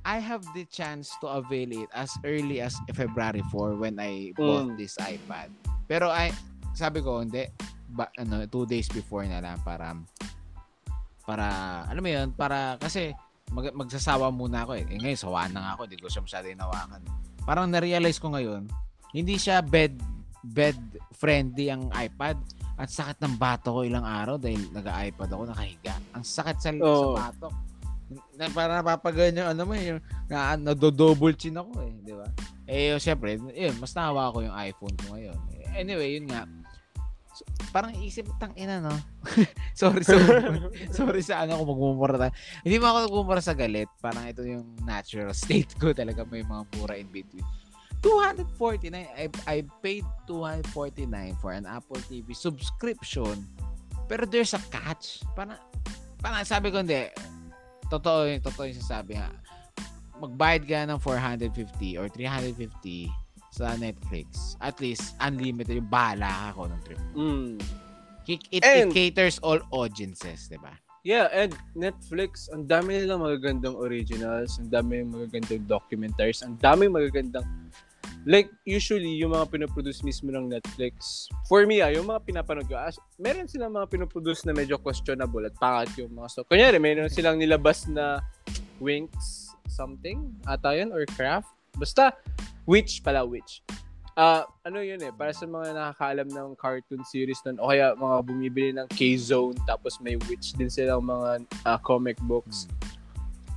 I 0.06 0.22
have 0.22 0.40
the 0.56 0.64
chance 0.70 1.10
to 1.20 1.26
avail 1.28 1.68
it 1.74 1.90
as 1.92 2.14
early 2.24 2.62
as 2.64 2.72
February 2.96 3.42
4 3.52 3.76
when 3.76 3.98
I 4.00 4.32
bought 4.38 4.72
Mm. 4.72 4.78
this 4.80 4.96
iPad. 4.96 5.52
Pero 5.84 6.08
I, 6.08 6.32
sabi 6.72 7.02
ko, 7.04 7.20
hindi, 7.20 7.44
ba, 7.92 8.08
ano, 8.16 8.46
two 8.46 8.64
days 8.64 8.88
before 8.88 9.26
na 9.26 9.42
lang 9.42 9.60
para, 9.60 9.92
para, 11.28 11.46
alam 11.84 12.00
mo 12.00 12.08
yun, 12.08 12.32
para, 12.32 12.80
kasi, 12.80 13.12
mag, 13.52 13.68
magsasawa 13.76 14.32
muna 14.32 14.64
ako 14.64 14.80
eh. 14.80 14.88
eh 14.88 14.96
ngayon, 14.96 15.20
sawa 15.20 15.44
na 15.52 15.60
nga 15.60 15.70
ako, 15.76 15.82
hindi 15.84 16.00
ko 16.00 16.08
siya 16.08 16.24
masyado 16.24 16.46
inawakan. 16.48 17.02
Parang 17.44 17.68
na-realize 17.68 18.16
ko 18.16 18.32
ngayon, 18.32 18.64
hindi 19.12 19.36
siya 19.36 19.60
bed, 19.60 20.00
bed 20.40 20.80
friendly 21.12 21.68
ang 21.68 21.92
iPad. 21.92 22.40
At 22.78 22.88
sakit 22.88 23.18
ng 23.20 23.34
bato 23.36 23.74
ko 23.74 23.82
ilang 23.84 24.06
araw 24.06 24.38
dahil 24.38 24.70
nag-iPad 24.72 25.28
ako 25.28 25.42
nakahiga. 25.50 25.98
Ang 26.14 26.24
sakit 26.24 26.56
sa, 26.62 26.70
sa 26.72 26.80
Oo. 26.80 27.12
batok. 27.18 27.54
Na, 28.38 28.48
para 28.48 28.80
napapaganyan, 28.80 29.52
ano 29.52 29.68
mo, 29.68 29.76
yung, 29.76 30.00
na, 30.32 30.56
nado-double 30.56 31.36
chin 31.36 31.60
ako 31.60 31.76
eh, 31.84 31.92
di 32.00 32.14
ba? 32.16 32.24
Eh, 32.64 32.96
syempre, 32.96 33.36
yun, 33.36 33.76
mas 33.76 33.92
nahawa 33.92 34.32
ko 34.32 34.40
yung 34.40 34.56
iPhone 34.56 34.96
ko 34.96 35.12
ngayon. 35.12 35.36
Anyway, 35.76 36.16
yun 36.16 36.24
nga. 36.30 36.48
So, 37.38 37.46
parang 37.70 37.94
isip, 38.02 38.26
tang 38.42 38.50
ina, 38.58 38.82
no? 38.82 38.90
sorry, 39.78 40.02
sorry. 40.02 40.58
sorry 40.98 41.22
sa 41.22 41.46
ano 41.46 41.62
kung 41.62 41.70
magmumura 41.70 42.18
tayo. 42.18 42.34
Hindi 42.66 42.76
mo 42.82 42.90
ako 42.90 42.98
nagmumura 43.06 43.38
sa 43.38 43.54
galit. 43.54 43.86
Parang 44.02 44.26
ito 44.26 44.42
yung 44.42 44.66
natural 44.82 45.30
state 45.30 45.78
ko. 45.78 45.94
Talaga 45.94 46.26
may 46.26 46.42
mga 46.42 46.66
mura 46.74 46.98
in 46.98 47.06
between. 47.14 47.46
249. 48.02 48.90
I, 48.90 49.30
I 49.46 49.56
paid 49.78 50.02
249 50.26 51.38
for 51.38 51.54
an 51.54 51.62
Apple 51.62 52.02
TV 52.10 52.34
subscription. 52.34 53.46
Pero 54.10 54.26
there's 54.26 54.58
a 54.58 54.62
catch. 54.74 55.22
Parang, 55.38 55.62
parang 56.18 56.42
sabi 56.42 56.74
ko, 56.74 56.82
hindi. 56.82 57.06
Totoo 57.86 58.26
yung, 58.26 58.42
totoo 58.42 58.66
yung 58.66 58.78
sasabi 58.82 59.14
nga. 59.14 59.30
Magbayad 60.18 60.62
ka 60.66 60.90
ng 60.90 60.98
450 60.98 62.02
or 62.02 62.10
350 62.10 63.27
sa 63.58 63.74
Netflix. 63.74 64.54
At 64.62 64.78
least, 64.78 65.18
unlimited 65.18 65.82
yung 65.82 65.90
bahala 65.90 66.54
ako 66.54 66.70
ng 66.70 66.80
trip. 66.86 67.02
Mm. 67.18 67.58
It, 68.28 68.40
it, 68.54 68.62
And- 68.62 68.92
it 68.92 68.94
caters 68.94 69.42
all 69.42 69.58
audiences, 69.74 70.46
di 70.46 70.60
ba? 70.60 70.78
Yeah, 71.06 71.30
and 71.32 71.56
Netflix, 71.72 72.52
ang 72.52 72.68
dami 72.68 73.00
nilang 73.00 73.24
magagandang 73.24 73.78
originals, 73.80 74.60
ang 74.60 74.68
dami 74.68 75.00
magagandang 75.06 75.64
documentaries, 75.64 76.44
ang 76.44 76.58
dami 76.60 76.90
magagandang 76.90 77.46
like 78.28 78.50
usually 78.68 79.16
yung 79.16 79.32
mga 79.32 79.48
pinoproduce 79.48 80.04
mismo 80.04 80.28
ng 80.28 80.52
Netflix. 80.52 81.26
For 81.48 81.64
me, 81.64 81.80
ah, 81.80 81.88
yung 81.88 82.12
mga 82.12 82.28
pinapanood 82.28 82.68
ko, 82.68 82.76
as, 82.76 83.00
meron 83.16 83.48
silang 83.48 83.72
mga 83.72 83.88
pinoproduce 83.88 84.44
na 84.44 84.52
medyo 84.52 84.76
questionable 84.76 85.48
at 85.48 85.56
pangat 85.56 85.88
yung 85.96 86.12
mga 86.12 86.28
stock. 86.28 86.50
Kunyari, 86.50 86.76
meron 86.76 87.08
silang 87.08 87.40
nilabas 87.40 87.88
na 87.88 88.20
Winx 88.82 89.48
something, 89.70 90.28
ata 90.44 90.74
yun, 90.74 90.90
or 90.90 91.06
Craft. 91.14 91.48
Basta, 91.78 92.10
Witch 92.68 93.00
pala, 93.00 93.24
Witch. 93.24 93.64
Ah, 94.12 94.44
ano 94.66 94.84
yun 94.84 95.00
eh, 95.00 95.08
para 95.08 95.32
sa 95.32 95.48
mga 95.48 95.72
nakakaalam 95.72 96.28
ng 96.28 96.48
cartoon 96.60 97.00
series 97.08 97.40
nun, 97.48 97.56
o 97.62 97.72
kaya 97.72 97.96
mga 97.96 98.16
bumibili 98.28 98.70
ng 98.76 98.84
K-Zone, 98.92 99.56
tapos 99.64 99.96
may 100.04 100.20
Witch 100.28 100.52
din 100.52 100.68
silang 100.68 101.08
mga 101.08 101.48
ah, 101.64 101.80
comic 101.80 102.20
books. 102.28 102.68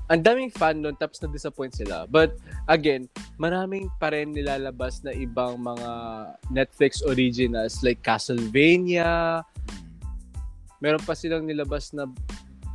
Ang 0.07 0.23
daming 0.23 0.51
fan 0.53 0.79
nun, 0.79 0.95
tapos 0.95 1.19
na-disappoint 1.19 1.75
sila. 1.75 2.07
But, 2.07 2.39
again, 2.71 3.11
maraming 3.35 3.91
pa 3.99 4.15
rin 4.15 4.31
nilalabas 4.31 5.03
na 5.03 5.11
ibang 5.11 5.59
mga 5.59 5.91
Netflix 6.47 7.03
originals 7.03 7.83
like 7.83 7.99
Castlevania, 8.05 9.43
meron 10.81 11.03
pa 11.03 11.13
silang 11.13 11.45
nilabas 11.45 11.91
na 11.91 12.09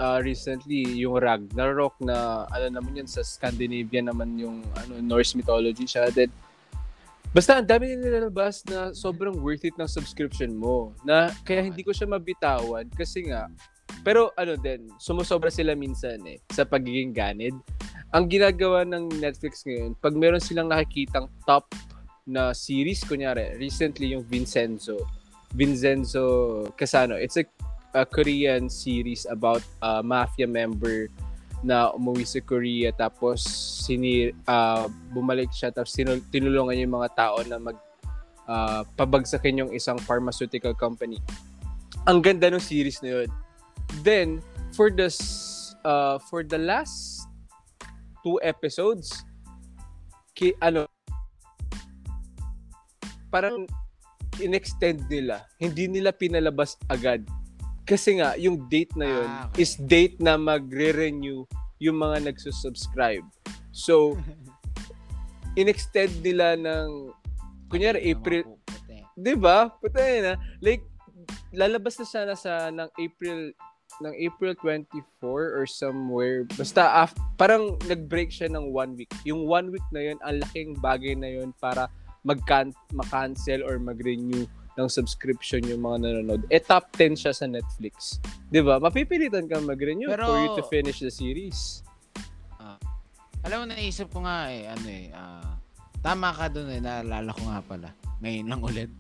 ah, 0.01 0.21
recently 0.21 0.85
yung 1.01 1.17
Ragnarok 1.21 1.97
na 2.05 2.45
ano 2.53 2.67
naman 2.81 2.97
yun 2.97 3.09
sa 3.09 3.25
Scandinavia 3.25 4.05
naman 4.05 4.37
yung 4.37 4.61
ano 4.77 5.01
Norse 5.01 5.37
mythology 5.37 5.89
siya. 5.89 6.13
Then 6.13 6.33
basta 7.33 7.61
ang 7.61 7.69
dami 7.69 7.93
nila 7.93 8.25
nilalabas 8.29 8.65
na 8.69 8.97
sobrang 8.97 9.37
worth 9.41 9.69
it 9.69 9.77
ng 9.77 9.89
subscription 9.89 10.57
mo 10.57 10.97
na 11.05 11.33
kaya 11.45 11.61
hindi 11.65 11.85
ko 11.85 11.93
siya 11.93 12.09
mabitawan 12.09 12.89
kasi 12.97 13.29
nga 13.29 13.51
pero 14.01 14.33
ano 14.41 14.57
din 14.57 14.89
sumusobra 14.97 15.53
sila 15.53 15.77
minsan 15.77 16.23
eh 16.25 16.39
sa 16.55 16.63
pagiging 16.63 17.13
ganid. 17.13 17.53
Ang 18.15 18.31
ginagawa 18.31 18.87
ng 18.87 19.21
Netflix 19.21 19.67
ngayon 19.67 19.99
pag 19.99 20.15
meron 20.15 20.41
silang 20.41 20.71
nakikitang 20.71 21.29
top 21.45 21.69
na 22.27 22.55
series 22.57 23.03
kunyari 23.05 23.55
recently 23.59 24.15
yung 24.15 24.25
Vincenzo. 24.25 24.99
Vincenzo 25.57 26.25
Casano. 26.77 27.17
It's 27.17 27.39
a 27.41 27.45
a 27.97 28.05
Korean 28.05 28.69
series 28.69 29.25
about 29.25 29.65
a 29.81 30.05
mafia 30.05 30.45
member 30.45 31.09
na 31.65 31.89
umuwi 31.97 32.29
sa 32.29 32.45
Korea 32.45 32.93
tapos 32.93 33.41
sini 33.89 34.29
ah, 34.45 34.85
bumalik 35.17 35.49
siya 35.49 35.73
tapos 35.73 35.97
tinul- 35.97 36.25
tinulungan 36.29 36.77
yung 36.77 37.01
mga 37.01 37.17
tao 37.17 37.41
na 37.49 37.57
mag 37.57 37.81
ah, 38.45 38.85
pabagsakin 39.01 39.65
yung 39.65 39.73
isang 39.73 39.97
pharmaceutical 40.05 40.77
company. 40.77 41.17
Ang 42.05 42.21
ganda 42.21 42.53
ng 42.53 42.61
series 42.61 43.01
na 43.01 43.25
yun. 43.25 43.29
Then 44.05 44.45
for 44.77 44.93
the 44.93 45.09
ah, 45.89 46.21
for 46.29 46.45
the 46.45 46.61
last 46.61 47.25
two 48.21 48.37
episodes 48.45 49.25
ki 50.37 50.53
ano 50.61 50.85
parang 53.33 53.65
in-extend 54.41 55.09
nila. 55.09 55.49
Hindi 55.57 55.89
nila 55.89 56.13
pinalabas 56.13 56.77
agad. 56.93 57.25
Kasi 57.87 58.19
nga, 58.19 58.35
yung 58.35 58.67
date 58.67 58.93
na 58.99 59.07
yun 59.07 59.29
Ah, 59.31 59.47
okay. 59.47 59.63
is 59.63 59.79
date 59.79 60.19
na 60.19 60.35
magre-renew 60.35 61.47
yung 61.79 61.97
mga 61.97 62.27
nagsusubscribe. 62.27 63.23
So, 63.71 64.19
in-extend 65.61 66.19
nila 66.21 66.59
ng, 66.59 67.15
kunyari, 67.71 68.03
Ayun, 68.03 68.11
April. 68.19 68.43
'Di 69.17 69.35
ba? 69.35 69.73
Puta 69.81 70.05
na. 70.21 70.37
Like 70.61 70.85
lalabas 71.57 71.97
na 71.97 72.07
sana 72.07 72.35
sa 72.37 72.69
ng 72.69 72.89
April 73.01 73.57
ng 74.05 74.13
April 74.13 74.53
24 74.61 74.93
or 75.57 75.65
somewhere. 75.65 76.45
Basta 76.53 76.85
af, 77.01 77.17
parang 77.41 77.81
nag-break 77.89 78.29
siya 78.29 78.53
ng 78.53 78.69
one 78.69 78.93
week. 78.93 79.09
Yung 79.25 79.49
one 79.49 79.73
week 79.73 79.85
na 79.89 80.13
yun, 80.13 80.19
ang 80.21 80.45
laking 80.45 80.77
bagay 80.85 81.17
na 81.17 81.33
yun 81.33 81.57
para 81.57 81.89
mag-can- 82.21 82.77
cancel 83.09 83.65
or 83.65 83.81
mag-renew 83.81 84.45
ng 84.77 84.89
subscription 84.93 85.65
yung 85.65 85.83
mga 85.83 86.05
nanonood. 86.05 86.43
Eh, 86.53 86.61
top 86.61 86.93
10 86.95 87.17
siya 87.17 87.33
sa 87.33 87.49
Netflix. 87.49 88.21
'Di 88.53 88.61
ba? 88.61 88.77
Mapipilitan 88.77 89.49
kang 89.49 89.65
mag-renew 89.65 90.13
Pero- 90.13 90.29
for 90.29 90.37
you 90.41 90.51
to 90.57 90.65
finish 90.69 91.01
the 91.01 91.13
series. 91.13 91.83
Alam 93.47 93.63
mo, 93.63 93.65
naisip 93.71 94.11
ko 94.11 94.27
nga 94.27 94.51
eh, 94.51 94.67
ano 94.67 94.89
eh, 94.91 95.07
ah, 95.15 95.55
tama 96.03 96.35
ka 96.35 96.51
dun 96.51 96.67
eh, 96.67 96.83
naalala 96.83 97.31
ko 97.31 97.47
nga 97.47 97.63
pala. 97.63 97.89
Ngayon 98.19 98.47
lang 98.51 98.59
ulit. 98.59 98.91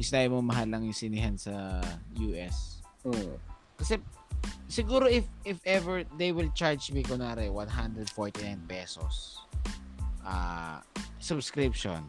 Is 0.00 0.08
na 0.08 0.24
mo 0.32 0.40
mahal 0.40 0.72
lang 0.72 0.88
yung 0.88 0.96
sinihan 0.96 1.36
sa 1.36 1.84
US. 2.16 2.80
Mm. 3.04 3.36
Kasi 3.76 4.00
siguro 4.70 5.04
if 5.04 5.28
if 5.44 5.60
ever 5.66 6.06
they 6.16 6.32
will 6.32 6.48
charge 6.56 6.94
me 6.94 7.02
kunwari 7.02 7.50
149 7.52 8.06
pesos 8.70 9.42
uh, 10.22 10.78
subscription 11.18 12.06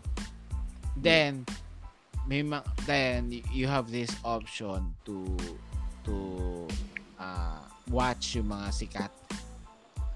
then 1.01 1.41
may 2.29 2.41
ma- 2.45 2.65
then 2.85 3.29
you 3.51 3.65
have 3.65 3.89
this 3.89 4.11
option 4.25 4.93
to 5.05 5.25
to 6.05 6.15
uh, 7.21 7.61
watch 7.89 8.37
yung 8.37 8.49
mga 8.49 8.67
sikat. 8.73 9.11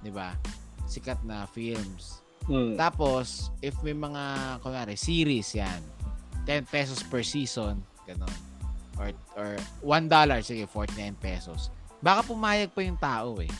'di 0.01 0.11
ba? 0.13 0.37
Sikat 0.85 1.21
na 1.25 1.49
films. 1.49 2.21
Mm. 2.45 2.77
tapos 2.77 3.49
if 3.57 3.73
may 3.81 3.97
mga 3.97 4.21
kunwari 4.61 4.93
series 4.93 5.57
yan 5.57 5.81
10 6.45 6.69
pesos 6.69 7.01
per 7.01 7.25
season 7.25 7.81
ganun 8.05 8.29
or 9.01 9.09
or 9.33 9.57
1 9.81 10.05
dollar 10.05 10.45
sige 10.45 10.69
49 10.69 11.17
pesos. 11.17 11.73
Baka 11.99 12.21
pumayag 12.21 12.71
pa 12.71 12.81
yung 12.85 12.99
tao 13.01 13.41
eh. 13.41 13.51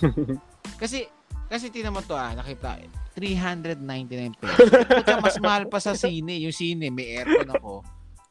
Kasi 0.80 1.10
kasi 1.50 1.66
tinan 1.68 1.90
mo 1.90 2.00
to 2.00 2.14
ah 2.14 2.30
nakita 2.32 2.78
399 3.12 4.38
pesos 4.38 4.70
Puta, 4.70 5.18
mas 5.18 5.36
mahal 5.36 5.66
pa 5.66 5.76
sa 5.76 5.92
sine 5.92 6.38
yung 6.38 6.54
sine 6.54 6.88
may 6.88 7.18
aircon 7.18 7.50
ako 7.50 7.82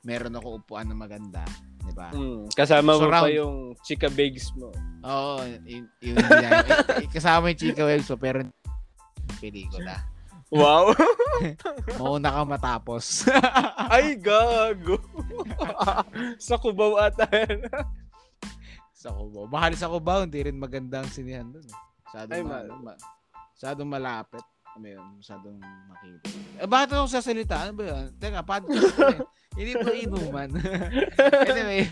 meron 0.02 0.32
ako 0.34 0.48
upuan 0.58 0.88
na 0.88 0.96
maganda 0.96 1.44
di 1.80 1.92
ba 1.92 2.08
Mm. 2.10 2.48
Kasama 2.50 2.94
mo 2.94 3.04
pa 3.04 3.26
Surround. 3.26 3.36
yung 3.36 3.56
chika 3.82 4.08
bags 4.08 4.54
mo. 4.54 4.72
oo 5.02 5.36
yun, 5.66 5.84
yun, 6.00 6.16
yun, 6.16 6.18
eh, 6.96 7.10
kasama 7.10 7.50
yung 7.50 7.60
chika 7.60 7.84
webs 7.84 8.08
mo 8.08 8.16
pero 8.16 8.40
pelikula 9.38 10.00
Wow. 10.50 10.98
mauna 12.00 12.32
ka 12.32 12.42
matapos 12.44 13.30
Ay, 13.94 14.16
gago. 14.16 14.98
sa 16.42 16.58
Cubao 16.58 16.98
ata 16.98 17.26
yan. 17.28 17.66
sa 18.92 19.10
Cubao. 19.10 19.46
Mahal 19.46 19.74
sa 19.74 19.86
Cubao, 19.86 20.22
hindi 20.22 20.42
rin 20.42 20.58
magandang 20.58 21.06
sinihan 21.06 21.46
doon. 21.48 21.62
Eh. 21.64 21.78
Masyadong, 22.10 22.34
Ay, 22.34 22.42
ma- 22.42 22.66
ma- 22.82 23.02
masyadong 23.54 23.90
malapit. 23.90 24.46
Ano 24.74 24.86
yun? 24.86 25.06
Masyadong 25.22 25.58
makita. 25.62 26.26
Eh, 26.58 26.66
bakit 26.66 26.90
ako 26.94 27.06
sasalita? 27.06 27.56
Ano 27.62 27.74
ba 27.78 27.84
yun? 27.86 28.04
Teka, 28.18 28.42
podcast 28.42 28.90
ko 28.94 29.02
eh. 29.14 29.22
Hindi 29.60 29.72
to 29.76 29.92
inuman. 29.94 30.50
anyway, 31.50 31.84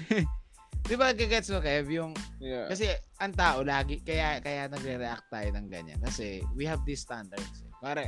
di 0.81 0.95
ba 0.95 1.11
gagets 1.11 1.49
mo, 1.51 1.59
Kev, 1.59 1.89
yung, 1.91 2.13
Yeah. 2.37 2.69
kasi 2.69 2.85
ang 3.17 3.33
tao 3.33 3.65
lagi, 3.65 3.99
kaya, 4.01 4.39
kaya 4.39 4.69
nagre-react 4.69 5.27
tayo 5.27 5.49
ng 5.53 5.67
ganyan. 5.67 5.99
Kasi 5.99 6.41
we 6.53 6.65
have 6.65 6.79
these 6.85 7.01
standards. 7.01 7.65
Eh. 7.65 7.71
Pare, 7.77 8.07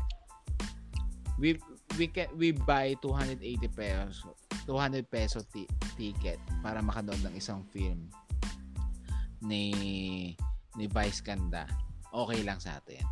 we, 1.38 1.58
we 1.98 2.08
can, 2.08 2.30
we 2.34 2.54
buy 2.54 2.94
280 3.02 3.42
pesos, 3.74 4.38
200 4.66 5.06
peso 5.06 5.42
ti- 5.50 5.68
ticket 5.94 6.38
para 6.62 6.80
makanood 6.80 7.20
ng 7.22 7.34
isang 7.36 7.66
film 7.70 8.06
ni 9.42 9.74
ni 10.76 10.86
Vice 10.88 11.20
Ganda, 11.20 11.66
okay 12.14 12.42
lang 12.42 12.60
sa 12.62 12.78
atin. 12.82 13.04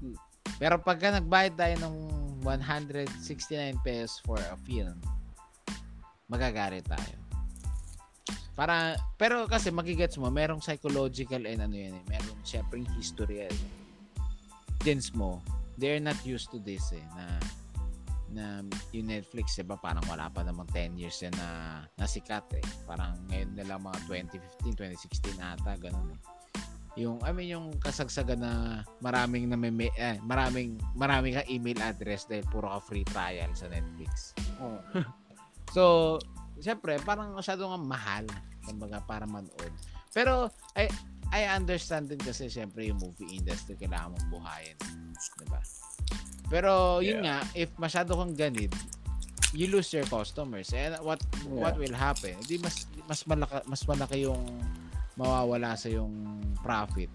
Diba? 0.00 0.20
Pero 0.60 0.76
pagka 0.80 1.16
nagbayad 1.16 1.54
tayo 1.56 1.74
ng 1.88 1.96
169 2.44 3.80
pesos 3.80 4.20
for 4.24 4.36
a 4.36 4.56
film, 4.64 4.96
magagalit 6.28 6.84
tayo. 6.84 7.16
Para, 8.52 8.92
pero 9.16 9.48
kasi 9.48 9.72
magigets 9.72 10.20
mo, 10.20 10.28
merong 10.28 10.60
psychological 10.60 11.48
and 11.48 11.64
ano 11.64 11.76
yan 11.76 11.96
eh, 11.96 12.04
merong 12.12 12.40
syempre 12.44 12.84
history 13.00 13.48
yan. 13.48 13.56
Gens 14.84 15.16
mo, 15.16 15.40
they're 15.80 16.00
not 16.00 16.16
used 16.28 16.52
to 16.52 16.60
this 16.60 16.92
eh, 16.92 17.04
na 17.16 17.40
na 18.30 18.62
yung 18.94 19.10
Netflix, 19.10 19.58
diba, 19.58 19.74
parang 19.74 20.06
wala 20.06 20.30
pa 20.30 20.46
namang 20.46 20.70
10 20.70 21.02
years 21.02 21.18
yan 21.18 21.34
na 21.34 21.82
nasikat 21.98 22.46
eh. 22.54 22.64
Parang 22.86 23.18
ngayon 23.26 23.58
na 23.58 23.74
mga 23.74 23.98
2015, 24.06 24.78
2016 24.78 25.40
ata, 25.42 25.74
ganun 25.74 26.14
eh. 26.14 26.20
Yung, 27.00 27.16
I 27.24 27.32
mean, 27.32 27.48
yung 27.48 27.66
kasagsagan 27.80 28.44
na 28.44 28.84
maraming 29.00 29.48
na 29.48 29.56
may, 29.56 29.72
eh, 29.96 30.20
maraming, 30.20 30.76
maraming 30.92 31.40
ka 31.40 31.48
email 31.48 31.80
address 31.80 32.28
dahil 32.28 32.44
puro 32.52 32.68
ka 32.68 32.80
free 32.84 33.08
trial 33.08 33.48
sa 33.56 33.72
Netflix. 33.72 34.36
Oh. 34.60 34.76
So, 35.70 36.18
syempre, 36.58 36.98
parang 37.06 37.30
masyado 37.30 37.62
nga 37.62 37.78
mahal 37.78 38.26
kumbaga 38.66 38.98
para 39.06 39.22
manood. 39.22 39.70
Pero, 40.10 40.50
I, 40.74 40.90
I 41.30 41.46
understand 41.46 42.10
din 42.10 42.18
kasi 42.18 42.50
syempre 42.50 42.90
yung 42.90 42.98
movie 42.98 43.38
industry 43.38 43.78
kailangan 43.78 44.18
mong 44.18 44.28
buhayin. 44.34 44.74
Diba? 45.14 45.62
Pero, 46.50 46.98
yun 46.98 47.22
nga, 47.22 47.46
if 47.54 47.70
masyado 47.78 48.18
kang 48.18 48.34
ganid, 48.34 48.74
you 49.54 49.70
lose 49.70 49.90
your 49.94 50.06
customers. 50.06 50.70
And 50.74 50.98
what 51.02 51.22
what 51.46 51.74
will 51.78 51.94
happen? 51.94 52.38
Hindi 52.42 52.62
mas 52.62 52.86
mas 53.06 53.20
malaki 53.26 53.58
mas 53.66 53.82
malaki 53.86 54.26
yung 54.26 54.42
mawawala 55.18 55.74
sa 55.74 55.90
yung 55.90 56.42
profit. 56.60 57.10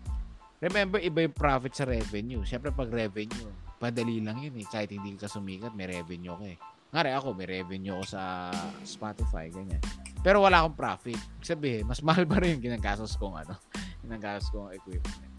Remember, 0.63 0.97
iba 0.99 1.23
yung 1.23 1.35
profit 1.35 1.73
sa 1.75 1.85
revenue. 1.85 2.41
Siyempre, 2.47 2.71
pag 2.71 2.89
revenue, 2.89 3.51
padali 3.77 4.23
lang 4.23 4.39
yun 4.39 4.55
eh. 4.55 4.65
Kahit 4.65 4.89
hindi 4.91 5.19
ka 5.19 5.27
sumikat, 5.27 5.75
may 5.75 5.85
revenue 5.87 6.35
ka 6.35 6.47
eh. 6.47 6.57
Ngari 6.95 7.11
ako, 7.11 7.35
may 7.35 7.47
revenue 7.47 7.99
ako 7.99 8.05
sa 8.15 8.49
Spotify, 8.87 9.51
ganyan. 9.51 9.83
Pero 10.23 10.41
wala 10.41 10.63
akong 10.63 10.79
profit. 10.79 11.19
Sabihin, 11.43 11.85
mas 11.85 11.99
mahal 12.01 12.25
pa 12.25 12.39
rin 12.41 12.57
yung 12.57 12.73
ginagastos 12.73 13.19
kong 13.19 13.35
ano, 13.45 13.53
ginagastos 14.03 14.49
kong 14.49 14.73
equipment. 14.73 15.31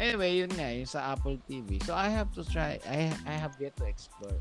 Anyway, 0.00 0.40
yun 0.40 0.50
nga, 0.56 0.70
yung 0.72 0.88
sa 0.88 1.12
Apple 1.12 1.36
TV. 1.44 1.76
So, 1.84 1.92
I 1.92 2.08
have 2.08 2.32
to 2.32 2.46
try, 2.46 2.80
I 2.88 3.12
I 3.28 3.36
have 3.36 3.52
yet 3.60 3.76
to 3.76 3.84
explore. 3.84 4.38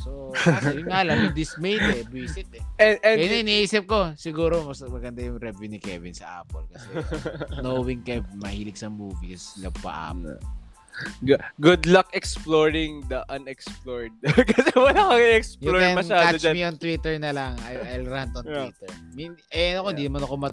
So, 0.00 0.32
kasi 0.32 0.80
yun 0.80 0.88
nga 0.88 1.04
lang, 1.04 1.28
yung 1.28 1.36
dismayed 1.36 1.84
eh, 1.92 2.04
visit 2.08 2.48
eh. 2.56 2.64
And, 2.80 2.96
and 3.04 3.18
Kaya 3.20 3.44
iniisip 3.44 3.84
ko, 3.84 4.16
siguro 4.16 4.64
mas 4.64 4.80
maganda 4.80 5.20
yung 5.20 5.36
review 5.36 5.68
ni 5.68 5.76
Kevin 5.76 6.16
sa 6.16 6.40
Apple 6.40 6.64
kasi 6.72 6.88
knowing 7.64 8.00
Kev 8.00 8.24
mahilig 8.40 8.80
sa 8.80 8.88
movies, 8.88 9.60
love 9.60 9.76
pa 9.84 10.16
Apple. 10.16 10.40
Good 11.60 11.88
luck 11.88 12.12
exploring 12.12 13.08
the 13.08 13.24
unexplored. 13.32 14.12
Kasi 14.52 14.68
wala 14.76 15.00
kang 15.08 15.16
You 15.16 15.32
explore 15.32 15.80
can 15.80 15.96
masyado 15.96 16.36
catch 16.36 16.44
dyan. 16.44 16.52
me 16.52 16.62
on 16.68 16.76
Twitter 16.76 17.14
na 17.16 17.30
lang. 17.32 17.56
I, 17.64 17.96
I'll 17.96 18.04
rant 18.04 18.36
on 18.36 18.44
Yeah. 18.44 18.68
Twitter. 18.68 18.90
Min, 19.16 19.32
eh, 19.48 19.80
ako, 19.80 19.96
hindi 19.96 20.12
man 20.12 20.28
ako 20.28 20.34
mat... 20.36 20.52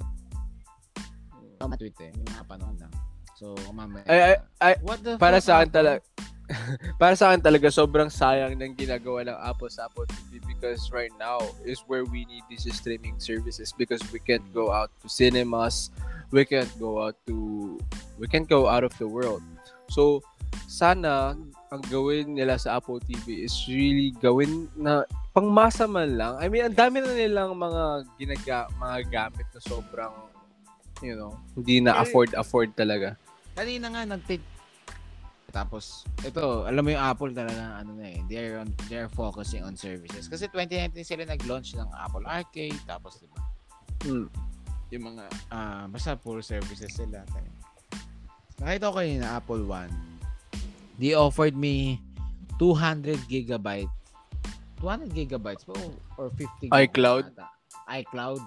Twitter. 1.75 2.15
Yung 2.15 2.31
napanood 2.31 2.79
lang. 2.79 2.93
So, 3.36 3.60
mamaya. 3.75 4.07
Ay, 4.07 4.19
ay, 4.23 4.36
ay, 4.63 4.73
What 4.88 5.03
the 5.03 5.19
para 5.19 5.43
fuck, 5.43 5.51
sa 5.51 5.53
akin 5.60 5.69
talaga 5.73 5.99
para 7.01 7.13
sa 7.15 7.31
akin 7.31 7.43
talaga 7.43 7.67
sobrang 7.67 8.07
sayang 8.07 8.55
ng 8.55 8.73
ginagawa 8.75 9.27
ng 9.27 9.38
Apple 9.43 9.67
sa 9.67 9.91
Apple 9.91 10.07
TV 10.07 10.39
because 10.47 10.88
right 10.95 11.12
now 11.19 11.39
is 11.67 11.83
where 11.91 12.07
we 12.07 12.23
need 12.31 12.43
these 12.47 12.67
streaming 12.71 13.19
services 13.19 13.75
because 13.75 13.99
we 14.15 14.19
can't 14.19 14.45
go 14.55 14.71
out 14.71 14.88
to 15.03 15.12
cinemas, 15.12 15.91
we 16.31 16.47
can't 16.47 16.71
go 16.79 17.03
out 17.03 17.15
to 17.27 17.75
we 18.15 18.27
can't 18.27 18.47
go 18.47 18.67
out 18.71 18.88
of 18.88 18.95
the 18.95 19.07
world. 19.07 19.43
So 19.91 20.23
sana 20.71 21.36
ang 21.67 21.83
gawin 21.91 22.39
nila 22.39 22.55
sa 22.55 22.79
Apple 22.79 23.03
TV 23.03 23.43
is 23.43 23.55
really 23.67 24.15
gawin 24.23 24.71
na 24.71 25.03
pangmasa 25.36 25.83
man 25.83 26.15
lang. 26.15 26.39
I 26.39 26.47
mean, 26.47 26.63
ang 26.63 26.75
dami 26.75 27.03
na 27.03 27.12
nilang 27.12 27.60
mga 27.60 27.83
ginaga 28.15 28.57
mga 28.79 28.97
gamit 29.12 29.47
na 29.51 29.60
sobrang 29.60 30.15
you 31.03 31.13
know, 31.13 31.36
hindi 31.53 31.83
na 31.83 31.99
afford 31.99 32.31
afford 32.33 32.71
talaga. 32.73 33.19
Kanina 33.53 33.91
nga 33.91 34.07
nag-take 34.07 34.56
tapos 35.57 36.05
ito, 36.21 36.69
alam 36.69 36.85
mo 36.85 36.93
yung 36.93 37.01
Apple 37.01 37.33
talaga 37.33 37.81
ano 37.81 37.97
na 37.97 38.13
eh, 38.13 38.21
they're 38.29 38.61
on 38.61 38.69
they're 38.85 39.09
focusing 39.09 39.65
on 39.65 39.73
services. 39.73 40.29
Kasi 40.29 40.45
2019 40.53 41.01
sila 41.01 41.25
nag-launch 41.25 41.73
ng 41.73 41.89
Apple 41.97 42.29
Arcade 42.29 42.77
tapos 42.85 43.17
di 43.17 43.25
ba? 43.33 43.41
Hmm. 44.05 44.29
Yung 44.93 45.03
mga 45.17 45.25
ah 45.49 45.89
basta 45.89 46.13
puro 46.13 46.45
services 46.45 46.93
sila. 46.93 47.25
Nakita 48.61 48.93
ko 48.93 49.01
kanina 49.01 49.41
Apple 49.41 49.65
One. 49.65 49.89
They 51.01 51.17
offered 51.17 51.57
me 51.57 51.97
200 52.61 53.25
gigabyte 53.25 53.89
200 54.81 55.09
gigabytes 55.09 55.65
po 55.65 55.73
or 56.21 56.29
50 56.29 56.69
gig 56.69 56.93
iCloud? 56.93 57.33
ata. 57.33 57.49
iCloud. 57.97 58.43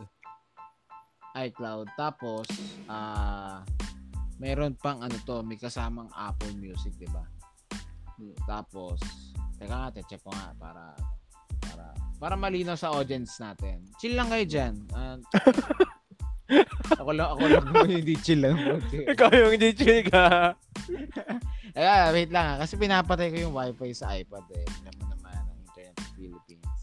iCloud. 1.35 1.87
Tapos, 1.99 2.47
ah 2.87 3.67
meron 4.41 4.73
pang 4.81 5.05
ano 5.05 5.15
to, 5.29 5.45
may 5.45 5.61
kasamang 5.61 6.09
Apple 6.17 6.57
Music, 6.57 6.97
di 6.97 7.07
ba? 7.13 7.23
Tapos, 8.49 9.01
teka 9.61 9.77
nga, 9.77 9.93
check 10.09 10.21
ko 10.25 10.33
nga 10.33 10.57
para 10.57 10.97
para 11.61 11.85
para 12.17 12.35
malinaw 12.37 12.77
sa 12.77 12.93
audience 12.97 13.37
natin. 13.41 13.85
Chill 14.01 14.17
lang 14.17 14.33
kayo 14.33 14.45
dyan. 14.49 14.75
Ah, 14.97 15.17
ako 17.01 17.11
lang, 17.17 17.29
ako 17.37 17.45
lang 17.49 17.65
naman 17.69 17.87
yung 17.93 18.01
hindi 18.05 18.17
chill 18.21 18.41
lang. 18.41 18.57
Ikaw 19.13 19.29
yung 19.33 19.53
hindi 19.57 19.71
chill 19.77 20.05
ka. 20.09 20.57
Ay, 21.77 22.11
wait 22.13 22.33
lang 22.35 22.45
ha. 22.45 22.55
Kasi 22.65 22.75
pinapatay 22.77 23.31
ko 23.31 23.37
yung 23.49 23.55
wifi 23.55 23.95
sa 23.95 24.13
iPad 24.17 24.45
eh. 24.53 24.67
Mo 24.99 25.07
naman 25.07 25.33
ang 25.33 25.61
internet 25.65 25.97
sa 25.97 26.09
Philippines. 26.19 26.77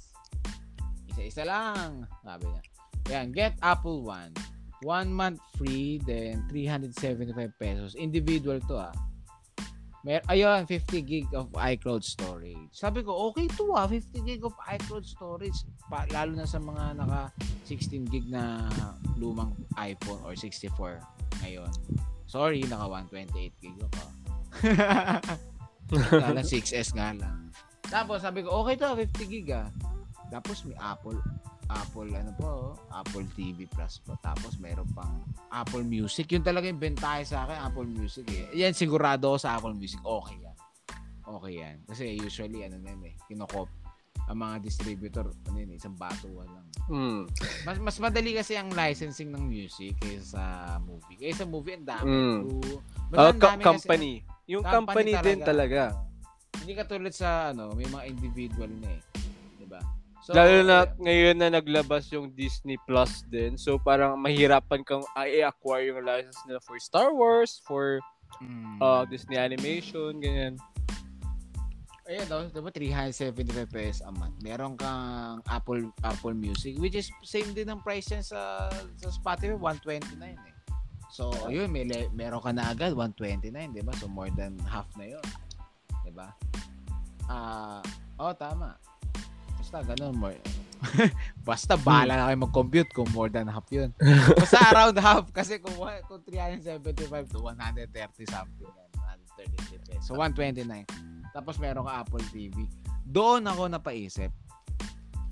Isa-isa 1.12 1.44
lang. 1.44 2.08
Sabi 2.24 2.46
niya. 2.48 2.62
Yan, 3.12 3.28
get 3.36 3.54
Apple 3.62 4.02
One. 4.02 4.32
One 4.86 5.10
month 5.10 5.42
free, 5.58 5.98
then 6.06 6.46
375 6.50 7.34
pesos. 7.58 7.98
Individual 7.98 8.62
to 8.70 8.78
ah. 8.78 8.96
Mer 10.06 10.22
ayun, 10.30 10.70
50 10.70 11.02
gig 11.02 11.28
of 11.34 11.50
iCloud 11.52 12.06
storage. 12.06 12.72
Sabi 12.72 13.02
ko, 13.02 13.34
okay 13.34 13.50
to 13.58 13.74
ah, 13.74 13.90
50 13.90 14.22
gig 14.22 14.46
of 14.46 14.54
iCloud 14.70 15.04
storage. 15.04 15.66
Pa, 15.90 16.06
lalo 16.14 16.38
na 16.38 16.46
sa 16.46 16.62
mga 16.62 17.02
naka 17.02 17.34
16 17.66 18.06
gig 18.08 18.30
na 18.30 18.70
lumang 19.18 19.52
iPhone 19.82 20.22
or 20.22 20.38
64 20.38 21.02
ngayon. 21.42 21.74
Sorry, 22.30 22.62
naka 22.70 22.86
128 23.10 23.64
gig 23.64 23.78
ako. 23.82 24.04
Kala 26.22 26.44
6S 26.46 26.94
nga 26.94 27.18
lang. 27.18 27.50
Tapos 27.88 28.22
sabi 28.22 28.46
ko, 28.46 28.62
okay 28.62 28.78
to, 28.78 28.94
50 28.94 29.34
gig 29.34 29.50
ah. 29.52 29.68
Tapos 30.30 30.62
may 30.68 30.78
Apple 30.78 31.18
Apple 31.68 32.10
ano 32.16 32.32
po, 32.40 32.52
Apple 32.92 33.28
TV 33.36 33.68
Plus 33.68 34.00
po. 34.04 34.16
Tapos 34.24 34.56
meron 34.58 34.88
pang 34.96 35.24
Apple 35.52 35.84
Music. 35.84 36.32
Yun 36.32 36.44
talaga 36.44 36.72
yung 36.72 36.80
bentahe 36.80 37.28
sa 37.28 37.44
akin, 37.44 37.58
Apple 37.68 37.88
Music 37.88 38.26
eh. 38.32 38.48
Yan 38.56 38.72
sigurado 38.72 39.36
ako 39.36 39.38
sa 39.40 39.60
Apple 39.60 39.76
Music. 39.76 40.00
Okay 40.00 40.38
yan. 40.40 40.58
Okay 41.28 41.54
yan. 41.60 41.76
Kasi 41.84 42.16
usually 42.16 42.64
ano 42.64 42.80
na 42.80 42.96
yun 42.96 43.04
eh, 43.12 43.16
kinokop 43.28 43.68
ang 44.28 44.44
mga 44.44 44.56
distributor, 44.60 45.26
ano 45.48 45.56
yun, 45.56 45.72
isang 45.72 45.96
batuan 45.96 46.52
lang. 46.52 46.68
Mm. 46.92 47.22
Mas 47.64 47.78
mas 47.80 47.96
madali 47.96 48.36
kasi 48.36 48.60
ang 48.60 48.68
licensing 48.76 49.32
ng 49.32 49.40
music 49.40 49.96
kaysa 50.04 50.36
sa 50.36 50.44
movie. 50.84 51.16
Kaysa 51.16 51.44
sa 51.44 51.48
movie, 51.48 51.80
ang 51.80 51.88
dami. 51.88 52.08
Mm. 52.12 52.40
Oh, 53.16 53.24
ang 53.24 53.40
dami 53.40 53.64
kasi- 53.64 53.68
company. 53.72 54.14
Yung 54.48 54.64
company, 54.64 55.12
din 55.16 55.44
talaga. 55.44 55.96
Hindi 56.60 56.72
katulad 56.76 57.12
sa 57.16 57.56
ano, 57.56 57.72
may 57.76 57.88
mga 57.88 58.04
individual 58.08 58.72
na 58.84 59.00
eh. 59.00 59.02
So, 60.28 60.36
Lalo 60.36 60.60
na 60.60 60.84
ngayon 61.00 61.40
na 61.40 61.48
naglabas 61.48 62.12
yung 62.12 62.36
Disney 62.36 62.76
Plus 62.84 63.24
din. 63.32 63.56
So 63.56 63.80
parang 63.80 64.20
mahirapan 64.20 64.84
kang 64.84 65.08
i-acquire 65.16 65.96
yung 65.96 66.04
license 66.04 66.36
nila 66.44 66.60
for 66.68 66.76
Star 66.84 67.16
Wars, 67.16 67.64
for 67.64 68.04
mm, 68.44 68.76
uh, 68.84 69.08
Disney 69.08 69.40
Animation, 69.40 70.20
ganyan. 70.20 70.60
Ayun 72.12 72.28
daw, 72.28 72.44
diba 72.44 72.76
375 72.76 73.72
pesos 73.72 74.04
a 74.04 74.12
month. 74.12 74.36
Meron 74.44 74.76
kang 74.76 75.40
Apple 75.48 75.96
Apple 76.04 76.36
Music 76.36 76.76
which 76.76 77.00
is 77.00 77.08
same 77.24 77.56
din 77.56 77.72
ang 77.72 77.80
price 77.80 78.12
yan 78.12 78.20
sa 78.20 78.68
sa 79.00 79.08
Spotify 79.08 79.56
129 79.56 80.12
eh. 80.28 80.56
So, 81.08 81.32
ayun, 81.48 81.72
may 81.72 81.88
le- 81.88 82.12
meron 82.12 82.44
ka 82.44 82.52
na 82.52 82.68
agad 82.76 82.92
129, 82.92 83.48
'di 83.48 83.80
ba? 83.80 83.96
So 83.96 84.12
more 84.12 84.28
than 84.36 84.60
half 84.68 84.92
na 85.00 85.08
'yon. 85.08 85.28
'Di 86.04 86.12
ba? 86.12 86.36
Ah, 87.32 87.80
oh 88.20 88.36
tama. 88.36 88.76
Basta 89.68 89.84
ganun 89.84 90.16
more. 90.16 90.40
Basta 91.44 91.76
bahala 91.76 92.16
na 92.16 92.32
kayo 92.32 92.40
mag-compute 92.40 92.88
kung 92.96 93.12
more 93.12 93.28
than 93.28 93.52
half 93.52 93.68
'yun. 93.68 93.92
Basta 94.40 94.64
around 94.72 94.96
half 94.96 95.28
kasi 95.36 95.60
kung 95.60 95.76
kung 96.08 96.24
375 96.24 97.36
to 97.36 97.44
130 97.44 97.92
something 98.32 98.72
yan. 98.72 98.90
133 99.36 99.92
pesos. 99.92 100.08
So 100.08 100.16
129. 100.16 100.88
Tapos 101.36 101.60
meron 101.60 101.84
ka 101.84 102.00
Apple 102.00 102.24
TV. 102.32 102.64
Doon 103.04 103.44
ako 103.44 103.68
napaisip. 103.68 104.32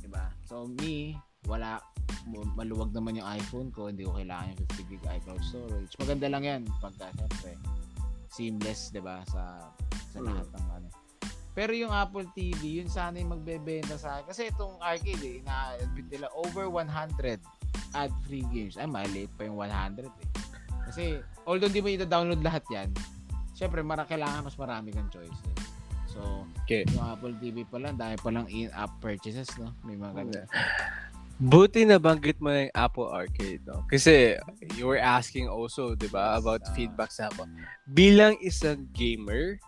'Di 0.04 0.12
ba? 0.12 0.28
So 0.44 0.68
me, 0.68 1.16
wala 1.48 1.80
maluwag 2.60 2.92
naman 2.92 3.16
yung 3.16 3.30
iPhone 3.40 3.72
ko, 3.72 3.88
hindi 3.88 4.04
ko 4.04 4.20
kailangan 4.20 4.52
yung 4.52 4.60
50 4.68 4.92
gig 4.92 5.06
iCloud 5.24 5.44
storage. 5.48 5.96
Maganda 5.96 6.28
lang 6.28 6.44
'yan 6.44 6.62
pagka 6.84 7.08
syempre 7.16 7.56
seamless, 8.28 8.92
'di 8.92 9.00
ba, 9.00 9.24
sa 9.32 9.72
sa 10.12 10.20
lahat 10.20 10.44
ng 10.60 10.68
ano. 10.76 11.05
Pero 11.56 11.72
yung 11.72 11.90
Apple 11.90 12.28
TV, 12.36 12.84
yun 12.84 12.92
sana 12.92 13.16
yung 13.16 13.32
magbebenta 13.32 13.96
sa 13.96 14.20
akin. 14.20 14.28
Kasi 14.28 14.52
itong 14.52 14.76
arcade, 14.84 15.24
eh, 15.24 15.40
ina-admit 15.40 16.12
nila 16.12 16.28
over 16.36 16.68
100 16.68 17.40
ad-free 17.96 18.44
games. 18.52 18.76
Ay, 18.76 18.86
maliit 18.86 19.32
pa 19.40 19.48
yung 19.48 19.56
100 19.56 20.12
eh. 20.12 20.30
Kasi, 20.86 21.04
although 21.48 21.72
hindi 21.72 21.80
mo 21.80 21.88
ita-download 21.88 22.44
lahat 22.44 22.68
yan, 22.68 22.92
syempre, 23.56 23.80
mara, 23.80 24.04
kailangan 24.04 24.44
mas 24.44 24.60
marami 24.60 24.92
kang 24.92 25.08
choices. 25.08 25.40
So, 26.12 26.44
Okay. 26.68 26.84
yung 26.92 27.08
Apple 27.08 27.36
TV 27.40 27.64
pa 27.64 27.80
lang, 27.80 27.96
dahil 27.96 28.20
pa 28.20 28.30
lang 28.30 28.52
in-app 28.52 28.92
purchases, 29.00 29.48
no? 29.56 29.72
May 29.82 29.96
mga 29.96 30.12
ganun. 30.28 30.48
Buti 31.36 31.84
na 31.84 32.00
banggit 32.00 32.40
mo 32.40 32.48
na 32.48 32.68
yung 32.68 32.76
Apple 32.76 33.12
Arcade, 33.12 33.64
no? 33.68 33.84
Kasi 33.88 34.40
you 34.76 34.88
were 34.88 35.00
asking 35.00 35.48
also, 35.48 35.92
di 35.92 36.08
ba, 36.08 36.36
about 36.36 36.64
Ah. 36.64 36.72
feedback 36.72 37.12
sa 37.12 37.28
Apple. 37.28 37.48
Bilang 37.86 38.40
isang 38.40 38.88
gamer 38.92 39.60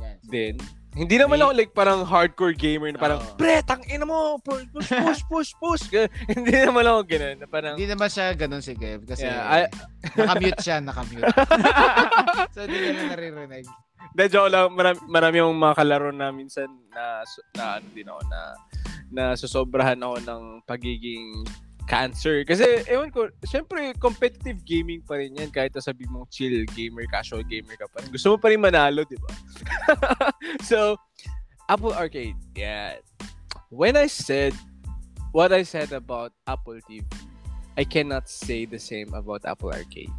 Yan. 0.00 0.16
din, 0.24 0.56
hindi 0.92 1.16
naman 1.16 1.40
ako 1.40 1.50
like 1.56 1.72
parang 1.72 2.04
hardcore 2.04 2.52
gamer 2.52 2.92
na 2.92 3.00
parang, 3.00 3.20
Oo. 3.24 3.36
pre, 3.40 3.64
tang 3.64 3.80
ina 3.88 4.04
mo, 4.04 4.36
push, 4.44 4.68
push, 4.68 4.90
push, 5.32 5.50
push, 5.56 5.84
hindi 6.28 6.52
naman 6.52 6.84
ako 6.84 7.00
ganun. 7.08 7.36
Na 7.40 7.46
parang, 7.48 7.74
Hindi 7.80 7.88
naman 7.88 8.12
siya 8.12 8.36
ganun 8.36 8.60
si 8.60 8.76
Kev 8.76 9.08
kasi 9.08 9.24
Yeah, 9.24 9.64
I- 9.64 9.72
nakamute 10.20 10.60
siya, 10.60 10.76
nakamute. 10.84 11.24
so, 12.54 12.68
hindi 12.68 12.92
na 12.92 13.16
naririnig. 13.16 13.64
De, 14.12 14.28
joke 14.28 14.52
lang, 14.52 14.68
marami, 14.76 14.98
marami 15.08 15.36
yung 15.40 15.56
mga 15.56 15.74
kalaro 15.80 16.12
na 16.12 16.28
minsan 16.28 16.68
na, 16.92 17.24
na 17.56 17.64
ano 17.80 17.86
din 17.96 18.04
ako, 18.04 18.20
na, 18.28 18.40
na 19.08 19.22
susobrahan 19.32 19.96
ako 19.96 20.16
ng 20.20 20.42
pagiging 20.68 21.40
cancer. 21.92 22.40
Kasi, 22.48 22.88
ewan 22.88 23.12
ko, 23.12 23.28
syempre, 23.44 23.92
competitive 24.00 24.64
gaming 24.64 25.04
pa 25.04 25.20
rin 25.20 25.36
yan. 25.36 25.52
Kahit 25.52 25.76
sabi 25.76 26.08
mong 26.08 26.24
chill 26.32 26.64
gamer, 26.72 27.04
casual 27.12 27.44
gamer 27.44 27.76
ka 27.76 27.84
pa 27.92 28.00
rin. 28.00 28.08
Gusto 28.08 28.32
mo 28.32 28.36
pa 28.40 28.48
rin 28.48 28.56
manalo, 28.56 29.04
di 29.04 29.20
ba? 29.20 29.28
so, 30.68 30.96
Apple 31.68 31.92
Arcade. 31.92 32.40
Yeah. 32.56 32.96
When 33.68 34.00
I 34.00 34.08
said 34.08 34.56
what 35.36 35.52
I 35.52 35.68
said 35.68 35.92
about 35.92 36.32
Apple 36.48 36.80
TV, 36.88 37.04
I 37.76 37.84
cannot 37.84 38.28
say 38.28 38.64
the 38.64 38.80
same 38.80 39.12
about 39.12 39.44
Apple 39.44 39.72
Arcade. 39.72 40.12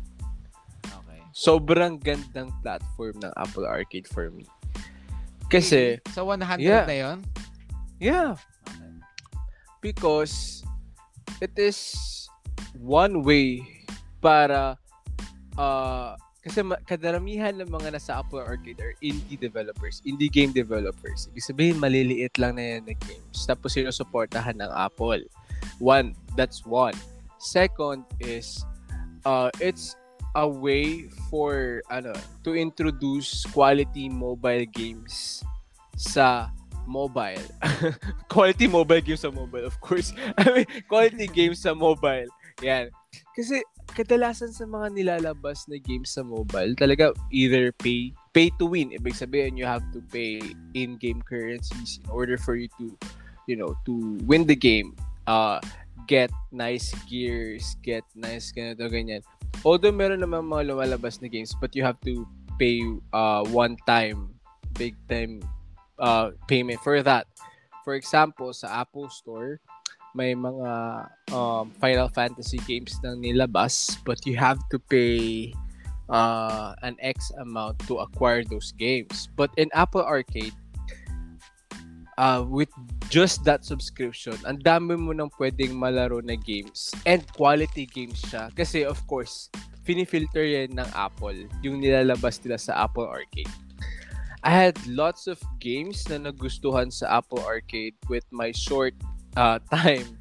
Okay. 0.86 1.22
Sobrang 1.34 2.02
gandang 2.02 2.54
platform 2.62 3.18
ng 3.22 3.34
Apple 3.38 3.66
Arcade 3.66 4.10
for 4.10 4.30
me. 4.30 4.46
Kasi, 5.50 6.02
Sa 6.14 6.26
100 6.26 6.62
Yeah. 6.62 6.86
na 6.86 6.98
yon 6.98 7.18
yeah, 8.02 8.34
Okay. 8.66 8.90
because 9.86 10.63
it 11.42 11.56
is 11.58 12.30
one 12.78 13.24
way 13.24 13.64
para 14.22 14.78
uh, 15.58 16.14
kasi 16.44 16.60
kadaramihan 16.84 17.56
ng 17.56 17.72
mga 17.72 17.96
nasa 17.96 18.20
Apple 18.20 18.44
Arcade 18.44 18.76
are 18.84 18.92
indie 19.00 19.40
developers, 19.40 20.04
indie 20.04 20.28
game 20.28 20.52
developers. 20.52 21.32
Ibig 21.32 21.46
sabihin, 21.48 21.76
maliliit 21.80 22.36
lang 22.36 22.60
na 22.60 22.76
yan 22.76 22.84
na 22.84 22.96
games. 23.00 23.48
Tapos 23.48 23.80
sinusuportahan 23.80 24.60
ng 24.60 24.68
Apple. 24.76 25.24
One, 25.80 26.12
that's 26.36 26.68
one. 26.68 27.00
Second 27.40 28.04
is, 28.20 28.60
uh, 29.24 29.56
it's 29.64 29.96
a 30.36 30.44
way 30.44 31.08
for 31.32 31.80
ano 31.88 32.12
to 32.44 32.60
introduce 32.60 33.48
quality 33.56 34.12
mobile 34.12 34.68
games 34.68 35.48
sa 35.96 36.52
mobile. 36.86 37.42
quality 38.34 38.68
mobile 38.68 39.02
games 39.02 39.22
sa 39.22 39.32
mobile, 39.32 39.66
of 39.66 39.80
course. 39.80 40.14
I 40.38 40.64
mean, 40.64 40.68
quality 40.88 41.28
games 41.28 41.62
sa 41.62 41.74
mobile. 41.74 42.28
Yan. 42.62 42.90
Kasi 43.34 43.62
kadalasan 43.94 44.54
sa 44.54 44.66
mga 44.66 44.94
nilalabas 44.94 45.66
na 45.70 45.78
games 45.78 46.14
sa 46.18 46.26
mobile, 46.26 46.74
talaga 46.74 47.14
either 47.30 47.74
pay 47.82 48.14
pay 48.34 48.50
to 48.58 48.66
win. 48.66 48.94
Ibig 48.94 49.14
sabihin, 49.14 49.58
you 49.58 49.66
have 49.66 49.86
to 49.94 50.02
pay 50.10 50.42
in-game 50.74 51.22
currencies 51.22 52.02
in 52.02 52.08
order 52.10 52.38
for 52.38 52.58
you 52.58 52.70
to, 52.82 52.94
you 53.46 53.58
know, 53.58 53.78
to 53.86 54.18
win 54.26 54.46
the 54.50 54.58
game. 54.58 54.98
Uh, 55.30 55.62
get 56.10 56.34
nice 56.52 56.92
gears, 57.08 57.78
get 57.86 58.04
nice 58.18 58.52
ganito, 58.52 58.86
ganyan. 58.90 59.22
Although 59.62 59.94
meron 59.94 60.26
naman 60.26 60.50
mga 60.50 60.74
lumalabas 60.74 61.22
na 61.22 61.30
games, 61.30 61.54
but 61.62 61.72
you 61.78 61.86
have 61.86 61.98
to 62.04 62.26
pay 62.58 62.82
uh, 63.14 63.46
one 63.54 63.78
time, 63.86 64.34
big 64.76 64.98
time 65.08 65.40
uh, 66.00 66.32
payment 66.48 66.80
for 66.82 67.02
that. 67.04 67.28
For 67.84 67.96
example, 67.96 68.54
sa 68.54 68.82
Apple 68.88 69.10
Store, 69.10 69.60
may 70.16 70.38
mga 70.38 70.72
um, 71.34 71.74
Final 71.82 72.08
Fantasy 72.08 72.62
games 72.70 72.96
na 73.04 73.18
nilabas, 73.18 73.98
but 74.06 74.22
you 74.26 74.38
have 74.38 74.62
to 74.70 74.78
pay 74.78 75.52
uh, 76.10 76.78
an 76.86 76.96
X 77.02 77.32
amount 77.42 77.82
to 77.90 77.98
acquire 78.00 78.44
those 78.46 78.72
games. 78.78 79.28
But 79.36 79.52
in 79.58 79.70
Apple 79.74 80.06
Arcade, 80.06 80.54
uh, 82.18 82.46
with 82.48 82.70
just 83.10 83.44
that 83.46 83.66
subscription, 83.66 84.38
ang 84.46 84.62
dami 84.62 84.98
mo 84.98 85.12
nang 85.12 85.34
pwedeng 85.42 85.76
malaro 85.76 86.22
na 86.22 86.38
games. 86.38 86.94
And 87.10 87.26
quality 87.34 87.90
games 87.90 88.22
siya. 88.22 88.54
Kasi 88.54 88.86
of 88.86 89.02
course, 89.10 89.50
finifilter 89.84 90.46
yan 90.46 90.80
ng 90.80 90.90
Apple, 90.96 91.50
yung 91.66 91.82
nilalabas 91.82 92.40
nila 92.46 92.62
sa 92.62 92.86
Apple 92.86 93.10
Arcade. 93.10 93.52
I 94.44 94.52
had 94.52 94.76
lots 94.92 95.32
of 95.32 95.40
games 95.64 96.04
na 96.12 96.20
nagustuhan 96.20 96.92
sa 96.92 97.24
Apple 97.24 97.40
Arcade 97.48 97.96
with 98.12 98.28
my 98.28 98.52
short 98.52 98.92
uh, 99.40 99.58
time 99.72 100.20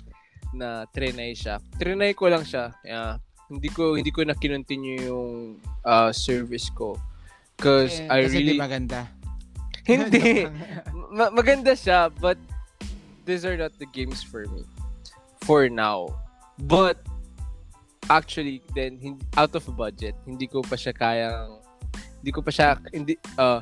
na 0.55 0.87
trinay 0.95 1.35
siya. 1.35 1.59
Trinay 1.75 2.15
ko 2.15 2.31
lang 2.31 2.47
siya. 2.47 2.71
Yeah. 2.87 3.19
Hindi 3.51 3.69
ko 3.69 3.99
hindi 3.99 4.15
ko 4.15 4.23
na 4.23 4.39
kinontinue 4.39 5.11
yung 5.11 5.59
uh, 5.83 6.15
service 6.15 6.71
ko. 6.71 6.95
Cause 7.59 7.99
Eh, 7.99 8.09
I 8.09 8.19
kasi 8.31 8.35
really 8.39 8.55
di 8.57 8.63
maganda. 8.63 9.01
hindi 9.91 10.47
Ma- 11.19 11.35
maganda 11.35 11.75
siya 11.75 12.07
but 12.23 12.39
these 13.27 13.43
are 13.43 13.59
not 13.59 13.75
the 13.83 13.89
games 13.91 14.23
for 14.23 14.47
me 14.47 14.63
for 15.43 15.67
now. 15.67 16.15
But 16.63 17.03
actually 18.07 18.63
then 18.79 19.03
out 19.35 19.55
of 19.59 19.67
budget, 19.75 20.15
hindi 20.23 20.47
ko 20.47 20.63
pa 20.63 20.79
siya 20.79 20.95
kayang 20.95 21.62
hindi 22.23 22.31
ko 22.31 22.41
pa 22.47 22.55
siya 22.55 22.79
hindi 22.95 23.19
uh, 23.35 23.59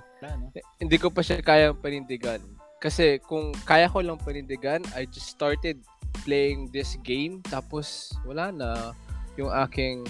hindi 0.76 0.96
ko 1.00 1.08
pa 1.08 1.24
siya 1.24 1.40
kayang 1.40 1.80
panindigan. 1.80 2.44
Kasi 2.76 3.16
kung 3.24 3.56
kaya 3.64 3.88
ko 3.88 4.04
lang 4.04 4.20
panindigan, 4.20 4.84
I 4.92 5.08
just 5.08 5.32
started 5.32 5.80
playing 6.28 6.68
this 6.68 7.00
game 7.00 7.40
tapos 7.48 8.12
wala 8.28 8.52
na 8.52 8.92
yung 9.40 9.48
aking 9.48 10.04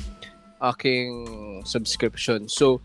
aking 0.58 1.10
subscription. 1.62 2.50
So 2.50 2.82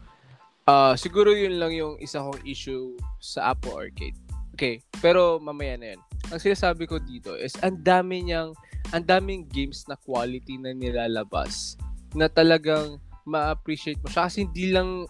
uh, 0.69 0.93
siguro 0.93 1.33
yun 1.33 1.57
lang 1.57 1.73
yung 1.73 1.97
isa 1.97 2.21
kong 2.21 2.45
issue 2.45 2.93
sa 3.17 3.57
Apple 3.57 3.73
Arcade. 3.73 4.17
Okay, 4.53 4.85
pero 5.01 5.41
mamaya 5.41 5.75
na 5.81 5.97
yun. 5.97 6.01
Ang 6.29 6.39
sinasabi 6.39 6.85
ko 6.85 7.01
dito 7.01 7.33
is 7.33 7.57
ang 7.65 7.81
dami 7.81 8.21
niyang 8.21 8.53
ang 8.93 9.01
daming 9.01 9.49
games 9.49 9.89
na 9.89 9.97
quality 9.97 10.61
na 10.61 10.77
nilalabas 10.77 11.73
na 12.13 12.29
talagang 12.29 13.01
ma-appreciate 13.25 13.97
mo 14.05 14.07
siya 14.07 14.29
kasi 14.29 14.45
hindi 14.45 14.69
lang 14.69 15.09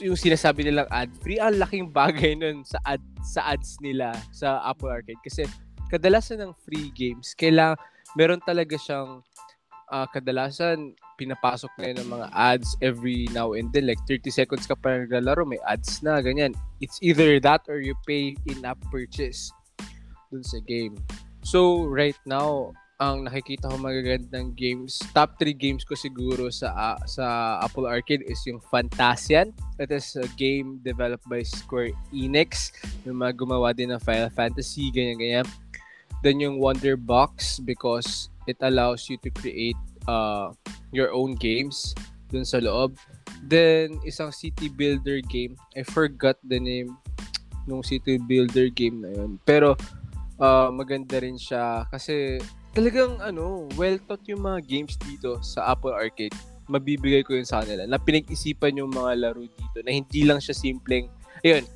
yung 0.00 0.18
sinasabi 0.18 0.64
nilang 0.64 0.88
ad-free, 0.92 1.40
ang 1.40 1.56
laking 1.56 1.88
bagay 1.88 2.36
nun 2.36 2.62
sa 2.64 2.78
ad 2.84 3.00
sa 3.24 3.52
ads 3.52 3.80
nila 3.80 4.12
sa 4.32 4.60
Apple 4.64 4.92
Arcade. 4.92 5.20
Kasi 5.24 5.48
kadalasan 5.88 6.40
ng 6.44 6.52
free 6.64 6.92
games, 6.92 7.32
kailang 7.32 7.76
meron 8.14 8.40
talaga 8.44 8.76
siyang 8.76 9.24
ah, 9.90 10.06
kadalasan 10.08 10.94
pinapasok 11.20 11.68
na 11.76 11.92
yun 11.92 11.98
ng 12.00 12.10
mga 12.16 12.26
ads 12.32 12.80
every 12.80 13.28
now 13.36 13.52
and 13.52 13.68
then. 13.76 13.84
Like 13.84 14.00
30 14.08 14.32
seconds 14.32 14.64
ka 14.64 14.72
pa 14.72 15.04
naglalaro 15.04 15.44
may 15.44 15.60
ads 15.68 16.00
na 16.00 16.20
ganyan. 16.24 16.56
It's 16.80 16.96
either 17.04 17.36
that 17.44 17.68
or 17.68 17.84
you 17.84 17.92
pay 18.08 18.36
in-app 18.48 18.80
purchase 18.88 19.52
dun 20.32 20.40
sa 20.40 20.64
game. 20.64 20.96
So 21.44 21.84
right 21.84 22.16
now 22.24 22.72
ang 23.00 23.24
nakikita 23.24 23.72
ko 23.72 23.80
magagandang 23.80 24.52
games 24.52 25.00
top 25.16 25.40
3 25.40 25.56
games 25.56 25.82
ko 25.88 25.96
siguro 25.96 26.52
sa 26.52 26.68
ah, 26.76 27.00
sa 27.08 27.56
Apple 27.64 27.88
Arcade 27.88 28.28
is 28.28 28.44
yung 28.44 28.60
Fantasian 28.60 29.56
It 29.80 29.88
is 29.88 30.12
a 30.20 30.28
game 30.36 30.84
developed 30.84 31.24
by 31.24 31.40
Square 31.40 31.96
Enix 32.12 32.76
yung 33.08 33.24
mga 33.24 33.40
gumawa 33.40 33.72
din 33.72 33.88
ng 33.90 34.02
Final 34.04 34.28
Fantasy 34.28 34.92
ganyan 34.92 35.16
ganyan 35.16 35.48
then 36.20 36.44
yung 36.44 36.60
Wonder 36.60 37.00
Box 37.00 37.56
because 37.64 38.28
it 38.44 38.60
allows 38.60 39.08
you 39.08 39.16
to 39.24 39.32
create 39.32 39.80
uh, 40.08 40.52
your 40.92 41.12
own 41.12 41.34
games 41.36 41.94
dun 42.30 42.46
sa 42.46 42.62
loob. 42.62 42.96
Then, 43.42 43.98
isang 44.06 44.30
city 44.30 44.68
builder 44.70 45.20
game. 45.24 45.58
I 45.74 45.82
forgot 45.82 46.38
the 46.44 46.60
name 46.60 46.96
nung 47.64 47.82
city 47.82 48.20
builder 48.20 48.68
game 48.70 49.02
na 49.02 49.10
yun. 49.10 49.40
Pero, 49.42 49.74
uh, 50.38 50.68
maganda 50.70 51.18
rin 51.18 51.40
siya 51.40 51.88
kasi 51.88 52.38
talagang 52.72 53.18
ano, 53.18 53.66
well 53.74 53.98
thought 54.06 54.22
yung 54.26 54.46
mga 54.46 54.66
games 54.66 54.94
dito 55.00 55.38
sa 55.42 55.74
Apple 55.74 55.94
Arcade. 55.94 56.34
Mabibigay 56.70 57.26
ko 57.26 57.34
yun 57.34 57.46
sa 57.46 57.66
kanila. 57.66 57.82
Na 57.86 57.98
pinag-isipan 57.98 58.78
yung 58.78 58.94
mga 58.94 59.18
laro 59.18 59.42
dito 59.42 59.78
na 59.82 59.90
hindi 59.90 60.22
lang 60.22 60.38
siya 60.38 60.54
simpleng, 60.54 61.10
ayun, 61.42 61.66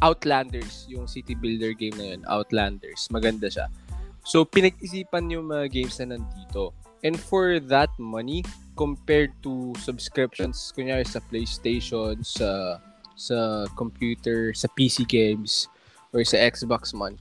Outlanders, 0.00 0.86
yung 0.86 1.10
city 1.10 1.34
builder 1.34 1.74
game 1.74 1.94
na 1.98 2.14
yun, 2.14 2.22
Outlanders. 2.30 3.10
Maganda 3.10 3.50
siya. 3.50 3.66
So, 4.24 4.46
pinag-isipan 4.46 5.28
yung 5.32 5.50
mga 5.50 5.68
games 5.72 5.98
na 6.00 6.16
nandito. 6.16 6.72
And 7.02 7.18
for 7.18 7.60
that 7.70 7.90
money, 7.98 8.42
compared 8.78 9.34
to 9.42 9.74
subscriptions, 9.82 10.70
kunyari 10.72 11.02
sa 11.02 11.18
PlayStation, 11.26 12.22
sa 12.22 12.78
sa 13.18 13.66
computer, 13.74 14.54
sa 14.54 14.70
PC 14.78 15.02
games, 15.02 15.66
or 16.14 16.22
sa 16.22 16.38
Xbox 16.38 16.94
man, 16.94 17.18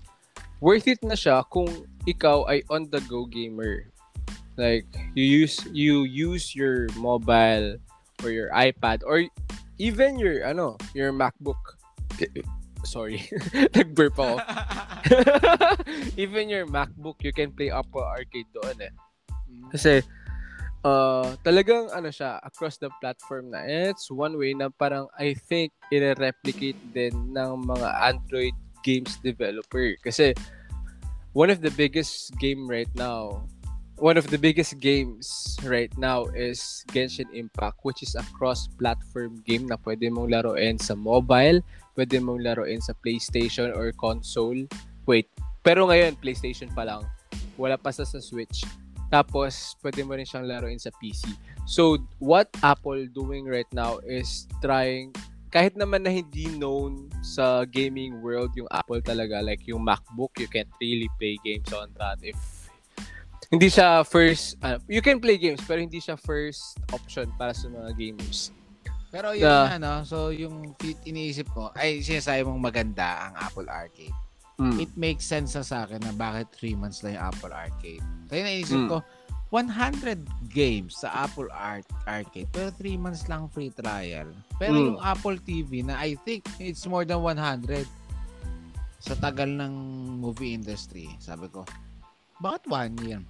worth 0.61 0.85
it 0.85 1.01
na 1.01 1.17
siya 1.17 1.41
kung 1.49 1.67
ikaw 2.07 2.47
ay 2.47 2.63
on-the-go 2.71 3.27
gamer. 3.27 3.91
Like, 4.57 4.89
you 5.13 5.21
use 5.21 5.61
you 5.69 6.07
use 6.07 6.57
your 6.57 6.89
mobile 6.97 7.77
or 8.25 8.29
your 8.33 8.49
iPad 8.55 9.05
or 9.05 9.21
even 9.77 10.17
your 10.17 10.41
ano, 10.47 10.79
your 10.97 11.13
MacBook. 11.13 11.77
Sorry. 12.81 13.21
Nag-burp 13.77 14.17
ako. 14.17 14.41
even 16.23 16.49
your 16.49 16.65
MacBook, 16.65 17.21
you 17.21 17.35
can 17.35 17.53
play 17.53 17.69
Apple 17.69 18.01
Arcade 18.01 18.49
doon 18.55 18.77
eh. 18.81 18.93
Kasi 19.69 20.01
uh, 20.87 21.35
talagang 21.43 21.91
ano 21.93 22.09
siya 22.09 22.41
across 22.41 22.79
the 22.81 22.89
platform 23.03 23.53
na 23.53 23.61
it's 23.67 24.09
one 24.09 24.39
way 24.39 24.55
na 24.55 24.71
parang 24.71 25.05
I 25.19 25.35
think 25.35 25.75
i-replicate 25.93 26.79
din 26.95 27.13
ng 27.35 27.51
mga 27.67 27.87
Android 28.01 28.57
games 28.85 29.19
developer 29.19 29.99
kasi 29.99 30.31
one 31.37 31.53
of 31.53 31.61
the 31.61 31.69
biggest 31.77 32.33
game 32.41 32.65
right 32.65 32.89
now 32.97 33.45
one 34.01 34.17
of 34.17 34.25
the 34.33 34.41
biggest 34.41 34.81
games 34.81 35.53
right 35.61 35.93
now 35.93 36.25
is 36.33 36.81
Genshin 36.89 37.29
Impact 37.29 37.77
which 37.85 38.01
is 38.01 38.17
a 38.17 38.25
cross-platform 38.33 39.45
game 39.45 39.69
na 39.69 39.77
pwede 39.85 40.09
mong 40.09 40.33
laruin 40.33 40.81
sa 40.81 40.97
mobile, 40.97 41.61
pwede 41.93 42.17
mong 42.21 42.41
laruin 42.41 42.81
sa 42.81 42.93
PlayStation 43.05 43.73
or 43.73 43.89
console. 43.97 44.65
Wait, 45.09 45.29
pero 45.61 45.89
ngayon 45.89 46.17
PlayStation 46.21 46.69
pa 46.73 46.85
lang. 46.85 47.05
Wala 47.57 47.77
pa 47.77 47.89
sa, 47.89 48.05
sa 48.05 48.21
Switch. 48.21 48.65
Tapos, 49.09 49.73
pwede 49.81 50.05
mo 50.05 50.13
rin 50.13 50.29
siyang 50.29 50.45
laruin 50.45 50.77
sa 50.77 50.93
PC. 51.01 51.25
So, 51.65 51.97
what 52.21 52.53
Apple 52.61 53.09
doing 53.13 53.49
right 53.49 53.69
now 53.73 53.97
is 54.05 54.45
trying, 54.61 55.09
kahit 55.57 55.73
naman 55.73 56.05
na 56.05 56.13
hindi 56.13 56.45
known 56.53 57.09
sa 57.25 57.65
gaming 57.65 58.21
world 58.21 58.53
yung 58.53 58.69
Apple 58.69 59.01
talaga, 59.01 59.41
like 59.41 59.65
yung 59.65 59.81
MacBook, 59.81 60.37
you 60.37 60.45
can't 60.45 60.69
really 60.77 61.09
play 61.17 61.33
games 61.41 61.73
on 61.73 61.89
that 61.97 62.21
if 62.21 62.37
hindi 63.47 63.71
siya 63.71 64.03
first, 64.05 64.59
uh, 64.61 64.77
you 64.85 65.01
can 65.01 65.17
play 65.17 65.39
games, 65.39 65.63
pero 65.65 65.79
hindi 65.79 65.97
siya 65.97 66.19
first 66.19 66.77
option 66.91 67.31
para 67.39 67.55
sa 67.55 67.71
mga 67.71 67.95
gamers. 67.95 68.51
Pero 69.07 69.31
yun 69.31 69.47
Na- 69.47 69.79
na, 69.79 69.79
no? 69.79 69.93
So, 70.03 70.35
yung 70.35 70.75
iniisip 71.07 71.47
ko, 71.55 71.71
ay 71.73 72.03
sinasabi 72.03 72.43
mong 72.43 72.59
maganda 72.59 73.31
ang 73.31 73.33
Apple 73.39 73.71
Arcade. 73.71 74.13
Mm. 74.59 74.77
It 74.83 74.91
makes 74.99 75.23
sense 75.23 75.55
na 75.55 75.63
sa 75.63 75.87
akin 75.87 76.03
na 76.03 76.11
bakit 76.11 76.51
3 76.59 76.75
months 76.75 77.07
lang 77.07 77.15
yung 77.15 77.25
Apple 77.31 77.55
Arcade. 77.55 78.03
Kaya 78.27 78.41
naisip 78.43 78.83
Mm. 78.83 78.89
ko, 78.91 78.97
100 79.49 80.19
games 80.49 80.99
sa 80.99 81.23
Apple 81.23 81.47
Art 81.49 81.87
Arcade, 82.03 82.49
pero 82.49 82.67
3 82.69 82.97
months 82.97 83.25
lang 83.25 83.47
free 83.47 83.69
trial. 83.69 84.27
Pero 84.55 84.73
Mm. 84.73 84.85
yung 84.85 84.99
Apple 84.99 85.39
TV 85.39 85.81
na 85.81 85.95
I 85.97 86.19
think 86.19 86.43
it's 86.57 86.83
more 86.83 87.03
than 87.03 87.21
100 87.21 87.87
sa 88.97 89.15
tagal 89.15 89.47
ng 89.47 89.73
movie 90.17 90.51
industry. 90.51 91.07
Sabi 91.17 91.47
ko, 91.47 91.63
bakit 92.37 92.67
one 92.67 92.93
year? 93.01 93.21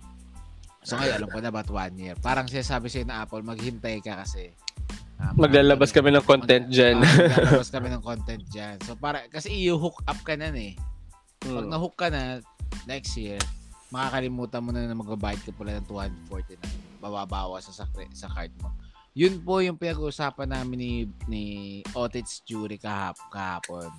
So 0.81 0.95
ngayon, 0.95 1.15
alam 1.17 1.29
ko 1.29 1.37
na 1.37 1.49
about 1.49 1.69
one 1.69 1.95
year. 1.95 2.15
Parang 2.17 2.47
sinasabi 2.47 2.87
sa'yo 2.87 3.05
na 3.05 3.21
Apple, 3.21 3.43
maghintay 3.43 3.99
ka 3.99 4.23
kasi. 4.23 4.55
ah, 5.17 5.33
Maglalabas 5.33 5.91
kami 5.91 6.09
ng 6.09 6.23
content 6.23 6.65
dyan. 6.67 6.97
ah, 6.97 7.05
maglalabas 7.05 7.69
kami 7.69 7.87
ng 7.93 8.01
content 8.01 8.43
dyan. 8.47 8.75
So 8.81 8.95
para, 8.95 9.27
kasi 9.27 9.51
i-hook 9.51 10.01
up 10.01 10.19
ka 10.23 10.33
na 10.33 10.49
eh. 10.49 10.73
Pag 11.37 11.67
Mm. 11.67 11.69
na-hook 11.69 11.93
ka 11.93 12.07
na, 12.07 12.41
next 12.85 13.13
year, 13.13 13.37
makakalimutan 13.89 14.63
mo 14.63 14.69
na 14.75 14.87
na 14.87 14.97
magbabayad 14.97 15.41
ka 15.43 15.51
pala 15.55 15.79
ng 15.79 15.87
249. 15.87 16.59
Bababawas 16.99 17.67
sa, 17.67 17.83
sa, 17.83 17.85
sa 18.11 18.27
card 18.27 18.51
mo. 18.59 18.73
Yun 19.17 19.41
po 19.41 19.65
yung 19.65 19.81
pinag-uusapan 19.81 20.53
namin 20.53 20.77
ni, 20.77 20.91
ni 21.25 21.43
Otits 21.97 22.45
Jury 22.45 22.77
kahap, 22.77 23.17
kahapon. 23.33 23.89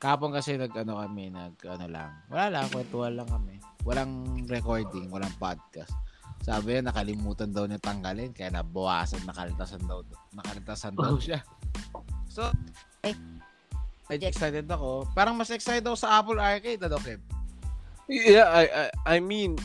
Kahapon 0.00 0.32
kasi 0.32 0.56
nag 0.56 0.72
ano 0.72 0.96
kami, 0.96 1.28
nag 1.28 1.60
ano 1.68 1.86
lang. 1.92 2.10
Wala 2.32 2.48
lang, 2.48 2.66
kwentuhan 2.72 3.12
lang 3.12 3.28
kami. 3.28 3.60
Walang 3.84 4.42
recording, 4.48 5.12
walang 5.12 5.34
podcast. 5.36 5.92
Sabi 6.42 6.74
niya, 6.74 6.88
nakalimutan 6.90 7.52
daw 7.52 7.68
niya 7.68 7.78
tanggalin, 7.78 8.34
kaya 8.34 8.50
nabawasan, 8.50 9.22
nakalitasan 9.28 9.84
daw. 9.84 10.02
Nakalitasan 10.34 10.94
daw 10.96 11.14
siya. 11.20 11.44
So, 12.26 12.48
medyo 14.08 14.26
excited 14.26 14.66
ako. 14.66 15.06
Parang 15.12 15.36
mas 15.36 15.52
excited 15.52 15.84
ako 15.84 16.00
sa 16.00 16.18
Apple 16.18 16.40
Arcade, 16.40 16.80
ano, 16.82 16.96
Kev? 16.96 17.20
Yeah, 18.08 18.48
I, 18.50 18.64
I, 18.66 18.86
I 19.06 19.16
mean, 19.20 19.58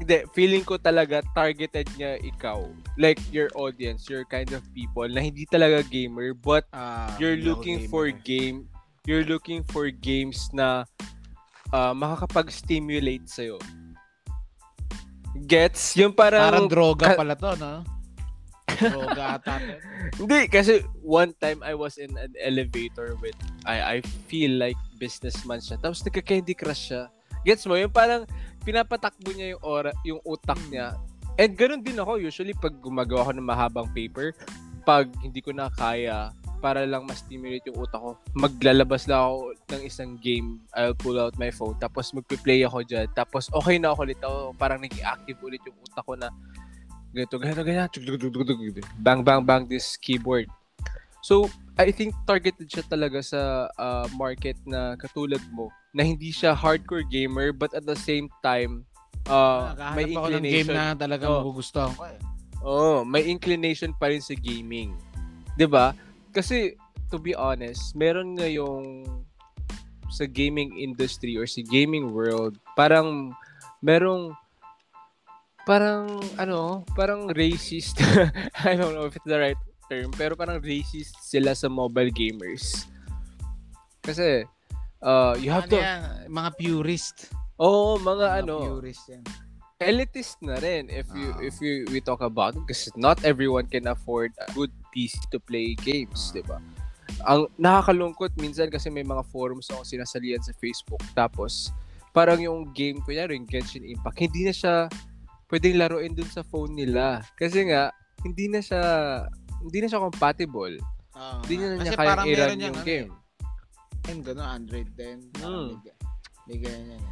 hindi, 0.00 0.24
feeling 0.32 0.64
ko 0.64 0.80
talaga 0.80 1.20
targeted 1.36 1.86
niya 2.00 2.16
ikaw. 2.24 2.64
Like, 2.96 3.20
your 3.28 3.52
audience, 3.54 4.08
your 4.08 4.24
kind 4.24 4.50
of 4.56 4.64
people 4.72 5.06
na 5.06 5.20
hindi 5.20 5.44
talaga 5.46 5.84
gamer, 5.84 6.32
but 6.32 6.64
Ah, 6.72 7.12
you're 7.20 7.38
looking 7.38 7.86
gamer 7.86 7.92
for 7.92 8.04
game, 8.10 8.66
you're 9.04 9.24
looking 9.28 9.60
for 9.68 9.92
games 9.92 10.48
na 10.56 10.88
uh, 11.72 11.92
makakapag-stimulate 11.92 13.28
sa'yo. 13.28 13.60
Gets? 15.46 15.94
Yung 16.00 16.16
parang... 16.16 16.42
Parang 16.48 16.66
droga 16.66 17.14
ka- 17.14 17.18
pala 17.20 17.34
to, 17.36 17.52
no? 17.60 17.74
droga 18.80 19.36
ata. 19.36 19.60
to. 19.60 19.76
Hindi, 20.24 20.48
kasi 20.48 20.80
one 21.04 21.36
time 21.36 21.60
I 21.60 21.76
was 21.76 22.00
in 22.00 22.16
an 22.16 22.32
elevator 22.40 23.16
with, 23.20 23.36
I 23.68 24.00
I 24.00 24.06
feel 24.28 24.56
like 24.56 24.80
businessman 24.96 25.60
siya. 25.60 25.76
Tapos 25.76 26.00
nagka-Candy 26.00 26.56
Crush 26.56 26.92
siya. 26.92 27.12
Gets 27.44 27.64
mo? 27.66 27.76
Yung 27.76 27.92
parang 27.92 28.28
pinapatakbo 28.64 29.32
niya 29.32 29.56
yung 29.56 29.62
ora, 29.64 29.90
yung 30.04 30.20
utak 30.24 30.58
niya. 30.68 30.96
And 31.40 31.56
ganun 31.56 31.80
din 31.80 31.96
ako 31.96 32.20
usually 32.20 32.52
pag 32.52 32.76
gumagawa 32.84 33.24
ako 33.24 33.32
ng 33.36 33.48
mahabang 33.48 33.88
paper, 33.96 34.36
pag 34.84 35.08
hindi 35.24 35.40
ko 35.40 35.56
na 35.56 35.72
kaya 35.72 36.36
para 36.60 36.84
lang 36.84 37.08
ma-stimulate 37.08 37.64
yung 37.72 37.80
utak 37.80 37.96
ko, 37.96 38.20
maglalabas 38.36 39.08
lang 39.08 39.24
ako 39.24 39.36
ng 39.72 39.82
isang 39.88 40.10
game. 40.20 40.60
I'll 40.76 40.92
pull 40.92 41.16
out 41.16 41.40
my 41.40 41.48
phone, 41.48 41.80
tapos 41.80 42.12
magpe-play 42.12 42.68
ako 42.68 42.84
dyan. 42.84 43.08
Tapos 43.16 43.48
okay 43.56 43.80
na 43.80 43.96
ako 43.96 44.00
ulit 44.04 44.20
ako. 44.20 44.52
Parang 44.60 44.84
naging 44.84 45.00
active 45.00 45.40
ulit 45.40 45.64
yung 45.64 45.80
utak 45.80 46.04
ko 46.04 46.12
na 46.20 46.28
ganito, 47.16 47.40
ganito, 47.40 47.64
ganyan. 47.64 47.88
Bang, 49.00 49.24
bang, 49.24 49.40
bang 49.40 49.64
this 49.64 49.96
keyboard. 49.96 50.46
So, 51.24 51.48
I 51.80 51.88
think 51.88 52.12
targeted 52.28 52.68
siya 52.68 52.84
talaga 52.84 53.24
sa 53.24 53.40
uh, 53.72 54.04
market 54.12 54.60
na 54.68 55.00
katulad 55.00 55.40
mo, 55.48 55.72
na 55.96 56.04
hindi 56.04 56.28
siya 56.28 56.52
hardcore 56.52 57.08
gamer, 57.08 57.56
but 57.56 57.72
at 57.72 57.88
the 57.88 57.96
same 57.96 58.28
time, 58.44 58.84
uh, 59.24 59.72
Nakahanap 59.72 59.96
may 59.96 60.04
ako 60.04 60.12
ng 60.12 60.44
game 60.44 60.68
inclination. 60.68 60.76
na 60.76 60.84
talaga 60.92 61.24
Oh. 61.24 61.40
magugustuhan 61.40 61.92
ko 61.96 62.04
eh. 62.04 62.18
Oo, 62.60 63.00
may 63.02 63.24
inclination 63.24 63.96
pa 63.96 64.12
rin 64.12 64.20
sa 64.20 64.36
gaming. 64.36 64.92
'Di 65.56 65.64
ba? 65.64 65.96
Kasi 66.28 66.76
to 67.08 67.16
be 67.16 67.32
honest, 67.32 67.96
meron 67.96 68.36
nga 68.36 68.44
yung 68.44 69.08
sa 70.12 70.28
gaming 70.28 70.76
industry 70.76 71.40
or 71.40 71.48
sa 71.48 71.64
gaming 71.64 72.12
world, 72.12 72.60
parang 72.76 73.32
merong 73.80 74.36
parang 75.64 76.20
ano, 76.36 76.84
parang 76.92 77.32
racist. 77.32 77.96
I 78.68 78.76
don't 78.76 78.92
know 78.92 79.08
if 79.08 79.16
it's 79.16 79.24
the 79.24 79.40
right 79.40 79.56
term, 79.90 80.14
pero 80.14 80.38
parang 80.38 80.62
racist 80.62 81.18
sila 81.20 81.50
sa 81.52 81.66
mobile 81.66 82.14
gamers. 82.14 82.86
Kasi 84.00 84.46
uh, 85.02 85.34
you 85.36 85.50
have 85.50 85.66
Ano 85.66 85.74
to 85.74 85.78
yan? 85.82 86.00
Mga 86.30 86.50
purist. 86.54 87.16
Oo, 87.58 87.98
mga, 87.98 88.26
Mga 88.30 88.38
ano, 88.40 88.54
purist 88.78 89.04
yan. 89.10 89.24
elitist 89.80 90.36
na 90.44 90.60
rin 90.60 90.92
if 90.92 91.08
you 91.10 91.32
Ah. 91.32 91.40
if 91.40 91.56
you 91.58 91.88
we 91.88 91.98
talk 91.98 92.20
about 92.20 92.52
it 92.52 92.60
kasi 92.68 92.92
not 92.94 93.16
everyone 93.24 93.64
can 93.64 93.88
afford 93.88 94.28
a 94.36 94.48
good 94.52 94.68
PC 94.92 95.16
to 95.32 95.40
play 95.40 95.72
games, 95.74 96.28
Ah. 96.28 96.32
'di 96.36 96.42
ba? 96.44 96.58
Ang 97.24 97.48
nakakalungkot 97.56 98.36
minsan 98.36 98.68
kasi 98.68 98.92
may 98.92 99.04
mga 99.04 99.24
forums 99.28 99.72
ako 99.72 99.84
sinasalian 99.84 100.40
sa 100.40 100.52
Facebook 100.56 101.00
tapos 101.12 101.72
parang 102.12 102.40
yung 102.40 102.68
game 102.72 103.00
kunyari 103.00 103.36
yung 103.36 103.48
Genshin 103.48 103.84
Impact 103.84 104.20
hindi 104.20 104.44
na 104.44 104.52
siya 104.52 104.74
pwedeng 105.48 105.80
laruin 105.80 106.12
dun 106.12 106.28
sa 106.28 106.44
phone 106.44 106.76
nila 106.76 107.24
kasi 107.36 107.64
nga 107.68 107.88
hindi 108.20 108.52
na 108.52 108.60
siya 108.60 108.84
hindi 109.60 109.78
na 109.80 109.88
siya 109.88 110.00
compatible. 110.00 110.76
Oo 111.12 111.38
Hindi 111.44 111.54
na 111.58 111.76
niya 111.78 111.92
kayang 111.94 112.26
i-run 112.26 112.58
yung 112.58 112.76
ano 112.76 112.86
game. 112.86 113.10
eh, 113.10 114.08
Yung 114.08 114.22
gano'n, 114.24 114.48
Android 114.48 114.88
10. 114.96 115.28
Parang 115.36 115.76
Hmm. 115.76 115.76
may, 116.48 116.56
ganyan 116.58 116.96
eh. 116.96 117.02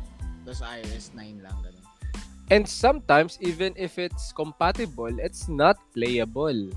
Tapos 0.43 0.61
iOS 0.65 1.07
9 1.13 1.39
lang, 1.39 1.57
gano'n. 1.61 1.85
And 2.49 2.65
sometimes, 2.65 3.37
even 3.39 3.77
if 3.77 4.01
it's 4.01 4.33
compatible, 4.33 5.13
it's 5.21 5.47
not 5.47 5.77
playable. 5.93 6.73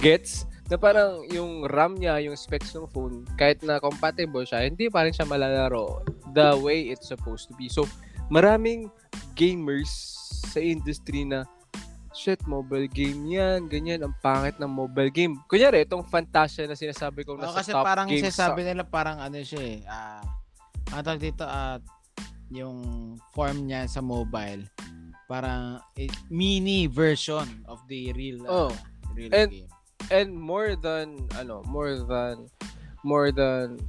Gets? 0.00 0.48
Na 0.66 0.80
parang 0.80 1.28
yung 1.28 1.68
RAM 1.68 2.00
niya, 2.00 2.16
yung 2.24 2.32
specs 2.32 2.72
ng 2.72 2.88
phone, 2.88 3.28
kahit 3.36 3.60
na 3.60 3.76
compatible 3.76 4.40
siya, 4.42 4.64
hindi 4.64 4.88
pa 4.88 5.04
rin 5.04 5.12
siya 5.12 5.28
malalaro 5.28 6.00
the 6.32 6.56
way 6.56 6.88
it's 6.88 7.04
supposed 7.04 7.44
to 7.44 7.54
be. 7.54 7.68
So, 7.68 7.84
maraming 8.26 8.88
gamers 9.36 9.92
sa 10.48 10.58
industry 10.58 11.28
na 11.28 11.44
shit, 12.12 12.40
mobile 12.44 12.86
game 12.86 13.24
yan, 13.26 13.66
ganyan, 13.66 14.04
ang 14.04 14.14
pangit 14.20 14.56
ng 14.56 14.68
mobile 14.68 15.08
game. 15.08 15.36
Kunyari, 15.48 15.82
itong 15.82 16.04
Fantasia 16.04 16.64
na 16.64 16.76
sinasabi 16.76 17.24
kong 17.24 17.40
Oh, 17.40 17.44
nasa 17.44 17.60
kasi 17.60 17.72
top 17.72 17.84
parang 17.84 18.06
games 18.06 18.20
sinasabi 18.22 18.60
nila 18.62 18.84
parang 18.84 19.16
ano 19.16 19.40
siya 19.40 19.60
eh. 19.60 19.78
Ah, 19.84 20.20
ang 20.92 21.02
tawag 21.02 21.20
dito 21.20 21.42
at 21.42 21.80
yung 22.52 22.78
form 23.32 23.64
niya 23.64 23.88
sa 23.88 24.04
mobile 24.04 24.68
parang 25.24 25.80
eh, 25.96 26.12
mini 26.28 26.84
version 26.84 27.48
of 27.64 27.80
the 27.88 28.12
real 28.12 28.44
ah, 28.44 28.68
Oh. 28.68 28.72
real 29.16 29.32
And- 29.32 29.48
game. 29.48 29.68
and 30.12 30.36
more 30.36 30.76
than 30.76 31.24
ano 31.32 31.64
more 31.64 31.96
than 31.96 32.52
more 33.00 33.32
than 33.32 33.80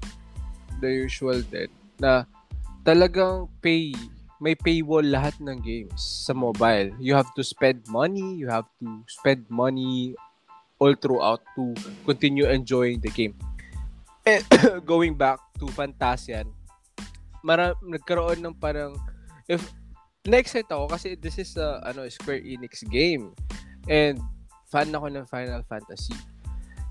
the 0.80 0.88
usual 0.88 1.44
din 1.44 1.68
na 2.00 2.24
talagang 2.88 3.52
pay 3.60 3.92
may 4.44 4.60
paywall 4.60 5.04
lahat 5.08 5.32
ng 5.40 5.64
games 5.64 6.28
sa 6.28 6.36
mobile. 6.36 6.92
You 7.00 7.16
have 7.16 7.32
to 7.40 7.44
spend 7.48 7.88
money 7.88 8.36
you 8.36 8.52
have 8.52 8.68
to 8.84 8.88
spend 9.08 9.48
money 9.48 10.20
all 10.84 10.92
throughout 11.00 11.40
to 11.56 11.72
continue 12.04 12.52
enjoying 12.52 13.00
the 13.00 13.08
game. 13.16 13.40
And 14.28 14.44
going 14.92 15.16
back 15.16 15.40
to 15.64 15.72
Fantasian 15.72 16.52
mara 17.44 17.76
nagkaroon 17.84 18.40
ng 18.40 18.56
parang 18.56 18.96
if 19.52 19.60
na-excite 20.24 20.72
ako 20.72 20.88
kasi 20.88 21.20
this 21.20 21.36
is 21.36 21.60
a 21.60 21.84
ano 21.84 22.08
Square 22.08 22.48
Enix 22.48 22.84
game. 22.88 23.36
And 23.92 24.20
fan 24.72 24.96
ako 24.96 25.12
ng 25.12 25.28
Final 25.28 25.62
Fantasy. 25.68 26.16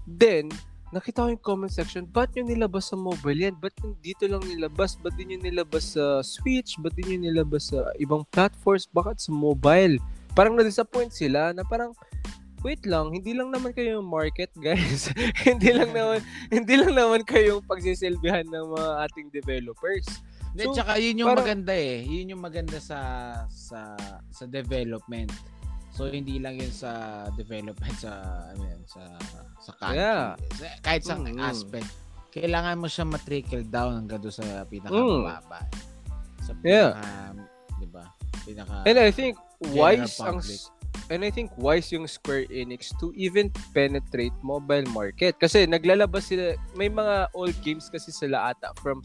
Then, 0.04 0.52
nakita 0.92 1.24
ko 1.24 1.28
yung 1.32 1.40
comment 1.40 1.72
section, 1.72 2.04
ba't 2.04 2.30
nyo 2.32 2.44
nilabas 2.44 2.92
sa 2.92 2.96
mobile 2.96 3.48
yan? 3.48 3.56
Ba't 3.56 3.72
yung 3.80 3.96
dito 3.98 4.28
lang 4.28 4.44
nilabas? 4.44 4.94
Ba't 4.94 5.16
din 5.16 5.34
yung 5.34 5.42
nilabas 5.42 5.96
sa 5.96 6.20
Switch? 6.20 6.76
Ba't 6.78 6.92
din 6.92 7.18
yung 7.18 7.24
nilabas 7.26 7.72
sa 7.72 7.88
ibang 7.96 8.22
platforms? 8.28 8.84
Bakit 8.86 9.16
sa 9.18 9.32
mobile? 9.32 9.96
Parang 10.32 10.52
na-disappoint 10.52 11.10
sila 11.10 11.50
na 11.50 11.64
parang, 11.64 11.96
wait 12.60 12.84
lang, 12.84 13.10
hindi 13.10 13.32
lang 13.32 13.48
naman 13.48 13.72
kayo 13.72 13.98
yung 13.98 14.08
market, 14.08 14.52
guys. 14.60 15.08
hindi 15.42 15.72
lang 15.72 15.90
naman, 15.90 16.20
hindi 16.46 16.74
lang 16.76 16.92
naman 16.92 17.24
kayo 17.24 17.58
yung 17.58 17.64
pagsisilbihan 17.64 18.44
ng 18.46 18.66
mga 18.70 18.90
ating 19.08 19.28
developers. 19.32 20.04
Hindi, 20.52 20.68
So, 20.68 20.76
tsaka 20.76 21.00
yun 21.00 21.24
yung 21.24 21.32
parang- 21.32 21.48
maganda 21.48 21.72
eh. 21.72 22.04
Yun 22.04 22.36
yung 22.36 22.42
maganda 22.44 22.76
sa 22.76 22.98
sa 23.48 23.96
sa 24.28 24.44
development. 24.44 25.32
So 25.92 26.08
hindi 26.08 26.40
lang 26.40 26.56
yun 26.56 26.72
sa 26.72 27.24
development 27.36 27.96
sa 28.00 28.10
ano 28.52 28.62
yan, 28.64 28.82
sa 28.88 29.02
sa 29.60 29.70
country. 29.76 30.00
Yeah. 30.00 30.26
Sa- 30.56 30.80
kahit 30.80 31.02
sa 31.04 31.14
Mm. 31.20 31.36
aspect. 31.38 31.88
Kailangan 32.32 32.80
mo 32.80 32.88
siya 32.88 33.04
matrickle 33.04 33.68
down 33.68 34.00
hanggang 34.00 34.24
doon 34.24 34.32
sa 34.32 34.64
pinakamababa. 34.64 35.68
Sa 36.40 36.56
pinaka, 36.56 36.96
Yeah. 36.96 37.32
'di 37.76 37.88
ba? 37.92 38.04
Pinaka 38.42 38.88
And 38.88 38.96
I 38.96 39.12
think 39.12 39.36
wise 39.76 40.16
ang 40.18 40.40
and 41.12 41.20
I 41.22 41.30
think 41.30 41.52
wise 41.60 41.92
yung 41.92 42.08
Square 42.08 42.48
Enix 42.48 42.88
to 42.98 43.12
even 43.12 43.52
penetrate 43.76 44.34
mobile 44.40 44.88
market 44.96 45.36
kasi 45.36 45.68
naglalabas 45.68 46.32
sila 46.32 46.56
may 46.72 46.88
mga 46.88 47.28
old 47.36 47.54
games 47.60 47.92
kasi 47.92 48.08
sila 48.08 48.50
ata 48.50 48.72
from 48.80 49.04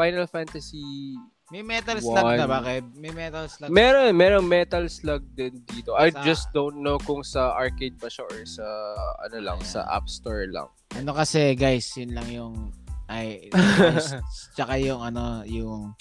Final 0.00 0.24
Fantasy 0.24 1.12
may 1.52 1.60
metal 1.62 2.00
slug 2.00 2.24
na 2.24 2.34
One. 2.38 2.48
ba? 2.48 2.58
Kay? 2.62 2.78
May 2.96 3.12
metal 3.12 3.44
slug. 3.46 3.68
meron 3.70 4.08
meron 4.12 4.44
Metal 4.44 4.84
Slug 4.88 5.20
din 5.30 5.60
dito 5.66 5.92
I 5.92 6.08
Sa- 6.08 6.24
just 6.24 6.48
don't 6.50 6.80
know 6.80 6.96
kung 6.98 7.20
sa 7.22 7.52
arcade 7.52 7.94
ba 7.96 8.08
siya 8.08 8.24
or 8.24 8.40
sa 8.42 8.64
ano 9.20 9.36
lang 9.38 9.58
Ayan. 9.58 9.68
sa 9.68 9.84
App 9.86 10.08
Store 10.08 10.48
lang 10.48 10.72
Ano 10.92 11.12
kasi 11.12 11.52
guys, 11.52 11.84
yun 11.92 12.12
lang 12.12 12.26
yung 12.26 12.54
ay 13.06 13.52
tsaka 14.56 14.80
yung 14.80 15.00
ano 15.02 15.44
yung 15.44 15.92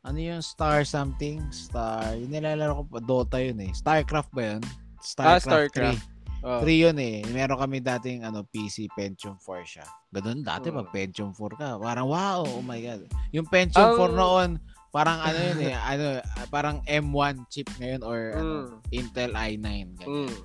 ano 0.00 0.16
yung 0.18 0.40
Star 0.40 0.82
something 0.82 1.44
Star 1.50 2.16
yung 2.16 2.32
nilalaro 2.32 2.80
ko 2.80 2.84
pa 2.88 2.98
Dota 2.98 3.36
yun 3.36 3.60
eh 3.60 3.70
Starcraft 3.70 4.32
ba 4.32 4.42
yun 4.50 4.62
Ah, 4.64 5.36
Starcraft, 5.36 5.44
Starcraft. 5.76 6.04
3 6.08 6.18
Oh. 6.40 6.64
3 6.64 6.72
yun 6.72 6.96
eh 6.96 7.20
meron 7.28 7.60
kami 7.60 7.84
dating 7.84 8.24
ano 8.24 8.40
PC 8.42 8.88
Pentium 8.90 9.36
4 9.36 9.60
siya 9.62 9.84
ganun 10.08 10.40
dati 10.40 10.72
Mm. 10.72 10.74
pag 10.74 10.88
Pentium 10.88 11.30
4 11.30 11.52
ka 11.52 11.68
parang 11.76 12.08
wow 12.08 12.40
oh 12.40 12.64
my 12.64 12.80
god 12.80 13.04
yung 13.28 13.44
Pentium 13.44 13.76
Ang- 13.92 14.00
4 14.00 14.16
noon 14.16 14.50
parang 14.90 15.18
ano 15.22 15.38
yun 15.38 15.60
eh 15.70 15.76
ano 15.78 16.18
parang 16.50 16.82
M1 16.86 17.46
chip 17.50 17.70
ngayon 17.78 18.02
or 18.02 18.20
ano, 18.34 18.54
Mm. 18.60 18.70
Intel 18.90 19.32
i9 19.34 19.66
ganyan. 20.02 20.26
Mm. 20.26 20.38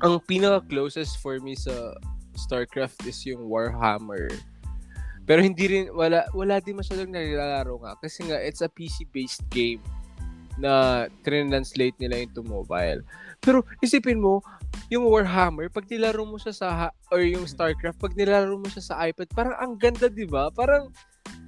Ang 0.00 0.16
pinaka-closest 0.24 1.20
for 1.20 1.36
me 1.44 1.52
sa 1.52 1.92
StarCraft 2.32 3.04
is 3.04 3.20
yung 3.28 3.44
Warhammer. 3.44 4.32
Pero 5.28 5.44
hindi 5.44 5.68
rin, 5.68 5.84
wala, 5.92 6.24
wala 6.32 6.56
din 6.58 6.80
masyadong 6.80 7.12
nilalaro 7.12 7.76
nga. 7.84 7.92
Kasi 8.00 8.24
nga, 8.24 8.40
it's 8.40 8.64
a 8.64 8.72
PC-based 8.72 9.44
game 9.52 9.84
na 10.56 11.04
translate 11.20 11.96
nila 12.00 12.24
into 12.24 12.40
mobile. 12.40 13.04
Pero 13.44 13.60
isipin 13.84 14.24
mo, 14.24 14.40
yung 14.88 15.04
Warhammer, 15.04 15.68
pag 15.68 15.84
nilaro 15.86 16.24
mo 16.24 16.40
siya 16.40 16.56
sa, 16.56 16.68
or 17.12 17.20
yung 17.20 17.44
StarCraft, 17.44 18.00
pag 18.00 18.16
nilaro 18.16 18.56
mo 18.56 18.66
siya 18.72 18.84
sa 18.84 18.94
iPad, 19.04 19.28
parang 19.36 19.56
ang 19.60 19.72
ganda, 19.76 20.08
di 20.08 20.24
ba? 20.24 20.48
Parang, 20.48 20.88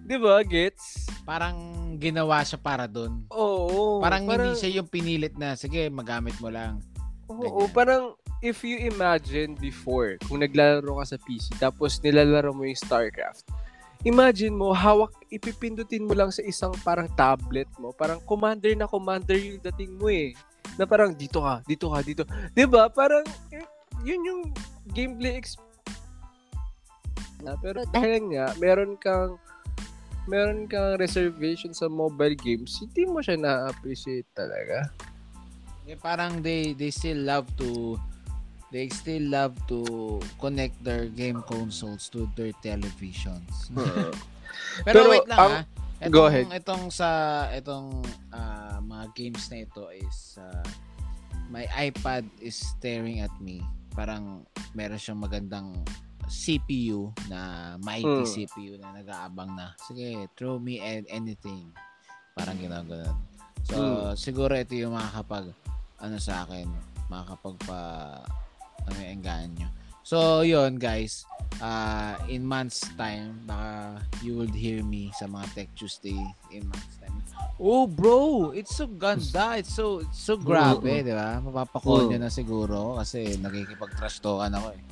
di 0.06 0.16
ba, 0.18 0.42
gets? 0.42 1.06
parang 1.22 1.54
ginawa 2.02 2.42
siya 2.42 2.58
para 2.58 2.90
doon 2.90 3.22
Oo. 3.30 4.02
Parang, 4.02 4.26
hindi 4.26 4.58
siya 4.58 4.82
yung 4.82 4.88
pinilit 4.90 5.38
na, 5.38 5.54
sige, 5.54 5.86
magamit 5.86 6.34
mo 6.42 6.50
lang. 6.50 6.82
Oo, 7.30 7.70
Ganyan. 7.70 7.74
parang 7.74 8.04
if 8.42 8.66
you 8.66 8.82
imagine 8.82 9.54
before, 9.54 10.18
kung 10.26 10.42
naglalaro 10.42 10.98
ka 10.98 11.14
sa 11.14 11.18
PC, 11.22 11.54
tapos 11.62 12.02
nilalaro 12.02 12.50
mo 12.50 12.66
yung 12.66 12.74
StarCraft, 12.74 13.46
imagine 14.02 14.50
mo, 14.50 14.74
hawak, 14.74 15.14
ipipindutin 15.30 16.02
mo 16.02 16.12
lang 16.12 16.34
sa 16.34 16.42
isang 16.42 16.74
parang 16.82 17.06
tablet 17.14 17.70
mo, 17.78 17.94
parang 17.94 18.18
commander 18.26 18.74
na 18.74 18.90
commander 18.90 19.38
yung 19.38 19.62
dating 19.62 19.94
mo 19.94 20.10
eh. 20.10 20.34
Na 20.74 20.84
parang 20.90 21.14
dito 21.14 21.38
ka, 21.38 21.62
dito 21.62 21.86
ka, 21.86 22.02
dito. 22.02 22.22
'Di 22.50 22.64
ba 22.66 22.90
Parang, 22.90 23.22
eh, 23.54 23.62
yun 24.02 24.26
yung 24.26 24.40
gameplay 24.90 25.38
experience. 25.38 25.70
Na, 27.42 27.54
pero 27.58 27.86
dahil 27.90 28.26
nga, 28.34 28.54
meron 28.58 28.98
kang 28.98 29.38
meron 30.30 30.70
kang 30.70 30.98
reservation 30.98 31.74
sa 31.74 31.90
mobile 31.90 32.38
games, 32.38 32.78
hindi 32.78 33.06
mo 33.08 33.18
siya 33.18 33.38
na-appreciate 33.38 34.28
talaga. 34.34 34.90
Eh, 35.86 35.98
parang 35.98 36.38
they 36.40 36.78
they 36.78 36.94
still 36.94 37.18
love 37.26 37.50
to 37.58 37.98
they 38.70 38.86
still 38.88 39.26
love 39.28 39.52
to 39.66 40.18
connect 40.38 40.78
their 40.80 41.10
game 41.10 41.42
consoles 41.44 42.06
to 42.08 42.30
their 42.38 42.54
televisions. 42.62 43.68
Pero, 44.86 45.04
Pero, 45.04 45.08
wait 45.10 45.26
lang 45.28 45.38
ang- 45.38 45.56
ah. 45.62 45.64
Itong, 46.02 46.18
go 46.18 46.26
ahead. 46.26 46.46
Itong 46.50 46.90
sa 46.90 47.08
itong 47.54 48.02
ah, 48.34 48.82
mga 48.82 49.06
games 49.14 49.46
na 49.54 49.62
ito 49.62 49.86
is 49.94 50.34
ah, 50.42 50.66
my 51.46 51.62
iPad 51.78 52.26
is 52.42 52.58
staring 52.58 53.22
at 53.22 53.30
me. 53.38 53.62
Parang 53.94 54.42
meron 54.74 54.98
siyang 54.98 55.22
magandang 55.22 55.78
CPU 56.32 57.12
na 57.28 57.40
mighty 57.78 58.24
Hmm. 58.24 58.24
CPU 58.26 58.80
na 58.80 58.96
nag-aabang 58.96 59.52
na. 59.52 59.76
Sige, 59.84 60.24
throw 60.32 60.56
me 60.56 60.80
an- 60.80 61.08
anything. 61.12 61.68
Parang 62.32 62.56
ginagawa. 62.56 63.12
So, 63.68 63.76
Hmm. 63.76 64.16
siguro 64.16 64.56
ito 64.56 64.72
yung 64.72 64.96
makakapag 64.96 65.52
ano 66.02 66.16
sa 66.18 66.42
akin, 66.42 66.66
makakapagpa 67.06 67.80
ano 68.82 68.96
yung 68.98 69.12
engganyo. 69.20 69.68
So, 70.02 70.42
yun 70.42 70.82
guys. 70.82 71.22
Uh, 71.62 72.18
in 72.26 72.42
months 72.42 72.82
time, 72.98 73.38
baka 73.46 74.02
you 74.18 74.34
will 74.34 74.50
hear 74.50 74.82
me 74.82 75.14
sa 75.14 75.30
mga 75.30 75.46
Tech 75.54 75.70
Tuesday 75.78 76.18
in 76.50 76.66
months 76.66 76.98
time. 76.98 77.14
Oh, 77.62 77.86
bro! 77.86 78.50
It's 78.50 78.74
so 78.74 78.90
ganda. 78.90 79.62
It's 79.62 79.70
so, 79.70 80.02
it's 80.02 80.18
so 80.18 80.34
grabe, 80.34 81.06
di 81.06 81.14
ba? 81.14 81.38
Mapapakall 81.38 82.10
nyo 82.10 82.18
na 82.18 82.32
siguro 82.34 82.98
kasi 82.98 83.38
nakikipag-trash 83.38 84.18
talkan 84.18 84.58
ako 84.58 84.74
eh. 84.74 84.82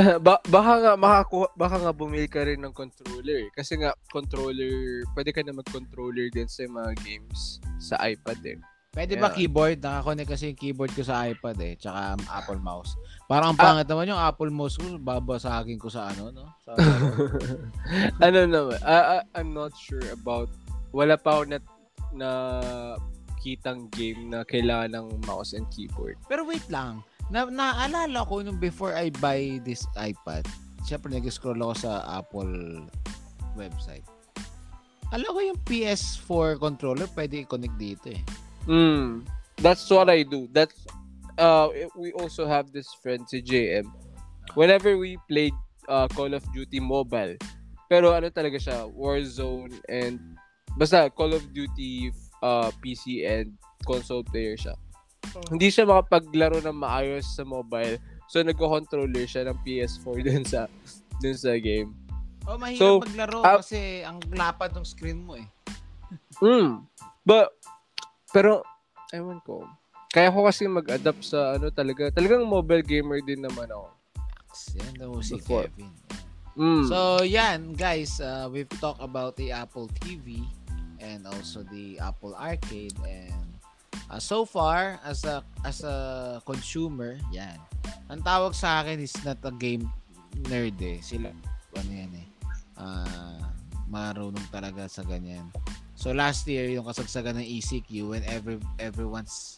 ba- 0.26 0.44
baka 0.46 0.72
nga 0.78 0.92
makakuha, 0.94 1.46
baka 1.54 1.76
nga 1.78 1.92
bumili 1.92 2.26
ka 2.26 2.42
rin 2.42 2.60
ng 2.60 2.72
controller. 2.72 3.44
eh. 3.44 3.50
Kasi 3.52 3.76
nga 3.76 3.92
controller, 4.08 5.04
pwede 5.12 5.30
ka 5.30 5.40
na 5.40 5.52
mag-controller 5.52 6.28
din 6.28 6.46
sa 6.46 6.64
mga 6.64 6.92
games 7.00 7.58
sa 7.78 7.96
iPad 8.02 8.40
eh. 8.46 8.58
Pwede 8.90 9.14
ba 9.14 9.30
Yeah. 9.30 9.36
keyboard? 9.38 9.78
Nakakonect 9.78 10.30
kasi 10.30 10.50
yung 10.50 10.58
keyboard 10.58 10.90
ko 10.90 11.06
sa 11.06 11.22
iPad 11.24 11.54
eh. 11.62 11.78
Tsaka 11.78 12.18
um, 12.18 12.22
Apple 12.26 12.58
mouse. 12.58 12.98
Parang 13.24 13.54
ang 13.54 13.58
Ah. 13.58 13.62
pangit 13.62 13.86
naman 13.86 14.10
yung 14.10 14.18
Apple 14.18 14.50
mouse 14.50 14.74
ko. 14.74 14.98
Babasagin 14.98 15.78
ko 15.78 15.86
sa 15.86 16.10
ano, 16.10 16.34
no? 16.34 16.50
Sa, 16.66 16.74
ano 18.26 18.38
naman, 18.44 18.78
I, 18.82 18.96
I, 18.98 19.16
I'm 19.38 19.54
not 19.54 19.70
sure 19.78 20.02
about, 20.10 20.50
wala 20.90 21.14
pa 21.14 21.38
ako 21.38 21.42
na, 21.46 21.58
na 22.10 22.30
kitang 23.38 23.86
game 23.94 24.28
na 24.28 24.42
kailangan 24.42 24.90
ng 24.90 25.06
mouse 25.22 25.54
and 25.54 25.70
keyboard. 25.70 26.18
Pero 26.26 26.42
wait 26.42 26.66
lang. 26.66 27.00
Na 27.30 27.46
naalala 27.46 28.26
ko 28.26 28.42
nung 28.42 28.58
before 28.58 28.98
I 28.98 29.14
buy 29.22 29.62
this 29.62 29.86
iPad, 29.94 30.50
syempre 30.82 31.14
nag-scroll 31.14 31.62
ako 31.62 31.74
sa 31.78 32.02
Apple 32.18 32.82
website. 33.54 34.02
Alam 35.14 35.30
ko 35.30 35.40
yung 35.42 35.60
PS4 35.66 36.58
controller 36.58 37.06
pwede 37.14 37.42
i-connect 37.42 37.76
dito 37.78 38.10
eh. 38.14 38.22
Mm, 38.66 39.26
that's 39.58 39.86
what 39.90 40.10
I 40.10 40.22
do. 40.22 40.46
That's, 40.50 40.74
uh, 41.38 41.70
we 41.98 42.14
also 42.14 42.46
have 42.46 42.70
this 42.70 42.86
friend 42.98 43.26
si 43.26 43.42
JM. 43.42 43.86
Whenever 44.54 44.98
we 44.98 45.18
played 45.26 45.54
uh, 45.90 46.06
Call 46.10 46.34
of 46.34 46.42
Duty 46.54 46.78
Mobile, 46.78 47.38
pero 47.90 48.14
ano 48.14 48.30
talaga 48.30 48.58
siya, 48.58 48.86
Warzone 48.86 49.74
and 49.90 50.18
basta 50.78 51.10
Call 51.10 51.34
of 51.34 51.42
Duty 51.50 52.14
uh, 52.42 52.70
PC 52.78 53.26
and 53.26 53.54
console 53.82 54.22
player 54.22 54.54
siya. 54.54 54.78
Hindi 55.50 55.68
siya 55.70 55.86
makapaglaro 55.86 56.58
ng 56.62 56.76
maayos 56.76 57.26
sa 57.32 57.46
mobile. 57.46 57.98
So 58.30 58.42
nagko-controller 58.42 59.26
siya 59.26 59.50
ng 59.50 59.58
PS4 59.62 60.16
dun 60.26 60.44
sa 60.46 60.66
dun 61.20 61.36
sa 61.36 61.54
game. 61.58 61.94
Oh, 62.48 62.56
mahirap 62.56 62.80
So, 62.80 63.04
maglaro 63.04 63.38
ah- 63.44 63.60
kasi 63.60 64.00
ang 64.02 64.18
lapad 64.32 64.72
ng 64.72 64.86
screen 64.86 65.22
mo 65.22 65.36
eh. 65.38 65.48
Mm. 66.42 66.82
But 67.22 67.52
pero 68.34 68.64
ewan 69.14 69.38
ko. 69.46 69.62
Kaya 70.10 70.34
ko 70.34 70.42
kasi 70.42 70.66
mag-adapt 70.66 71.22
sa 71.22 71.54
ano 71.54 71.70
talaga. 71.70 72.10
Talagang 72.10 72.42
mobile 72.42 72.82
gamer 72.82 73.22
din 73.22 73.46
naman 73.46 73.70
ako. 73.70 73.94
Yan 74.74 74.94
daw 74.98 75.10
si 75.22 75.38
Before. 75.38 75.70
Kevin. 75.70 75.94
Mm. 76.58 76.84
So, 76.90 77.22
yan, 77.22 77.78
guys, 77.78 78.18
uh, 78.18 78.50
we've 78.50 78.70
talked 78.82 78.98
about 78.98 79.38
the 79.38 79.54
Apple 79.54 79.86
TV 80.02 80.42
and 80.98 81.22
also 81.30 81.62
the 81.70 81.94
Apple 82.02 82.34
Arcade 82.34 82.98
and 83.06 83.59
uh, 84.10 84.18
so 84.18 84.42
far 84.44 84.98
as 85.06 85.22
a 85.24 85.46
as 85.62 85.86
a 85.86 86.38
consumer, 86.44 87.16
yan. 87.30 87.56
Ang 88.10 88.20
tawag 88.26 88.52
sa 88.52 88.82
akin 88.82 88.98
is 88.98 89.14
not 89.22 89.38
a 89.46 89.54
game 89.54 89.86
nerd 90.50 90.76
eh. 90.82 90.98
Sila 91.00 91.30
ano 91.78 91.90
yan 91.90 92.12
eh. 92.18 92.26
Uh, 92.74 93.40
marunong 93.86 94.46
talaga 94.50 94.90
sa 94.90 95.06
ganyan. 95.06 95.46
So 95.94 96.10
last 96.10 96.48
year 96.50 96.66
yung 96.72 96.88
kasagsagan 96.88 97.38
ng 97.38 97.46
ECQ 97.46 97.90
when 98.10 98.24
every 98.26 98.58
everyone's 98.80 99.54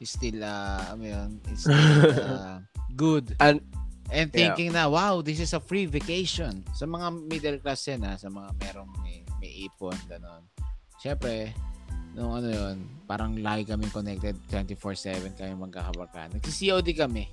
is 0.00 0.16
still 0.16 0.40
uh 0.40 0.96
ano 0.96 1.04
yun, 1.04 1.30
is 1.52 1.68
still 1.68 2.00
uh, 2.24 2.58
good 2.96 3.36
And- 3.36 3.62
and 4.10 4.28
thinking 4.34 4.74
na 4.74 4.90
wow 4.90 5.22
this 5.22 5.38
is 5.38 5.54
a 5.54 5.62
free 5.62 5.86
vacation 5.86 6.66
sa 6.74 6.82
mga 6.82 7.30
middle 7.30 7.58
class 7.62 7.86
yan 7.86 8.02
ha 8.02 8.18
sa 8.18 8.26
mga 8.26 8.50
merong 8.58 8.90
may, 9.06 9.22
may 9.38 9.70
ipon 9.70 9.94
ganon 10.10 10.42
syempre 10.98 11.54
nung 12.12 12.32
ano 12.32 12.48
yun 12.48 12.76
parang 13.04 13.34
lagi 13.36 13.64
kami 13.64 13.86
connected 13.88 14.34
24/7 14.48 15.34
kami 15.34 15.52
magkakabarka 15.54 16.30
nagsi-COD 16.32 16.88
kami 16.94 17.24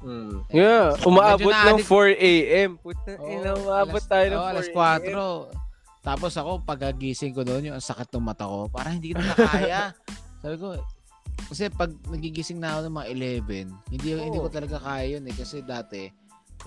Mm. 0.00 0.48
Yeah, 0.48 0.96
umaabot 1.04 1.44
ng 1.44 1.76
na-addict- 1.76 1.84
4 1.84 2.16
a.m. 2.16 2.80
Puta, 2.80 3.20
Oo, 3.20 3.36
ina, 3.36 3.52
umaabot 3.52 4.00
alas- 4.00 4.08
tayo 4.08 4.26
ng 4.26 4.40
oo, 4.40 4.48
4 4.48 4.52
alas 4.56 4.68
a.m. 4.72 5.12
4 5.52 6.00
tapos 6.00 6.32
ako 6.32 6.50
pagagising 6.64 7.36
ko 7.36 7.44
doon 7.44 7.68
yung 7.68 7.76
ang 7.76 7.84
sakit 7.84 8.08
ng 8.08 8.24
mata 8.24 8.48
ko 8.48 8.72
parang 8.72 8.96
hindi 8.96 9.12
ko 9.12 9.20
na 9.20 9.36
kaya 9.36 9.92
sabi 10.40 10.56
ko 10.56 10.72
kasi 11.52 11.68
pag 11.68 11.92
nagigising 12.08 12.56
na 12.56 12.72
ako 12.72 12.88
ng 12.88 12.96
mga 12.96 13.06
11 13.44 13.92
hindi 13.92 14.06
hindi 14.16 14.38
ko 14.40 14.48
talaga 14.48 14.80
kaya 14.80 15.20
yun 15.20 15.28
eh 15.28 15.36
kasi 15.36 15.60
dati 15.60 16.08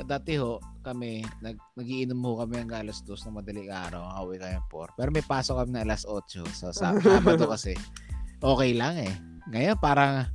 dati 0.02 0.42
ho 0.42 0.58
kami 0.82 1.22
nag 1.46 1.54
nagiinom 1.78 2.18
ho 2.26 2.42
kami 2.42 2.66
hanggang 2.66 2.90
alas 2.90 3.06
2 3.06 3.30
ng 3.30 3.38
madaling 3.38 3.70
araw 3.70 4.02
hawig 4.18 4.42
kami 4.42 4.58
4 4.74 4.98
pero 4.98 5.10
may 5.14 5.22
pasok 5.22 5.62
kami 5.62 5.78
na 5.78 5.86
alas 5.86 6.02
8 6.10 6.50
so 6.50 6.74
sa 6.74 6.98
Sabado 6.98 7.46
kasi 7.46 7.78
okay 8.42 8.74
lang 8.74 8.98
eh 8.98 9.14
ngayon 9.54 9.78
parang 9.78 10.26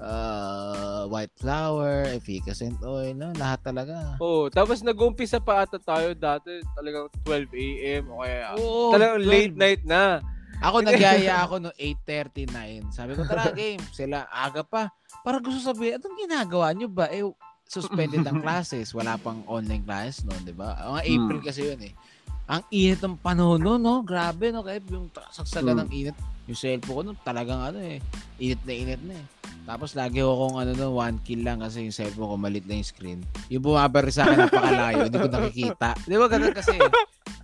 uh, 0.00 1.08
white 1.08 1.32
flour 1.40 2.08
efficacent 2.12 2.76
oil 2.84 3.16
no? 3.16 3.32
lahat 3.36 3.60
talaga 3.64 4.16
Oh, 4.20 4.48
tapos 4.52 4.84
nag-umpisa 4.84 5.40
pa 5.40 5.64
ata 5.64 5.80
tayo 5.80 6.12
dati 6.16 6.60
talagang 6.76 7.08
12 7.24 7.48
a.m. 7.56 8.04
o 8.12 8.20
kaya 8.20 8.52
Oo, 8.60 8.92
talagang 8.92 9.24
12. 9.24 9.32
late 9.32 9.56
night 9.56 9.82
na. 9.88 10.20
Ako 10.60 10.76
nagyaya 10.84 11.40
ako 11.44 11.54
no 11.56 11.72
8.39. 11.76 12.92
Sabi 12.92 13.16
ko, 13.16 13.24
tara 13.24 13.48
game. 13.56 13.80
Sila, 13.96 14.28
aga 14.28 14.60
pa. 14.60 14.92
Para 15.24 15.40
gusto 15.40 15.60
sabihin, 15.60 15.96
anong 15.96 16.20
ginagawa 16.20 16.72
nyo 16.76 16.88
ba? 16.88 17.08
Eh, 17.08 17.24
suspended 17.70 18.26
ang 18.26 18.42
classes. 18.44 18.90
Wala 18.90 19.14
pang 19.14 19.46
online 19.46 19.86
classes 19.86 20.26
noon, 20.26 20.42
di 20.42 20.50
ba? 20.50 20.74
Mga 20.74 21.02
April 21.06 21.38
kasi 21.40 21.60
yun 21.64 21.80
eh. 21.80 21.94
Ang 22.50 22.62
init 22.74 22.98
ng 22.98 23.14
panahon 23.16 23.62
no, 23.62 23.78
no? 23.78 24.02
Grabe, 24.02 24.50
no? 24.50 24.66
Kahit 24.66 24.82
yung 24.90 25.06
saksagan 25.30 25.78
Hmm. 25.78 25.86
ng 25.86 25.90
init. 25.94 26.16
Yung 26.50 26.58
cellphone 26.58 27.06
ko, 27.06 27.14
no, 27.14 27.22
talagang 27.22 27.62
ano 27.62 27.78
eh. 27.78 28.02
Init 28.42 28.58
na 28.66 28.72
init 28.74 29.02
na 29.06 29.14
eh. 29.14 29.26
Tapos 29.62 29.94
lagi 29.94 30.18
ako 30.18 30.34
kung 30.34 30.56
ano 30.58 30.70
no, 30.74 30.98
one 30.98 31.22
kill 31.22 31.46
lang 31.46 31.62
kasi 31.62 31.86
yung 31.86 31.94
cellphone 31.94 32.26
ko 32.26 32.34
malit 32.34 32.66
na 32.66 32.74
yung 32.74 32.88
screen. 32.90 33.20
Yung 33.46 33.62
bumabari 33.62 34.10
sa 34.10 34.26
akin 34.26 34.50
napakalayo, 34.50 35.06
hindi 35.06 35.18
ko 35.20 35.30
nakikita. 35.30 35.88
Di 36.02 36.18
ba 36.18 36.26
ganun 36.26 36.50
kasi? 36.50 36.74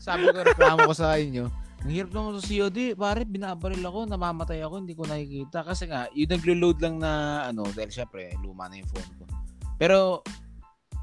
Sabi 0.02 0.26
ko, 0.26 0.42
reklamo 0.42 0.90
ko 0.90 0.94
sa 0.96 1.14
inyo. 1.14 1.46
Ang 1.86 1.92
hirap 1.94 2.10
naman 2.10 2.34
sa 2.34 2.50
COD, 2.50 2.98
pare, 2.98 3.22
binabaril 3.22 3.84
ako, 3.84 4.10
namamatay 4.10 4.58
ako, 4.58 4.74
hindi 4.82 4.98
ko 4.98 5.06
nakikita. 5.06 5.62
Kasi 5.62 5.86
nga, 5.86 6.10
yung 6.10 6.30
naglo-load 6.34 6.78
lang 6.82 6.98
na, 6.98 7.10
ano, 7.46 7.62
dahil 7.70 7.94
syempre, 7.94 8.34
luma 8.42 8.66
na 8.66 8.82
yung 8.82 8.90
phone 8.90 9.12
ko. 9.14 9.24
Pero, 9.76 10.24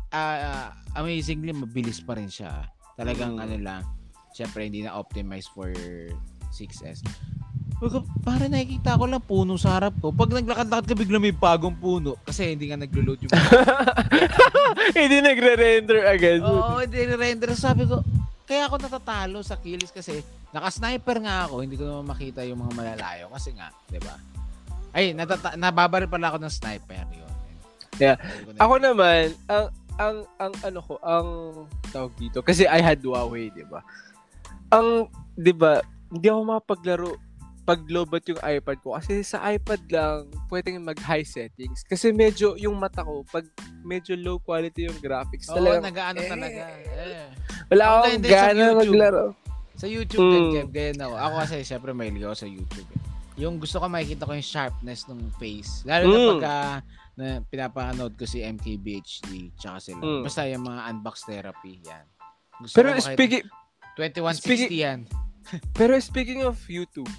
ah, 0.10 0.74
amazingly, 0.94 1.54
mabilis 1.54 2.02
pa 2.02 2.14
rin 2.14 2.28
siya. 2.28 2.66
Talagang, 2.94 3.38
Mm. 3.38 3.44
ano 3.44 3.56
lang, 3.58 3.82
syempre, 4.32 4.66
hindi 4.66 4.82
na 4.82 4.94
optimized 4.94 5.50
for 5.52 5.70
6S. 6.50 7.02
Baga, 7.82 8.00
pare, 8.24 8.46
nakikita 8.48 8.96
ko 8.96 9.06
lang 9.06 9.20
puno 9.20 9.58
sa 9.58 9.76
harap 9.76 9.98
ko. 10.00 10.14
Pag 10.14 10.32
naglakad-lakad 10.32 10.86
ka, 10.88 10.96
bigla 10.96 11.18
may 11.18 11.34
bagong 11.34 11.76
puno. 11.76 12.16
Kasi 12.24 12.54
hindi 12.54 12.70
nga 12.70 12.80
naglo-load 12.80 13.28
yung 13.28 13.34
Hindi 14.98 15.18
nagre-render 15.20 16.00
agad. 16.06 16.40
Oo, 16.42 16.80
hindi 16.80 17.00
render. 17.10 17.52
Sabi 17.58 17.84
ko, 17.84 18.00
kaya 18.44 18.68
ako 18.68 18.76
natatalo 18.78 19.40
sa 19.42 19.58
kills 19.58 19.90
kasi 19.90 20.22
naka-sniper 20.52 21.18
nga 21.24 21.48
ako, 21.48 21.64
hindi 21.64 21.76
ko 21.76 21.84
naman 21.84 22.14
makita 22.14 22.46
yung 22.46 22.62
mga 22.62 22.74
malalayo 22.76 23.26
kasi 23.32 23.56
nga, 23.56 23.72
'di 23.88 24.00
ba? 24.04 24.16
Ay, 24.94 25.16
natata- 25.16 25.58
nababaril 25.58 26.06
pala 26.06 26.30
ako 26.30 26.38
ng 26.38 26.54
sniper 26.54 27.08
yun. 27.10 27.23
Yeah. 27.98 28.18
Ako 28.58 28.82
naman, 28.82 29.34
ang 29.46 29.70
ang 29.96 30.16
ang 30.40 30.54
ano 30.66 30.80
ko, 30.82 30.94
ang 31.06 31.28
tawag 31.94 32.14
dito 32.18 32.42
kasi 32.42 32.66
I 32.66 32.82
had 32.82 33.02
Huawei, 33.02 33.54
'di 33.54 33.66
ba? 33.70 33.86
Ang 34.74 35.06
'di 35.38 35.54
ba, 35.54 35.82
hindi 36.10 36.28
ako 36.28 36.42
mapaglaro 36.42 37.10
pag 37.64 37.80
lobat 37.88 38.28
yung 38.28 38.42
iPad 38.44 38.78
ko 38.84 38.92
kasi 39.00 39.24
sa 39.24 39.40
iPad 39.48 39.88
lang 39.88 40.28
pwedeng 40.52 40.84
mag 40.84 41.00
high 41.00 41.24
settings 41.24 41.80
kasi 41.88 42.12
medyo 42.12 42.60
yung 42.60 42.76
mata 42.76 43.08
ko 43.08 43.24
pag 43.32 43.48
medyo 43.88 44.20
low 44.20 44.36
quality 44.36 44.92
yung 44.92 45.00
graphics 45.00 45.48
Oo, 45.48 45.64
talagang 45.64 45.88
nag-ano 45.88 46.20
eh, 46.20 46.28
talaga. 46.28 46.60
Eh. 46.68 47.28
wala 47.72 47.84
Ako 47.88 47.96
akong 48.04 48.20
gana 48.20 48.52
YouTube. 48.52 48.80
maglaro 48.84 49.26
Sa 49.74 49.88
YouTube 49.90 50.22
din, 50.30 50.44
Mm. 50.44 50.54
Kev, 50.54 50.70
ganyan 50.70 51.02
ako. 51.02 51.16
Ako 51.18 51.34
kasi, 51.42 51.56
syempre, 51.66 51.90
may 51.98 52.14
ako 52.14 52.36
sa 52.38 52.46
YouTube. 52.46 52.88
Eh. 52.94 53.00
Yung 53.42 53.58
gusto 53.58 53.82
ko 53.82 53.90
makikita 53.90 54.30
ko 54.30 54.38
yung 54.38 54.46
sharpness 54.46 55.10
ng 55.10 55.34
face. 55.42 55.82
Lalo 55.90 56.04
na 56.06 56.14
Mm. 56.14 56.30
pagka 56.38 56.54
na 57.14 57.42
pinapanood 57.44 58.18
ko 58.18 58.26
si 58.26 58.42
MKBHD 58.42 59.54
tsaka 59.56 59.78
sila. 59.80 60.02
Mm. 60.02 60.22
Basta 60.26 60.50
yung 60.50 60.66
mga 60.66 60.82
unbox 60.90 61.16
therapy, 61.24 61.78
yan. 61.82 62.06
Gusto 62.58 62.76
Pero 62.76 62.90
speaking 62.98 63.46
2160 63.96 64.42
speaking- 64.42 64.72
yan. 64.74 65.00
pero 65.78 65.94
speaking 66.00 66.42
of 66.42 66.58
YouTube, 66.66 67.10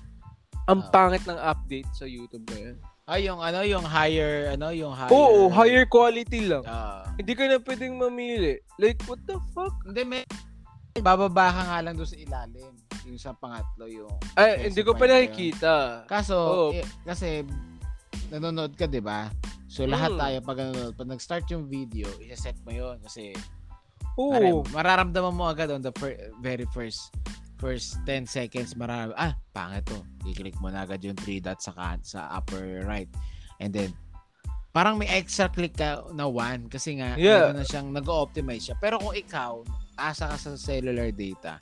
ang 0.66 0.80
Ah. 0.80 0.90
pangit 0.90 1.22
ng 1.22 1.36
update 1.36 1.90
sa 1.92 2.08
YouTube 2.08 2.42
ngayon. 2.48 2.76
Ah, 3.04 3.20
yung 3.20 3.36
ano, 3.36 3.60
yung 3.62 3.84
higher, 3.84 4.56
ano, 4.56 4.72
yung 4.72 4.96
higher. 4.96 5.12
Oo, 5.12 5.52
higher 5.52 5.84
quality 5.84 6.48
lang. 6.48 6.64
Ah. 6.64 7.04
Hindi 7.14 7.36
ka 7.36 7.44
na 7.44 7.60
pwedeng 7.60 8.00
mamili. 8.00 8.64
Like, 8.80 8.96
what 9.04 9.20
the 9.28 9.36
fuck? 9.52 9.76
hindi, 9.84 10.02
may 10.02 10.24
bababa 10.96 11.52
ka 11.52 11.62
nga 11.68 11.78
lang 11.84 11.94
doon 11.94 12.08
sa 12.08 12.16
ilalim. 12.16 12.72
Yung 13.04 13.20
sa 13.20 13.36
pangatlo, 13.36 13.84
yung 13.84 14.08
Ay, 14.32 14.72
hindi 14.72 14.80
ko 14.80 14.96
pa 14.96 15.04
nakikita. 15.04 16.08
Kaso, 16.08 16.34
Oo. 16.34 16.68
eh, 16.72 16.80
kasi 17.04 17.44
nanonood 18.30 18.74
ka, 18.74 18.86
'di 18.86 19.00
ba? 19.00 19.30
So 19.66 19.84
lahat 19.84 20.14
Mm. 20.14 20.18
tayo 20.18 20.36
pag 20.40 20.58
nanonood, 20.58 20.94
pag 20.94 21.08
nag-start 21.08 21.44
yung 21.50 21.66
video, 21.66 22.06
i-set 22.22 22.56
mo 22.62 22.70
'yon 22.70 22.98
kasi 23.02 23.34
Oo. 24.14 24.30
mara- 24.30 24.66
mararamdaman 24.70 25.34
mo 25.34 25.44
agad 25.44 25.70
on 25.70 25.82
the 25.82 25.90
fir- 25.94 26.30
very 26.38 26.64
first 26.70 27.10
first 27.56 27.96
10 28.04 28.26
seconds 28.26 28.74
mararam 28.74 29.10
ah, 29.14 29.34
pangit 29.50 29.86
to. 29.86 29.98
I-click 30.24 30.54
mo 30.60 30.68
na 30.68 30.84
agad 30.84 31.00
yung 31.00 31.16
three 31.16 31.38
dots 31.38 31.66
sa 31.66 31.72
kan- 31.72 32.04
sa 32.04 32.28
upper 32.30 32.84
right. 32.84 33.08
And 33.58 33.70
then 33.70 33.94
parang 34.70 34.98
may 34.98 35.06
extra 35.06 35.46
click 35.46 35.78
ka 35.78 36.02
na 36.12 36.26
one 36.26 36.66
kasi 36.66 36.98
nga 36.98 37.14
Yeah. 37.14 37.54
na 37.54 37.62
siyang 37.62 37.94
nag-optimize 37.94 38.68
siya. 38.68 38.76
Pero 38.78 38.98
kung 38.98 39.14
ikaw 39.14 39.62
asa 39.94 40.26
ka 40.28 40.36
sa 40.36 40.58
cellular 40.58 41.14
data, 41.14 41.54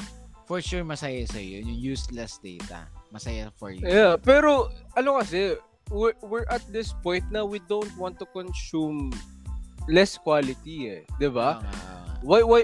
for 0.49 0.65
sure 0.65 0.81
masaya 0.83 1.23
sa 1.25 1.37
iyo 1.37 1.61
yung 1.61 1.77
useless 1.93 2.41
data. 2.41 2.89
Masaya 3.13 3.53
for 3.53 3.69
you. 3.71 3.85
Yeah, 3.85 4.17
pero 4.17 4.73
ano 4.97 5.21
kasi, 5.21 5.61
we're, 5.93 6.17
we're 6.25 6.49
at 6.49 6.65
this 6.73 6.97
point 7.05 7.29
na 7.29 7.45
we 7.45 7.61
don't 7.69 7.93
want 8.01 8.19
to 8.19 8.27
consume 8.33 9.13
less 9.87 10.17
quality 10.17 10.89
eh. 10.89 11.03
'Di 11.21 11.29
ba? 11.29 11.61
Nga. 11.61 11.73
Why 12.25 12.41
why 12.43 12.61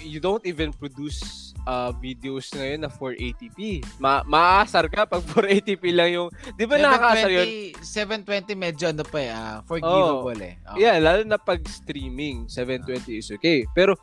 you 0.00 0.22
don't 0.22 0.42
even 0.46 0.70
produce 0.70 1.50
uh, 1.66 1.90
videos 1.98 2.48
ngayon 2.54 2.86
na 2.86 2.90
480p. 2.90 3.82
Ma 3.98 4.22
maasar 4.24 4.86
ka 4.86 5.04
pag 5.04 5.22
480p 5.22 5.84
lang 5.92 6.10
yung 6.14 6.28
'di 6.56 6.64
ba 6.64 6.78
nakakaasar 6.78 7.30
yun? 7.30 7.46
720 7.82 8.54
medyo 8.56 8.84
ano 8.88 9.04
pa 9.04 9.18
eh, 9.20 9.30
ah, 9.30 9.58
forgivable 9.66 10.40
eh. 10.40 10.54
Oh. 10.70 10.78
Yeah, 10.78 10.96
lalo 11.02 11.26
na 11.26 11.36
pag 11.36 11.60
streaming, 11.66 12.46
720 12.48 13.20
is 13.20 13.28
okay. 13.34 13.66
Pero 13.74 13.98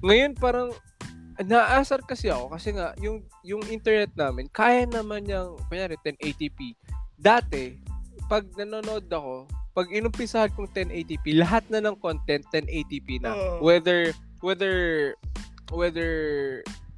ngayon 0.00 0.38
parang 0.38 0.70
naasar 1.34 1.98
kasi 2.06 2.30
ako 2.30 2.54
kasi 2.54 2.70
nga 2.78 2.94
yung 3.02 3.26
yung 3.42 3.66
internet 3.66 4.14
namin 4.14 4.46
kaya 4.54 4.86
naman 4.86 5.26
yung 5.26 5.58
kunyari 5.66 5.98
1080p. 5.98 6.78
Dati 7.18 7.83
pag 8.28 8.44
nanonood 8.56 9.06
ako, 9.08 9.48
pag 9.74 9.90
inumpisahan 9.90 10.52
kong 10.54 10.70
1080p, 10.70 11.34
lahat 11.34 11.66
na 11.68 11.82
ng 11.82 11.96
content 11.98 12.46
1080p 12.54 13.20
na. 13.20 13.34
Oo. 13.34 13.66
Whether 13.66 14.14
whether 14.40 14.74
whether 15.74 16.10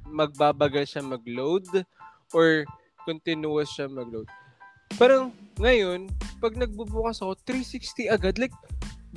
magbabagal 0.07 0.87
siya 0.87 1.03
mag-load 1.03 1.67
or 2.31 2.63
continuous 3.03 3.71
siya 3.73 3.89
mag-load. 3.89 4.27
Parang 4.95 5.35
ngayon, 5.59 6.07
pag 6.39 6.55
nagbubukas 6.55 7.19
ako, 7.19 7.35
360 7.43 8.07
agad. 8.07 8.39
Like, 8.39 8.55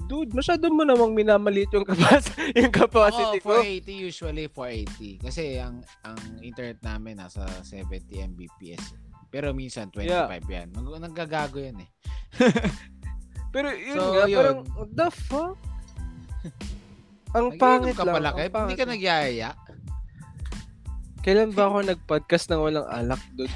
dude, 0.08 0.34
masyado 0.34 0.66
mo 0.72 0.82
namang 0.82 1.14
minamaliit 1.14 1.70
yung 1.76 1.86
capacity, 1.86 2.50
yung 2.58 2.74
capacity 2.74 3.38
ko. 3.38 3.61
480 3.61 3.86
usually 3.92 4.46
480 4.48 5.26
kasi 5.26 5.61
ang 5.61 5.84
ang 6.02 6.18
internet 6.40 6.80
namin 6.82 7.20
nasa 7.20 7.46
70 7.62 8.08
Mbps. 8.34 8.84
eh. 8.96 9.09
Pero 9.31 9.51
minsan 9.51 9.89
25 9.89 10.07
yan. 10.47 10.68
Mag- 10.70 11.01
naggagago 11.01 11.59
yan 11.59 11.78
eh. 11.81 11.91
Pero 13.55 13.70
yun 13.70 13.95
So, 13.95 14.03
nga, 14.12 14.24
yun. 14.26 14.37
parang, 14.37 14.59
what 14.74 14.91
the 14.93 15.09
fuck? 15.11 15.57
ang 17.37 17.47
Nag-iinom 17.49 17.59
pangit 17.59 17.95
ka 17.95 18.03
lang. 18.03 18.14
pala, 18.14 18.28
ang 18.28 18.37
Kev. 18.37 18.43
Hindi 18.43 18.55
pangit 18.55 18.76
ka 18.76 18.87
nagyayaya. 18.87 19.51
Kailan 21.20 21.53
ba 21.53 21.68
ako 21.68 21.76
nag-podcast 21.85 22.47
nang 22.49 22.62
walang 22.62 22.89
alak, 22.89 23.20
dude? 23.35 23.53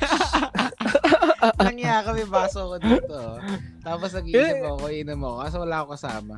Nangyaya 1.65 2.05
kami 2.05 2.23
baso 2.25 2.71
ko 2.71 2.77
dito. 2.77 3.41
Tapos 3.81 4.13
nag-iisip 4.13 4.59
Eh. 4.59 4.65
ako, 4.65 4.85
inom 4.87 5.21
ako. 5.23 5.37
Kaso 5.41 5.57
wala 5.59 5.77
ako 5.81 5.89
kasama. 5.93 6.37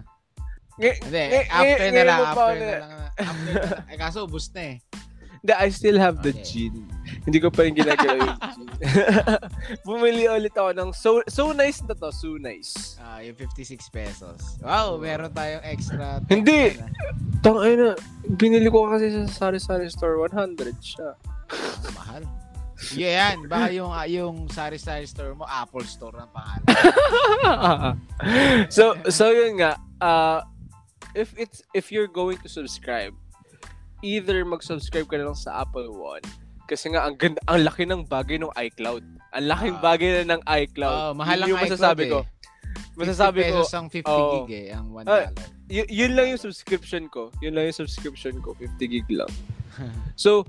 Ngay- 0.76 0.98
Hindi, 1.02 1.22
ngay- 1.24 1.48
after 1.50 1.88
na 1.88 2.02
lang, 2.04 2.20
after 2.22 2.54
na- 2.54 2.62
lang. 2.62 2.90
After 3.16 3.52
na 3.52 3.58
lang. 3.58 3.86
Eh, 3.88 3.98
kaso 3.98 4.18
ubus 4.22 4.46
na 4.52 4.62
eh. 4.62 4.76
Hindi, 5.46 5.62
I 5.62 5.70
still 5.70 5.94
have 6.02 6.26
the 6.26 6.34
Okay. 6.34 6.42
gin. 6.42 6.90
Hindi 7.22 7.38
ko 7.38 7.54
pa 7.54 7.62
rin 7.62 7.78
ginagawa 7.78 8.18
yung 8.18 8.34
gin. 8.50 8.66
Bumili 9.86 10.26
ulit 10.26 10.58
ako 10.58 10.74
ng 10.74 10.90
so 10.90 11.22
so 11.30 11.54
nice 11.54 11.78
na 11.86 11.94
to, 11.94 12.10
so 12.10 12.34
nice. 12.34 12.98
Ah, 12.98 13.22
yung 13.22 13.38
56 13.38 13.86
pesos. 13.94 14.58
Wow, 14.58 14.98
meron 14.98 15.30
tayong 15.30 15.62
extra. 15.62 16.18
Hindi. 16.26 16.82
Tang 17.46 17.62
ay 17.62 17.78
na, 17.78 17.94
binili 18.34 18.66
ko 18.66 18.90
kasi 18.90 19.14
sa 19.30 19.54
Sari 19.54 19.62
Sari 19.62 19.86
Store 19.86 20.18
100 20.26 20.74
siya. 20.82 21.14
Ah, 21.14 21.90
mahal. 21.94 22.26
Yeah, 22.92 23.32
yan. 23.38 23.46
Baka 23.46 23.70
yung, 23.70 23.88
ah, 23.94 24.04
yung 24.04 24.50
sari-sari 24.52 25.08
store 25.08 25.32
mo, 25.32 25.48
Apple 25.48 25.86
Store 25.88 26.12
ang 26.20 26.28
pangalan. 26.28 26.66
so 28.76 28.98
so 29.08 29.32
yun 29.32 29.56
nga, 29.62 29.80
uh, 30.02 30.44
if 31.16 31.32
it's 31.40 31.64
if 31.72 31.88
you're 31.88 32.10
going 32.10 32.36
to 32.44 32.52
subscribe, 32.52 33.16
either 34.00 34.42
mag-subscribe 34.42 35.06
ka 35.06 35.16
na 35.16 35.30
lang 35.30 35.38
sa 35.38 35.60
Apple 35.60 35.88
One 35.90 36.24
kasi 36.66 36.90
nga 36.90 37.06
ang 37.06 37.14
ganda, 37.14 37.38
ang 37.46 37.62
laki 37.62 37.86
ng 37.86 38.10
bagay 38.10 38.42
ng 38.42 38.50
iCloud. 38.50 39.02
Ang 39.32 39.44
laking 39.46 39.76
Ah. 39.78 39.82
bagay 39.86 40.08
na 40.10 40.34
ng 40.34 40.42
iCloud. 40.42 40.98
Oh, 40.98 41.12
mahal 41.14 41.38
ang 41.38 41.48
yung 41.48 41.62
masasabi 41.62 42.10
iCloud 42.10 42.10
ko. 42.10 42.20
eh. 42.26 42.34
Masasabi 42.96 43.38
50 43.38 43.46
ko, 43.46 43.54
pesos 43.62 43.74
ang 43.76 43.86
50 43.86 44.10
oh. 44.10 44.30
gig 44.42 44.50
eh, 44.50 44.66
ang 44.74 44.86
1 44.90 45.06
Ah, 45.06 45.30
dollar. 45.30 45.32
y- 45.68 45.90
yun 45.94 46.12
lang 46.12 46.26
yung 46.26 46.42
subscription 46.42 47.06
ko. 47.06 47.30
Yun 47.38 47.54
lang 47.54 47.70
yung 47.70 47.78
subscription 47.78 48.34
ko, 48.42 48.58
50 48.58 48.82
gig 48.88 49.06
lang. 49.08 49.30
So, 50.16 50.42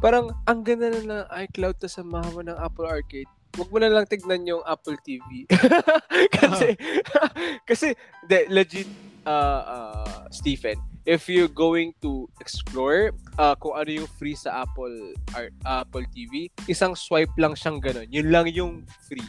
parang 0.00 0.32
ang 0.42 0.64
ganda 0.64 0.90
na 0.90 1.00
ng 1.04 1.26
iCloud 1.46 1.76
ta 1.76 1.86
samahan 1.86 2.32
mo 2.32 2.40
ng 2.40 2.56
Apple 2.56 2.88
Arcade. 2.88 3.28
Huwag 3.54 3.68
mo 3.68 3.78
na 3.78 3.92
lang 3.92 4.08
tignan 4.08 4.42
yung 4.42 4.64
Apple 4.64 4.96
TV. 5.04 5.44
kasi, 6.40 6.74
kasi, 7.68 7.92
de, 8.24 8.48
legit, 8.48 8.88
uh, 9.22 9.62
uh, 9.62 10.20
Stephen, 10.30 10.80
if 11.08 11.28
you're 11.28 11.50
going 11.50 11.92
to 12.04 12.28
explore 12.40 13.12
uh, 13.40 13.54
kung 13.56 13.76
ano 13.76 14.04
yung 14.04 14.10
free 14.20 14.36
sa 14.36 14.64
Apple 14.64 15.16
Ar- 15.32 15.54
Apple 15.64 16.04
TV, 16.12 16.52
isang 16.68 16.92
swipe 16.92 17.32
lang 17.40 17.56
siyang 17.56 17.80
ganun. 17.80 18.08
Yun 18.12 18.28
lang 18.28 18.46
yung 18.52 18.84
free. 19.08 19.24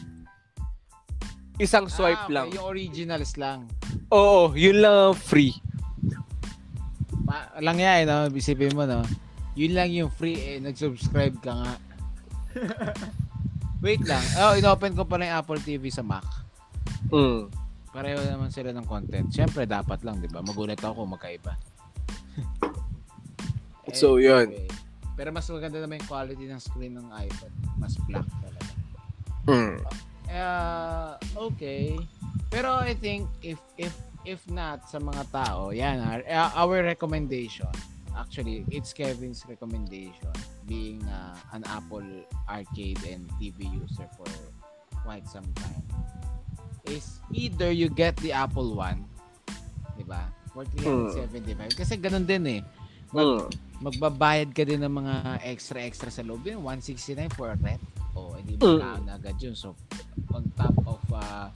Isang 1.60 1.86
swipe 1.88 2.16
Ah, 2.16 2.26
okay, 2.26 2.34
lang. 2.34 2.46
Yung 2.52 2.66
originals 2.66 3.32
lang. 3.36 3.68
Oo, 4.12 4.52
yun 4.56 4.80
lang 4.80 5.12
ang 5.12 5.16
free. 5.16 5.54
Ma- 7.24 7.52
lang 7.60 7.78
yan, 7.78 7.96
eh, 8.02 8.08
no? 8.08 8.28
Isipin 8.32 8.74
mo, 8.74 8.84
no? 8.84 9.04
Yun 9.54 9.72
lang 9.76 9.88
yung 9.92 10.10
free, 10.10 10.36
eh. 10.36 10.58
Nag-subscribe 10.60 11.36
ka 11.44 11.52
nga. 11.52 11.72
Wait 13.84 14.00
lang. 14.06 14.22
Oh, 14.40 14.56
inopen 14.56 14.96
ko 14.96 15.04
pala 15.04 15.28
yung 15.28 15.36
Apple 15.42 15.60
TV 15.60 15.92
sa 15.92 16.04
Mac. 16.04 16.24
Mm. 17.12 17.61
Pareho 17.92 18.20
naman 18.24 18.48
sila 18.48 18.72
ng 18.72 18.88
content. 18.88 19.28
Siyempre, 19.28 19.68
dapat 19.68 20.00
lang, 20.02 20.18
di 20.18 20.28
ba? 20.32 20.40
Magulat 20.40 20.80
ako 20.80 21.04
kung 21.04 21.12
magkaiba. 21.14 21.52
So, 23.92 24.16
yun. 24.16 24.48
Anyway. 24.48 24.70
Pero 25.16 25.28
mas 25.30 25.44
maganda 25.52 25.78
naman 25.78 26.00
yung 26.00 26.08
quality 26.08 26.44
ng 26.48 26.60
screen 26.62 26.96
ng 26.96 27.08
iPad. 27.12 27.52
Mas 27.76 27.94
black 28.08 28.24
talaga. 28.40 28.72
Mm. 29.46 29.76
Uh, 30.32 31.12
okay. 31.36 32.00
Pero 32.48 32.80
I 32.80 32.96
think 32.96 33.28
if 33.44 33.60
if 33.76 33.92
if 34.24 34.40
not 34.48 34.88
sa 34.88 34.96
mga 34.96 35.28
tao, 35.28 35.70
yan 35.70 36.00
our, 36.00 36.24
our 36.56 36.80
recommendation. 36.80 37.68
Actually, 38.12 38.64
it's 38.68 38.92
Kevin's 38.92 39.44
recommendation 39.48 40.32
being 40.68 41.00
uh, 41.08 41.36
an 41.56 41.64
Apple 41.68 42.04
arcade 42.44 43.00
and 43.08 43.24
TV 43.40 43.64
user 43.72 44.04
for 44.16 44.28
quite 45.04 45.24
some 45.28 45.48
time. 45.56 45.84
Is 46.86 47.22
either 47.30 47.70
you 47.70 47.86
get 47.86 48.18
the 48.18 48.34
Apple 48.34 48.74
One, 48.74 49.06
'di 49.94 50.04
ba? 50.06 50.26
For 50.52 50.66
375 50.68 51.78
kasi 51.78 51.94
ganun 51.96 52.26
din 52.28 52.60
eh. 52.60 52.60
Mm. 53.12 53.48
Magbabayad 53.82 54.50
ka 54.56 54.64
din 54.64 54.80
ng 54.80 54.94
mga 55.04 55.44
extra-extra 55.44 56.08
sa 56.08 56.24
loob. 56.24 56.44
Yung 56.48 56.64
169 56.64 57.28
for 57.36 57.52
rent. 57.60 57.82
O, 58.12 58.32
oh, 58.32 58.32
hindi 58.36 58.56
mo 58.56 58.80
Mm. 58.80 59.04
na 59.08 59.16
agad 59.16 59.36
yun. 59.40 59.56
So, 59.56 59.76
on 60.32 60.44
top 60.56 60.76
of 60.84 61.00
uh, 61.12 61.48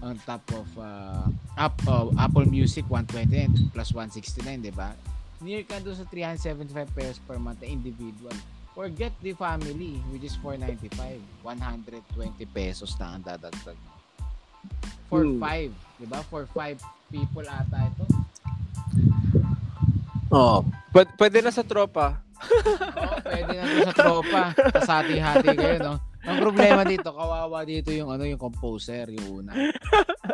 on 0.00 0.16
top 0.24 0.44
of 0.54 0.68
uh, 0.78 1.26
app, 1.58 1.76
oh, 1.88 2.12
Apple 2.16 2.46
Music 2.46 2.86
129 2.88 3.72
plus 3.74 3.90
169, 3.92 4.62
di 4.62 4.72
ba? 4.72 4.94
Near 5.42 5.62
ka 5.66 5.78
doon 5.82 5.94
sa 5.96 6.06
375 6.06 6.72
pesos 6.94 7.18
per 7.22 7.38
month 7.38 7.62
na 7.62 7.68
individual. 7.70 8.34
Forget 8.74 9.10
the 9.22 9.34
family, 9.34 9.98
which 10.14 10.22
is 10.22 10.38
495. 10.38 11.18
120 11.42 12.46
pesos 12.54 12.94
na 12.98 13.18
ang 13.18 13.22
dadagdag. 13.26 13.78
For 15.08 15.24
Hmm. 15.24 15.40
5, 15.40 15.72
di 15.98 16.06
ba? 16.06 16.20
For 16.28 16.44
5 16.52 16.78
people 17.08 17.46
ata 17.48 17.88
ito. 17.88 18.04
Oh. 20.28 20.60
Pwede, 20.92 21.10
pwede 21.16 21.38
na 21.40 21.52
sa 21.52 21.64
tropa. 21.64 22.20
Oo, 22.38 23.16
pwede 23.24 23.52
na 23.56 23.64
to 23.64 23.78
sa 23.88 23.94
tropa. 23.96 24.42
Kasati-hati 24.52 25.48
kayo, 25.56 25.76
no? 25.80 25.94
Ang 26.28 26.38
problema 26.44 26.84
dito, 26.84 27.08
kawawa 27.08 27.64
dito 27.64 27.88
yung 27.88 28.12
ano 28.12 28.28
yung 28.28 28.40
composer, 28.40 29.08
yung 29.08 29.44
una. 29.44 29.52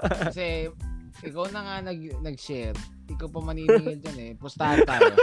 Kasi 0.02 0.66
ikaw 1.22 1.46
na 1.54 1.60
nga 1.62 1.76
nag, 1.86 2.00
nag-share. 2.18 2.74
Ikaw 3.06 3.28
pa 3.30 3.40
maniningil 3.40 4.02
dyan 4.02 4.18
eh. 4.18 4.30
Pustahan 4.34 4.82
tayo. 4.82 5.14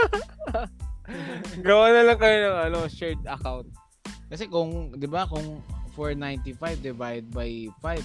Gawa 1.60 1.92
na 1.92 2.02
lang 2.08 2.18
kayo 2.18 2.36
ng 2.48 2.58
ano, 2.72 2.78
shared 2.88 3.20
account. 3.28 3.68
Kasi 4.32 4.48
kung, 4.48 4.96
di 4.96 5.04
ba, 5.04 5.28
kung 5.28 5.60
495 5.92 6.80
divided 6.80 7.28
by 7.28 7.68
5, 7.84 8.00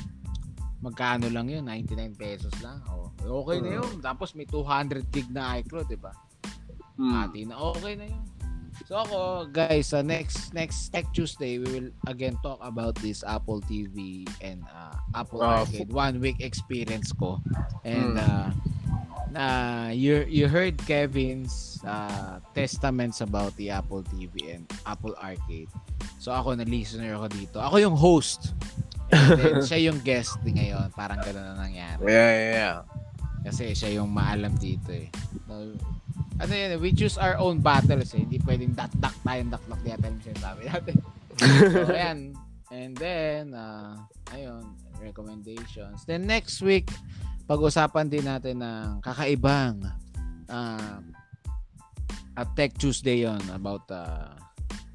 magkano 0.87 1.27
lang 1.27 1.51
yun? 1.51 1.67
99 1.67 2.15
pesos 2.15 2.53
lang. 2.63 2.79
O, 2.87 3.11
okay 3.43 3.59
na 3.59 3.83
yun. 3.83 3.99
Tapos 3.99 4.31
may 4.31 4.47
200 4.47 5.03
gig 5.11 5.27
na 5.27 5.59
iCloud, 5.59 5.87
di 5.87 5.99
ba? 5.99 6.15
Hmm. 6.95 7.27
Ati 7.27 7.43
na 7.43 7.59
okay 7.59 7.93
na 7.93 8.07
yun. 8.07 8.23
So 8.85 8.93
ako, 8.95 9.49
guys, 9.49 9.89
sa 9.89 10.05
next 10.05 10.53
next 10.53 10.93
Tech 10.93 11.09
Tuesday, 11.09 11.57
we 11.57 11.65
will 11.67 11.89
again 12.05 12.37
talk 12.39 12.61
about 12.61 12.93
this 13.01 13.25
Apple 13.25 13.57
TV 13.65 14.21
and 14.39 14.61
uh, 14.69 14.93
Apple 15.17 15.41
Ah, 15.41 15.65
Arcade 15.65 15.89
one 15.89 16.21
week 16.21 16.39
experience 16.39 17.09
ko. 17.11 17.41
And 17.81 18.15
Hmm. 18.15 18.21
uh, 18.21 18.49
na 19.27 19.43
you 19.91 20.23
you 20.29 20.47
heard 20.47 20.77
Kevin's 20.87 21.81
uh, 21.83 22.39
testaments 22.53 23.19
about 23.19 23.51
the 23.57 23.73
Apple 23.73 24.05
TV 24.07 24.55
and 24.55 24.63
Apple 24.85 25.17
Arcade. 25.19 25.67
So 26.21 26.31
ako 26.31 26.55
na 26.55 26.63
listener 26.63 27.17
ako 27.17 27.27
dito. 27.33 27.57
Ako 27.57 27.81
yung 27.81 27.97
host. 27.97 28.53
Then, 29.11 29.63
siya 29.63 29.79
yung 29.91 29.99
guest 30.03 30.39
din 30.43 30.59
ngayon. 30.59 30.91
Parang 30.91 31.19
gano'n 31.23 31.55
na 31.55 31.55
nangyari. 31.55 32.01
Yeah, 32.03 32.31
yeah, 32.31 32.51
yeah. 32.51 32.77
Kasi 33.47 33.71
siya 33.71 34.03
yung 34.03 34.11
maalam 34.11 34.55
dito 34.59 34.91
eh. 34.91 35.07
No, 35.47 35.71
ano 36.37 36.53
yun, 36.53 36.69
eh, 36.75 36.79
we 36.79 36.93
choose 36.93 37.17
our 37.17 37.39
own 37.41 37.63
battles 37.63 38.13
eh. 38.13 38.21
Hindi 38.21 38.37
pwedeng 38.43 38.75
dak-dak 38.77 39.15
tayong 39.25 39.49
dak-dak 39.49 39.81
yata 39.81 40.05
yung 40.05 40.23
sinasabi 40.23 40.61
natin. 40.69 40.95
so, 41.73 41.81
ayan. 41.89 42.19
And 42.67 42.93
then, 42.99 43.55
uh, 43.55 43.95
ayun, 44.35 44.75
recommendations. 44.99 46.03
Then 46.03 46.27
next 46.27 46.59
week, 46.59 46.91
pag-usapan 47.47 48.11
din 48.11 48.27
natin 48.27 48.59
ng 48.59 48.99
kakaibang 48.99 49.87
uh, 50.51 50.99
at 52.37 52.47
Tech 52.53 52.75
Tuesday 52.75 53.23
yon 53.23 53.39
about 53.55 53.87
uh, 53.89 54.35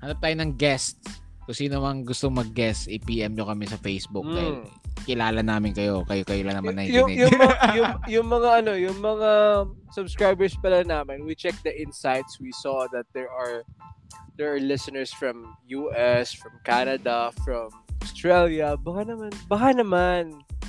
hanap 0.04 0.20
tayo 0.20 0.36
ng 0.36 0.52
guest. 0.54 1.00
Kung 1.43 1.57
sino 1.57 1.82
mang 1.82 2.03
gusto 2.03 2.30
mag-guest, 2.30 2.86
i-PM 2.86 3.34
nyo 3.34 3.45
kami 3.45 3.66
sa 3.66 3.74
Facebook 3.76 4.22
Mm. 4.22 4.34
dahil 4.34 4.55
kilala 5.03 5.40
namin 5.43 5.74
kayo. 5.74 6.07
Kayo-kayo 6.07 6.43
lang 6.47 6.62
naman 6.62 6.78
yung, 6.86 7.11
nakikinig. 7.11 7.18
yung, 7.18 7.34
mga, 7.34 7.57
yung, 7.74 7.90
yung 8.14 8.28
mga 8.30 8.49
ano, 8.62 8.72
yung 8.74 8.99
mga 8.99 9.30
subscribers 9.90 10.55
pala 10.57 10.82
namin, 10.82 11.26
we 11.26 11.34
checked 11.34 11.62
the 11.62 11.74
insights. 11.74 12.38
We 12.38 12.55
saw 12.55 12.86
that 12.95 13.11
there 13.11 13.26
are 13.28 13.66
there 14.38 14.49
are 14.49 14.62
listeners 14.62 15.11
from 15.11 15.45
US, 15.68 16.32
from 16.32 16.55
Canada, 16.62 17.34
from 17.43 17.68
Australia. 18.01 18.78
Baka 18.78 19.03
naman, 19.05 19.30
baka 19.45 19.68
naman, 19.74 20.22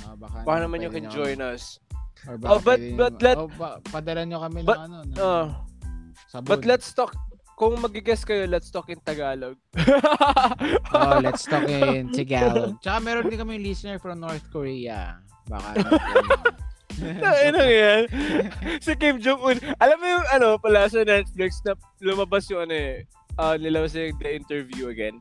Ah, 0.04 0.18
baka, 0.18 0.36
baka 0.42 0.58
naman 0.60 0.82
pwede 0.82 0.90
can 0.90 1.06
join 1.08 1.38
kami- 1.38 1.54
us. 1.54 1.78
or 2.26 2.34
Oh, 2.34 2.38
baka 2.38 2.58
but- 2.60 2.80
pwede 2.82 2.96
but 2.98 3.12
nyo- 3.14 3.22
let- 3.22 3.38
oh, 3.40 3.48
ba- 3.54 3.78
padala 3.84 4.20
nyo 4.26 4.38
kami 4.42 4.58
but- 4.62 4.76
ng 4.76 4.84
ano, 4.84 4.98
ng 5.06 5.16
Uh, 5.16 5.46
sabon. 6.26 6.48
but 6.50 6.62
let's 6.66 6.90
talk, 6.90 7.14
kung 7.54 7.78
mag-guess 7.78 8.22
kayo, 8.22 8.44
let's 8.44 8.68
talk 8.68 8.88
in 8.88 8.98
Tagalog. 8.98 9.54
oh, 10.94 11.18
let's 11.18 11.44
talk 11.44 11.64
in 11.64 12.10
Tagalog. 12.16 12.78
Tsaka 12.78 12.98
meron 12.98 13.26
din 13.26 13.38
kami 13.38 13.58
listener 13.58 13.98
from 13.98 14.18
North 14.18 14.44
Korea. 14.48 15.18
Baka 15.46 15.74
Ano 17.50 17.58
yan? 17.60 18.06
si 18.78 18.94
Kim 18.94 19.18
Jong-un. 19.18 19.58
Alam 19.76 19.98
mo 19.98 20.06
yung 20.08 20.26
ano 20.30 20.48
pala 20.56 20.86
sa 20.86 21.02
Netflix 21.02 21.58
na 21.62 21.74
lumabas 21.98 22.46
yung 22.46 22.62
ano 22.62 22.74
eh, 22.74 23.02
uh, 23.34 23.58
nilabas 23.58 23.94
yung 23.94 24.14
The 24.16 24.30
Interview 24.32 24.88
again. 24.88 25.18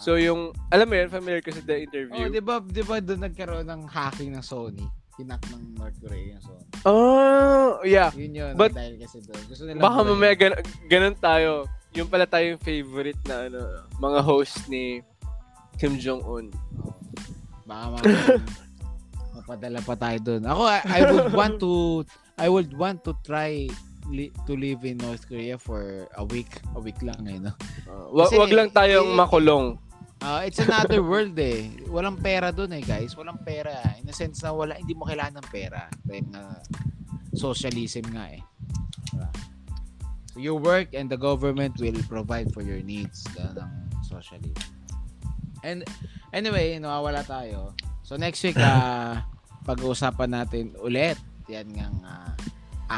So 0.00 0.16
yung, 0.16 0.50
alam 0.68 0.88
mo 0.88 0.96
yun, 0.96 1.12
familiar 1.12 1.38
ka 1.38 1.52
sa 1.52 1.60
The 1.60 1.76
Oh, 1.76 1.84
Interview? 1.84 2.26
di 2.26 2.40
ba, 2.40 2.58
di 2.58 2.82
ba 2.82 2.96
doon 2.98 3.22
nagkaroon 3.22 3.68
ng 3.68 3.82
hacking 3.86 4.32
ng 4.32 4.42
Sony? 4.42 4.82
Kinak 5.12 5.42
ng 5.48 5.76
North 5.76 5.98
Korea 5.98 6.32
yung 6.32 6.40
Sony. 6.40 6.64
Oh, 6.82 7.84
yeah. 7.84 8.08
Yun 8.12 8.32
yun, 8.32 8.52
But- 8.54 8.72
dahil 8.72 8.96
kasi 8.96 9.20
doon. 9.20 9.42
Gusto 9.44 9.62
nila 9.64 9.78
Baka 9.78 9.98
mamaya 10.02 10.34
gan- 10.34 10.60
ganun 10.86 11.16
tayo. 11.16 11.50
Yung 11.92 12.08
pala 12.08 12.24
tayo 12.24 12.44
yung 12.48 12.62
favorite 12.62 13.20
na 13.22 13.46
ano, 13.46 13.60
mga 13.98 14.20
host 14.20 14.64
ni 14.66 15.04
Kim 15.76 15.96
Jong-un. 15.96 16.48
Baka 17.62 17.84
mamaya 17.90 18.40
mapadala 19.36 19.78
pa 19.80 19.94
tayo 19.94 20.18
doon. 20.22 20.42
Ako, 20.42 20.62
I, 20.64 20.78
I 20.80 21.00
would 21.04 21.30
want 21.30 21.54
to, 21.58 21.72
I 22.36 22.48
would 22.48 22.72
want 22.72 23.04
to 23.04 23.12
try 23.20 23.68
li- 24.08 24.32
to 24.46 24.52
live 24.54 24.82
in 24.82 24.96
North 24.96 25.28
Korea 25.28 25.56
for 25.56 26.08
a 26.10 26.24
week. 26.24 26.48
A 26.72 26.80
week 26.80 27.00
lang 27.00 27.20
eh, 27.26 27.36
no? 27.36 27.52
Uh, 27.84 28.08
wa- 28.10 28.24
Kasi, 28.26 28.40
wag 28.40 28.50
lang 28.50 28.68
tayong 28.70 29.12
eh, 29.12 29.18
makulong. 29.18 29.76
Ah, 30.22 30.46
it's 30.46 30.62
another 30.62 31.02
world 31.02 31.34
eh. 31.34 31.66
Walang 31.90 32.22
pera 32.22 32.54
doon 32.54 32.78
eh, 32.78 32.82
guys. 32.86 33.18
Walang 33.18 33.42
pera. 33.42 33.74
In 33.98 34.06
a 34.06 34.14
sense 34.14 34.46
na 34.46 34.54
wala, 34.54 34.78
hindi 34.78 34.94
mo 34.94 35.02
kailangan 35.02 35.42
ng 35.42 35.48
pera. 35.50 35.90
Dahil 36.06 36.30
nga 36.30 36.62
socialism 37.34 38.06
nga 38.14 38.30
eh. 38.30 38.42
Diba? 39.10 39.28
So 40.30 40.38
you 40.38 40.54
work 40.54 40.94
and 40.94 41.10
the 41.10 41.18
government 41.18 41.76
will 41.82 41.98
provide 42.06 42.54
for 42.54 42.62
your 42.62 42.80
needs. 42.86 43.26
Ganun 43.34 43.66
ang 43.66 43.74
socialism. 44.06 44.70
And 45.66 45.82
anyway, 46.30 46.78
nawawala 46.78 47.26
tayo. 47.26 47.74
So 48.06 48.14
next 48.14 48.46
week, 48.46 48.56
ah 48.62 49.26
pag-uusapan 49.66 50.30
natin 50.30 50.64
ulit. 50.78 51.18
Yan 51.50 51.70
ng 51.74 51.96
ah, 52.06 52.34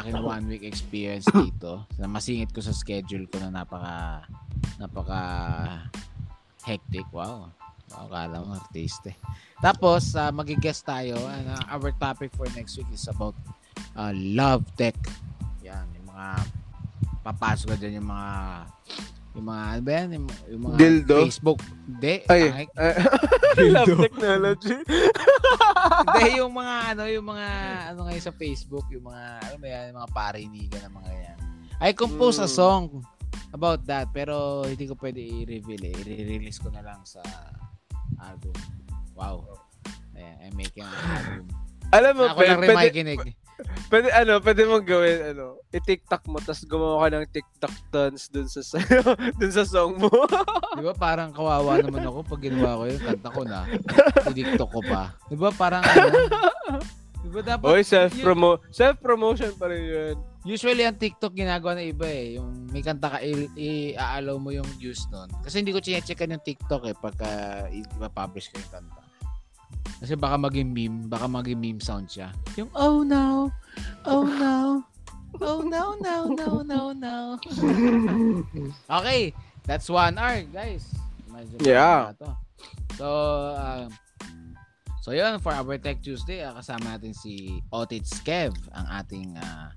aking 0.01 0.21
one 0.21 0.45
week 0.45 0.61
experience 0.65 1.25
dito. 1.33 1.85
Na 1.97 2.05
masingit 2.05 2.53
ko 2.53 2.61
sa 2.61 2.73
schedule 2.73 3.25
ko 3.29 3.41
na 3.41 3.49
napaka 3.49 4.25
napaka 4.77 5.21
hectic. 6.65 7.05
Wow. 7.13 7.53
Wow, 7.93 8.09
kala 8.09 8.41
mo 8.41 8.57
artiste. 8.57 9.13
Tapos, 9.61 10.17
uh, 10.17 10.33
mag-guest 10.33 10.83
tayo. 10.83 11.21
And, 11.29 11.53
uh, 11.53 11.63
our 11.69 11.93
topic 11.95 12.33
for 12.33 12.49
next 12.57 12.75
week 12.75 12.89
is 12.89 13.05
about 13.05 13.37
uh, 13.93 14.09
love 14.11 14.65
tech. 14.73 14.97
Yan, 15.61 15.85
yung 15.93 16.09
mga 16.09 16.27
papasok 17.21 17.73
na 17.73 17.77
dyan 17.77 17.93
yung 18.01 18.09
mga 18.09 18.29
yung 19.35 19.45
mga 19.51 19.63
ano 19.67 19.81
ba 19.83 19.91
yan? 19.91 20.07
Yung, 20.15 20.25
yung 20.47 20.61
mga 20.63 20.75
Dildo? 20.79 21.17
Facebook. 21.27 21.59
Hindi. 21.85 22.13
Ay, 22.25 22.41
tangik. 22.49 22.69
love 23.75 23.95
technology. 24.01 24.77
Hindi, 25.85 26.23
yung 26.39 26.53
mga 26.55 26.75
ano, 26.89 27.03
yung 27.05 27.25
mga 27.27 27.47
ano 27.93 27.99
ngayon 28.07 28.23
sa 28.23 28.33
Facebook, 28.33 28.85
yung 28.89 29.05
mga 29.05 29.23
ano 29.43 29.55
ba 29.59 29.67
yan, 29.67 29.83
yung 29.91 29.97
mga 29.99 30.11
parinigan 30.11 30.81
ng 30.87 30.95
mga 30.95 31.11
yan. 31.13 31.37
I 31.83 31.91
compose 31.91 32.39
a 32.39 32.47
Mm. 32.47 32.55
song 32.55 32.83
about 33.55 33.87
that 33.87 34.11
pero 34.11 34.67
hindi 34.67 34.83
ko 34.83 34.99
pwede 34.99 35.23
i-reveal 35.23 35.81
eh. 35.87 35.95
I-release 36.03 36.59
ko 36.59 36.67
na 36.69 36.83
lang 36.83 36.99
sa 37.07 37.23
album. 38.19 38.53
Wow. 39.15 39.47
Ayan, 40.15 40.35
I'm 40.43 40.55
making 40.59 40.83
an 40.83 40.91
album. 40.91 41.47
Alam 41.95 42.13
mo, 42.19 42.23
Ako 42.27 42.39
lang 42.43 42.59
rin 42.59 42.67
pwede, 42.67 42.79
makikinig. 42.81 43.19
pwede, 43.87 44.07
ano, 44.11 44.33
pwede 44.43 44.61
mong 44.67 44.83
gawin, 44.83 45.19
ano, 45.31 45.45
i-tiktok 45.71 46.23
mo, 46.27 46.43
tapos 46.43 46.67
gumawa 46.67 47.07
ka 47.07 47.07
ng 47.15 47.27
tiktok 47.31 47.75
dance 47.87 48.27
dun 48.27 48.47
sa, 48.51 48.59
dun 49.39 49.53
sa 49.53 49.63
song 49.63 49.95
mo. 49.95 50.11
Di 50.75 50.83
ba 50.83 50.91
parang 50.91 51.31
kawawa 51.31 51.79
naman 51.79 52.03
ako 52.03 52.27
pag 52.27 52.41
ginawa 52.43 52.79
ko 52.79 52.83
yun, 52.91 52.99
kanta 52.99 53.29
ko 53.31 53.41
na. 53.47 53.59
Tidiktok 54.27 54.69
ko 54.71 54.81
pa. 54.83 55.15
Di 55.31 55.35
ba 55.39 55.49
parang 55.55 55.83
ano? 55.87 56.19
Di 57.25 57.29
ba 57.33 57.41
dapat 57.41 57.65
Oy, 57.65 57.81
self-promo, 57.81 58.61
self-promotion 58.69 59.57
pa 59.57 59.65
rin 59.73 59.81
yun. 59.81 60.15
Usually 60.45 60.85
ang 60.85 60.93
TikTok 60.93 61.33
ginagawa 61.33 61.81
ng 61.81 61.89
iba 61.89 62.05
eh, 62.05 62.37
yung 62.37 62.69
may 62.69 62.85
kanta 62.85 63.17
ka 63.17 63.19
i- 63.25 63.49
i-allow 63.57 64.37
mo 64.37 64.53
yung 64.53 64.67
views 64.77 65.01
nun. 65.09 65.25
Kasi 65.41 65.65
hindi 65.65 65.73
ko 65.73 65.81
chine-checkan 65.81 66.37
yung 66.37 66.45
TikTok 66.45 66.85
eh 66.85 66.93
pagka 66.93 67.65
i-publish 67.73 68.53
ko 68.53 68.61
yung 68.61 68.71
kanta. 68.77 69.01
Kasi 70.05 70.13
baka 70.13 70.37
maging 70.37 70.69
meme, 70.69 71.09
baka 71.09 71.25
maging 71.25 71.57
meme 71.57 71.81
sound 71.81 72.05
siya. 72.05 72.29
Yung 72.61 72.69
oh 72.77 73.01
no, 73.01 73.49
oh 74.05 74.21
no, 74.21 74.85
oh 75.41 75.65
no, 75.65 75.97
no, 75.97 76.15
no, 76.29 76.49
no, 76.61 76.79
no. 76.93 77.41
okay, 79.01 79.33
that's 79.65 79.89
one 79.89 80.13
hour, 80.21 80.45
guys. 80.53 80.85
Medyo 81.25 81.57
Yeah. 81.65 82.13
So, 82.95 83.07
um, 83.57 83.89
so 85.05 85.13
yun, 85.13 85.37
for 85.37 85.53
our 85.53 85.77
Tech 85.77 86.01
Tuesday, 86.01 86.41
ah, 86.41 86.57
kasama 86.57 86.97
natin 86.97 87.13
si 87.13 87.61
Otits 87.69 88.17
Kev, 88.25 88.57
ang 88.73 88.89
ating 88.89 89.37
ah, 89.37 89.69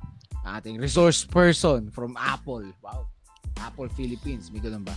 ang 0.49 0.57
ating 0.57 0.81
resource 0.81 1.29
person 1.29 1.93
from 1.93 2.17
Apple. 2.17 2.65
Wow. 2.81 3.13
Apple 3.61 3.93
Philippines. 3.93 4.49
May 4.49 4.65
ganun 4.65 4.89
ba? 4.89 4.97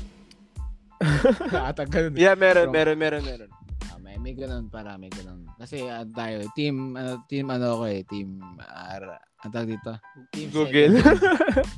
Ata 1.67 1.83
ganun. 1.83 2.15
Yeah, 2.15 2.39
meron, 2.39 2.71
From- 2.71 2.77
meron, 2.79 2.95
meron, 2.95 3.23
meron. 3.27 3.49
Ah, 3.91 3.99
may, 3.99 4.15
may 4.15 4.31
ganun 4.31 4.71
para, 4.71 4.95
may 4.95 5.11
ganun. 5.11 5.43
Kasi 5.59 5.83
ah, 5.91 6.07
tayo, 6.07 6.47
team, 6.55 6.95
ano, 6.95 7.27
team 7.27 7.51
ano 7.51 7.83
ko 7.83 7.85
eh, 7.91 8.07
team, 8.07 8.39
uh, 8.63 9.19
ang 9.43 9.51
tawag 9.51 9.75
dito? 9.75 9.91
Team 10.31 10.47
Google. 10.53 10.95
second- 10.95 11.19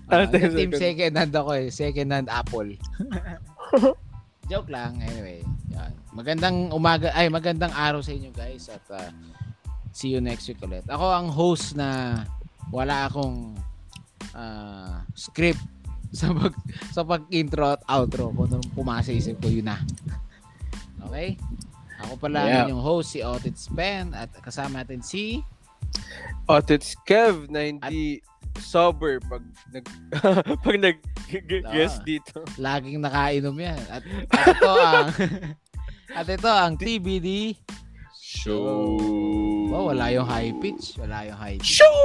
Ah, 0.14 0.28
tayo 0.30 0.48
team 0.54 0.70
second? 0.76 0.84
second 0.84 1.14
hand 1.18 1.34
ako 1.34 1.52
eh. 1.58 1.68
Second 1.74 2.10
hand 2.14 2.30
Apple. 2.30 2.70
Joke 4.52 4.70
lang. 4.70 5.00
Anyway. 5.02 5.42
Yan. 5.74 6.03
Magandang 6.14 6.70
umaga, 6.70 7.10
ay 7.12 7.26
magandang 7.28 7.74
araw 7.74 7.98
sa 8.00 8.14
inyo 8.14 8.30
guys 8.30 8.70
at 8.70 8.86
ah, 8.94 9.10
see 9.90 10.14
you 10.14 10.22
next 10.22 10.46
week 10.46 10.62
ulit. 10.62 10.86
Ako 10.86 11.06
ang 11.10 11.28
host 11.28 11.74
na 11.74 12.22
wala 12.70 13.10
akong 13.10 13.58
ah, 14.38 15.02
script 15.18 15.62
sa 16.14 16.30
pag 16.30 16.54
sa 16.94 17.02
pag-intro 17.02 17.74
at 17.74 17.82
outro 17.90 18.30
kung 18.30 18.46
anong 18.46 18.70
pumasa 18.78 19.10
sa 19.10 19.18
isip 19.18 19.42
ko 19.42 19.50
yun 19.50 19.66
na. 19.66 19.82
Okay? 21.10 21.34
Ako 22.06 22.22
pala 22.22 22.46
Yeah. 22.46 22.54
ang 22.62 22.70
inyong 22.70 22.86
host 22.86 23.18
si 23.18 23.26
Otit 23.26 23.58
Spen 23.58 24.14
at 24.14 24.30
kasama 24.38 24.86
natin 24.86 25.02
si 25.02 25.42
At 26.46 26.70
it's 26.70 26.94
Kev 27.06 27.50
na 27.50 27.66
hindi 27.66 28.22
sober 28.62 29.18
pag 29.26 29.42
nag 29.74 29.86
pag 30.66 30.78
nag 30.78 30.98
guest 31.74 32.06
dito. 32.06 32.46
laging 32.62 33.02
nakainom 33.02 33.58
yan. 33.58 33.82
At, 33.90 34.04
at 34.30 34.46
ito 34.54 34.70
ang 34.70 35.08
at 36.12 36.28
ito 36.28 36.50
ang 36.52 36.76
TBD. 36.76 37.56
Show. 38.12 39.00
Oh, 39.72 39.88
wala 39.88 40.12
yung 40.12 40.28
high 40.28 40.52
pitch. 40.60 41.00
Wala 41.00 41.24
yung 41.24 41.38
high 41.40 41.58
pitch. 41.62 41.80
Show! 41.80 41.98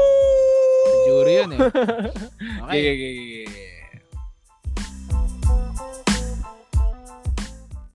Jury 1.09 1.43
yun 1.43 1.51
eh. 1.57 1.61
Okay, 2.69 2.81
Okay. 2.85 2.85
okay, 2.89 2.93
okay, 2.95 3.43
okay. 3.49 3.58